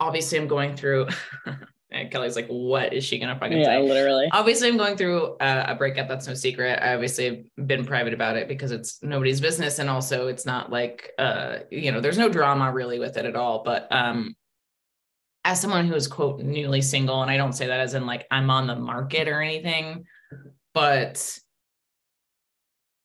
obviously 0.00 0.38
I'm 0.38 0.48
going 0.48 0.76
through 0.76 1.08
And 1.92 2.10
Kelly's 2.10 2.36
like, 2.36 2.48
what 2.48 2.92
is 2.92 3.04
she 3.04 3.18
gonna 3.18 3.38
fucking 3.38 3.58
yeah, 3.58 3.66
say? 3.66 3.82
literally. 3.82 4.28
Obviously, 4.32 4.68
I'm 4.68 4.76
going 4.76 4.96
through 4.96 5.36
a, 5.40 5.66
a, 5.68 5.74
breakup. 5.74 6.08
That's 6.08 6.26
no 6.26 6.34
secret. 6.34 6.78
I 6.82 6.94
obviously 6.94 7.46
have 7.56 7.66
been 7.66 7.84
private 7.84 8.14
about 8.14 8.36
it 8.36 8.48
because 8.48 8.72
it's 8.72 9.02
nobody's 9.02 9.40
business, 9.40 9.78
and 9.78 9.90
also 9.90 10.28
it's 10.28 10.46
not 10.46 10.70
like, 10.70 11.12
uh, 11.18 11.58
you 11.70 11.92
know, 11.92 12.00
there's 12.00 12.18
no 12.18 12.28
drama 12.28 12.72
really 12.72 12.98
with 12.98 13.16
it 13.16 13.26
at 13.26 13.36
all. 13.36 13.62
But 13.62 13.86
um, 13.90 14.34
as 15.44 15.60
someone 15.60 15.86
who 15.86 15.94
is 15.94 16.08
quote 16.08 16.40
newly 16.40 16.82
single, 16.82 17.22
and 17.22 17.30
I 17.30 17.36
don't 17.36 17.52
say 17.52 17.66
that 17.66 17.80
as 17.80 17.94
in 17.94 18.06
like 18.06 18.26
I'm 18.30 18.50
on 18.50 18.66
the 18.66 18.76
market 18.76 19.28
or 19.28 19.42
anything, 19.42 20.04
but 20.74 21.38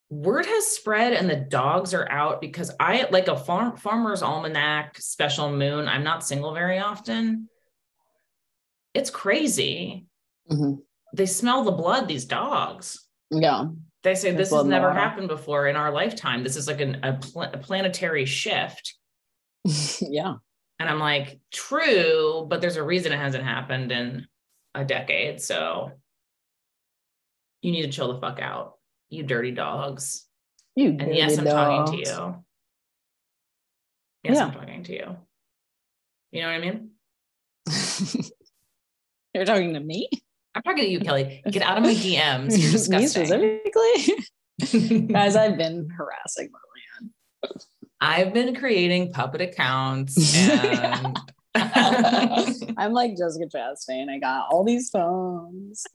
word 0.10 0.46
has 0.46 0.68
spread 0.68 1.14
and 1.14 1.30
the 1.30 1.36
dogs 1.36 1.94
are 1.94 2.10
out 2.10 2.40
because 2.40 2.72
I 2.80 3.08
like 3.12 3.28
a 3.28 3.38
farm 3.38 3.76
farmer's 3.76 4.24
almanac 4.24 4.98
special 5.00 5.52
moon. 5.52 5.88
I'm 5.88 6.04
not 6.04 6.26
single 6.26 6.54
very 6.54 6.80
often 6.80 7.50
it's 8.98 9.10
crazy. 9.12 10.06
Mm-hmm. 10.52 10.80
They 11.14 11.26
smell 11.28 11.64
the 11.64 11.72
blood, 11.72 12.08
these 12.08 12.26
dogs. 12.26 13.06
Yeah. 13.30 13.66
They 14.04 14.16
say 14.16 14.32
this 14.32 14.52
has 14.52 14.66
never 14.66 14.92
happened 14.92 15.28
before 15.28 15.68
in 15.68 15.76
our 15.76 15.92
lifetime. 15.92 16.44
This 16.44 16.56
is 16.56 16.68
like 16.68 16.82
an, 16.82 17.00
a, 17.04 17.14
pl- 17.14 17.42
a 17.44 17.58
planetary 17.58 18.26
shift. 18.26 18.96
yeah. 20.02 20.36
And 20.80 20.90
I'm 20.90 21.00
like, 21.00 21.40
true, 21.52 22.46
but 22.50 22.62
there's 22.62 22.78
a 22.78 22.84
reason 22.84 23.12
it 23.12 23.18
hasn't 23.18 23.44
happened 23.44 23.92
in 23.92 24.28
a 24.74 24.84
decade. 24.86 25.42
So 25.42 25.92
You 27.62 27.72
need 27.72 27.84
to 27.84 27.92
chill 27.92 28.14
the 28.14 28.20
fuck 28.20 28.40
out, 28.40 28.76
you 29.10 29.24
dirty 29.24 29.52
dogs. 29.52 30.26
You 30.76 30.90
And 30.90 31.14
yes, 31.16 31.38
I'm 31.38 31.46
talking 31.46 31.94
to 31.94 31.98
you. 31.98 32.36
Yes, 34.24 34.36
Yeah. 34.38 34.46
I'm 34.46 34.54
talking 34.54 34.84
to 34.84 34.94
you. 34.94 35.16
You 36.32 36.42
know 36.42 36.48
what 36.48 36.56
I 36.56 36.60
mean? 36.60 36.90
You're 39.38 39.46
talking 39.46 39.74
to 39.76 39.80
me? 39.80 40.10
I'm 40.56 40.64
talking 40.64 40.84
to 40.84 40.90
you, 40.90 41.00
Kelly. 41.00 41.44
Get 41.52 41.62
out 41.62 41.78
of 41.78 41.84
my 41.84 41.94
DMs. 41.94 42.58
You're 42.58 42.58
me 42.68 42.72
disgusting. 42.72 43.26
specifically? 43.26 45.08
Guys, 45.14 45.36
I've 45.36 45.58
been 45.58 45.88
harassing 45.96 46.50
Lillian. 46.50 47.14
I've 48.02 48.34
been 48.34 48.56
creating 48.56 49.14
puppet 49.14 49.42
accounts 49.42 50.36
and 50.36 51.16
I'm 51.56 52.94
like 52.94 53.16
Jessica 53.16 53.46
Chastain. 53.46 54.10
I 54.10 54.18
got 54.18 54.48
all 54.50 54.64
these 54.64 54.90
phones. 54.90 55.86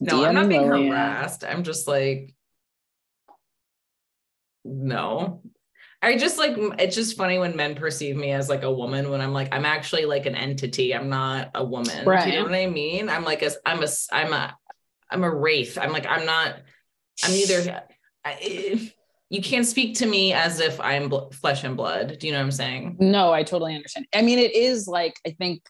No, 0.00 0.24
I'm 0.24 0.34
not 0.34 0.48
being 0.48 0.68
Lillian. 0.68 0.88
harassed. 0.88 1.44
I'm 1.44 1.62
just 1.62 1.86
like, 1.86 2.34
no. 4.64 5.42
I 6.00 6.16
just 6.16 6.38
like 6.38 6.54
it's 6.78 6.94
just 6.94 7.16
funny 7.16 7.38
when 7.38 7.56
men 7.56 7.74
perceive 7.74 8.16
me 8.16 8.30
as 8.30 8.48
like 8.48 8.62
a 8.62 8.72
woman 8.72 9.10
when 9.10 9.20
I'm 9.20 9.32
like 9.32 9.52
I'm 9.52 9.64
actually 9.64 10.04
like 10.04 10.26
an 10.26 10.34
entity. 10.36 10.94
I'm 10.94 11.08
not 11.08 11.50
a 11.54 11.64
woman. 11.64 12.04
Do 12.24 12.30
you 12.30 12.36
know 12.38 12.44
what 12.44 12.54
I 12.54 12.66
mean? 12.66 13.08
I'm 13.08 13.24
like 13.24 13.42
a 13.42 13.50
I'm 13.66 13.82
a 13.82 13.88
I'm 14.12 14.32
a 14.32 14.56
I'm 15.10 15.24
a 15.24 15.34
wraith. 15.34 15.76
I'm 15.76 15.92
like 15.92 16.06
I'm 16.06 16.24
not. 16.24 16.56
I'm 17.24 17.32
either. 17.32 17.82
I, 18.24 18.92
you 19.30 19.42
can't 19.42 19.66
speak 19.66 19.96
to 19.98 20.06
me 20.06 20.32
as 20.32 20.60
if 20.60 20.80
I'm 20.80 21.08
bl- 21.08 21.30
flesh 21.32 21.64
and 21.64 21.76
blood. 21.76 22.18
Do 22.18 22.26
you 22.26 22.32
know 22.32 22.38
what 22.38 22.44
I'm 22.44 22.52
saying? 22.52 22.96
No, 23.00 23.32
I 23.32 23.42
totally 23.42 23.74
understand. 23.74 24.06
I 24.14 24.22
mean, 24.22 24.38
it 24.38 24.54
is 24.54 24.86
like 24.86 25.18
I 25.26 25.30
think 25.30 25.62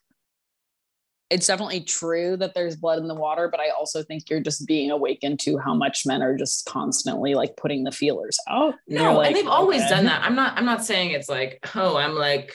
it's 1.30 1.46
definitely 1.46 1.80
true 1.82 2.36
that 2.38 2.54
there's 2.54 2.76
blood 2.76 2.98
in 2.98 3.06
the 3.06 3.14
water, 3.14 3.48
but 3.48 3.60
I 3.60 3.68
also 3.70 4.02
think 4.02 4.30
you're 4.30 4.40
just 4.40 4.66
being 4.66 4.90
awakened 4.90 5.40
to 5.40 5.58
how 5.58 5.74
much 5.74 6.06
men 6.06 6.22
are 6.22 6.36
just 6.36 6.64
constantly 6.64 7.34
like 7.34 7.56
putting 7.56 7.84
the 7.84 7.92
feelers 7.92 8.38
out. 8.48 8.74
And 8.88 8.98
No, 8.98 9.14
like, 9.18 9.26
and 9.28 9.36
they've 9.36 9.46
always 9.46 9.86
done 9.88 10.06
that. 10.06 10.22
I'm 10.24 10.34
not. 10.34 10.56
I'm 10.56 10.64
not 10.64 10.84
saying 10.84 11.10
it's 11.10 11.28
like, 11.28 11.58
oh, 11.74 11.96
I'm 11.96 12.14
like 12.14 12.54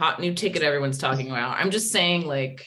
hot 0.00 0.18
new 0.20 0.34
ticket. 0.34 0.62
Everyone's 0.62 0.98
talking 0.98 1.30
about. 1.30 1.58
I'm 1.58 1.70
just 1.70 1.92
saying 1.92 2.26
like, 2.26 2.66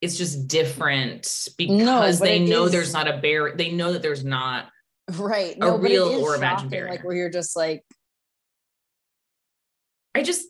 it's 0.00 0.16
just 0.16 0.46
different 0.46 1.48
because 1.58 2.20
but 2.20 2.24
they 2.26 2.38
know 2.38 2.64
is- 2.66 2.72
there's 2.72 2.92
not 2.92 3.08
a 3.08 3.18
bear. 3.18 3.56
They 3.56 3.72
know 3.72 3.92
that 3.94 4.02
there's 4.02 4.24
not. 4.24 4.66
right 5.14 5.56
a 5.56 5.60
no, 5.60 5.76
real 5.78 6.22
or 6.22 6.36
imagined 6.36 6.70
barrier. 6.70 6.90
like 6.90 7.02
where 7.02 7.16
you're 7.16 7.30
just 7.30 7.56
like 7.56 7.82
I 10.14 10.22
just 10.22 10.46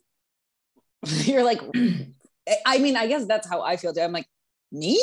you're 1.25 1.45
like 1.45 1.61
I 2.67 2.79
mean, 2.79 2.97
I 2.97 3.07
guess 3.07 3.27
that's 3.27 3.49
how 3.49 3.63
I 3.63 3.77
feel 3.77 3.93
too. 3.93 4.01
I'm 4.01 4.13
like, 4.13 4.27
me? 4.73 5.03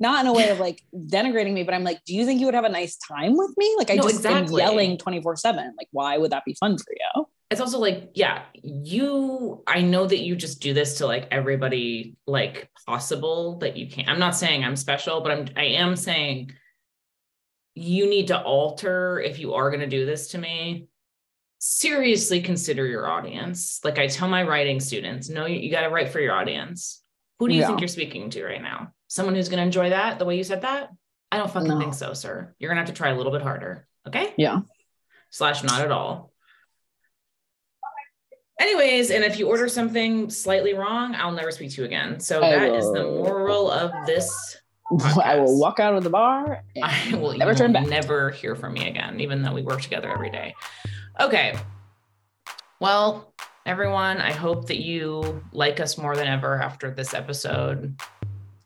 Not 0.00 0.24
in 0.24 0.28
a 0.28 0.32
way 0.32 0.50
of 0.50 0.60
like 0.60 0.80
denigrating 0.94 1.52
me, 1.52 1.64
but 1.64 1.74
I'm 1.74 1.82
like, 1.82 2.04
do 2.04 2.14
you 2.14 2.24
think 2.24 2.38
you 2.38 2.46
would 2.46 2.54
have 2.54 2.64
a 2.64 2.68
nice 2.68 2.96
time 2.96 3.36
with 3.36 3.52
me? 3.56 3.74
Like 3.76 3.90
I 3.90 3.96
No, 3.96 4.04
just 4.04 4.24
am 4.24 4.46
yelling 4.46 4.96
24-7. 4.96 5.44
Like, 5.54 5.88
why 5.90 6.18
would 6.18 6.30
that 6.30 6.44
be 6.44 6.54
fun 6.54 6.78
for 6.78 6.92
you? 6.92 7.26
it's 7.50 7.60
also 7.60 7.78
like 7.78 8.10
yeah 8.14 8.42
you 8.62 9.62
i 9.66 9.80
know 9.80 10.06
that 10.06 10.18
you 10.20 10.36
just 10.36 10.60
do 10.60 10.74
this 10.74 10.98
to 10.98 11.06
like 11.06 11.26
everybody 11.30 12.16
like 12.26 12.68
possible 12.86 13.58
that 13.58 13.76
you 13.76 13.88
can't. 13.88 14.08
i'm 14.08 14.18
not 14.18 14.36
saying 14.36 14.64
i'm 14.64 14.76
special 14.76 15.20
but 15.20 15.32
i'm 15.32 15.46
i 15.56 15.64
am 15.64 15.96
saying 15.96 16.50
you 17.74 18.08
need 18.08 18.26
to 18.26 18.40
alter 18.42 19.20
if 19.20 19.38
you 19.38 19.54
are 19.54 19.70
going 19.70 19.80
to 19.80 19.86
do 19.86 20.04
this 20.04 20.28
to 20.28 20.38
me 20.38 20.88
seriously 21.58 22.40
consider 22.40 22.86
your 22.86 23.08
audience 23.08 23.80
like 23.84 23.98
i 23.98 24.06
tell 24.06 24.28
my 24.28 24.42
writing 24.44 24.78
students 24.80 25.28
no 25.28 25.44
you, 25.46 25.58
you 25.58 25.70
got 25.70 25.80
to 25.82 25.88
write 25.88 26.08
for 26.08 26.20
your 26.20 26.32
audience 26.32 27.02
who 27.38 27.48
do 27.48 27.54
you 27.54 27.66
think 27.66 27.80
you're 27.80 27.88
speaking 27.88 28.30
to 28.30 28.44
right 28.44 28.62
now 28.62 28.92
someone 29.08 29.34
who's 29.34 29.48
going 29.48 29.58
to 29.58 29.64
enjoy 29.64 29.90
that 29.90 30.18
the 30.18 30.24
way 30.24 30.36
you 30.36 30.44
said 30.44 30.62
that 30.62 30.90
i 31.32 31.36
don't 31.36 31.50
fucking 31.50 31.68
No. 31.68 31.78
think 31.80 31.94
so 31.94 32.12
sir 32.14 32.54
you're 32.58 32.68
going 32.68 32.76
to 32.76 32.82
have 32.82 32.94
to 32.94 32.96
try 32.96 33.10
a 33.10 33.16
little 33.16 33.32
bit 33.32 33.42
harder 33.42 33.86
okay 34.06 34.32
Yeah. 34.36 34.60
slash 35.30 35.62
not 35.64 35.80
at 35.82 35.90
all. 35.92 36.32
Anyways, 38.60 39.10
and 39.12 39.22
if 39.22 39.38
you 39.38 39.46
order 39.48 39.68
something 39.68 40.30
slightly 40.30 40.74
wrong, 40.74 41.14
I'll 41.14 41.30
never 41.30 41.52
speak 41.52 41.70
to 41.72 41.82
you 41.82 41.84
again. 41.86 42.18
So 42.18 42.42
I 42.42 42.50
that 42.50 42.74
is 42.74 42.90
the 42.92 43.04
moral 43.04 43.70
of 43.70 43.92
this. 44.04 44.56
I 45.22 45.38
will 45.38 45.60
walk 45.60 45.78
out 45.78 45.94
of 45.94 46.02
the 46.02 46.10
bar 46.10 46.64
and 46.76 46.84
I 46.84 47.16
will 47.16 47.36
never 47.36 47.54
turn 47.54 47.72
back. 47.72 47.86
never 47.86 48.30
hear 48.30 48.56
from 48.56 48.72
me 48.72 48.88
again, 48.88 49.20
even 49.20 49.42
though 49.42 49.52
we 49.52 49.62
work 49.62 49.80
together 49.80 50.10
every 50.10 50.30
day. 50.30 50.54
Okay. 51.20 51.56
Well, 52.80 53.32
everyone, 53.66 54.18
I 54.18 54.32
hope 54.32 54.66
that 54.68 54.80
you 54.80 55.42
like 55.52 55.80
us 55.80 55.98
more 55.98 56.16
than 56.16 56.26
ever 56.26 56.60
after 56.60 56.90
this 56.90 57.12
episode. 57.12 58.00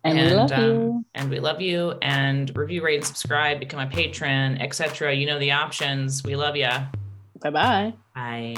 And, 0.05 0.19
we 0.19 0.35
love 0.35 0.53
um, 0.53 0.63
you. 0.63 1.05
and 1.15 1.31
we 1.31 1.41
love 1.41 1.61
you. 1.61 1.95
And 2.03 2.55
review, 2.57 2.83
rate, 2.85 2.97
and 2.97 3.05
subscribe, 3.05 3.61
become 3.61 3.81
a 3.81 3.87
patron, 3.87 4.59
etc. 4.61 5.15
You 5.15 5.27
know 5.27 5.39
the 5.39 5.53
options. 5.53 6.25
We 6.25 6.37
love 6.37 6.57
you. 6.57 6.71
Bye 7.41 7.51
bye. 7.51 7.95
Bye. 8.15 8.55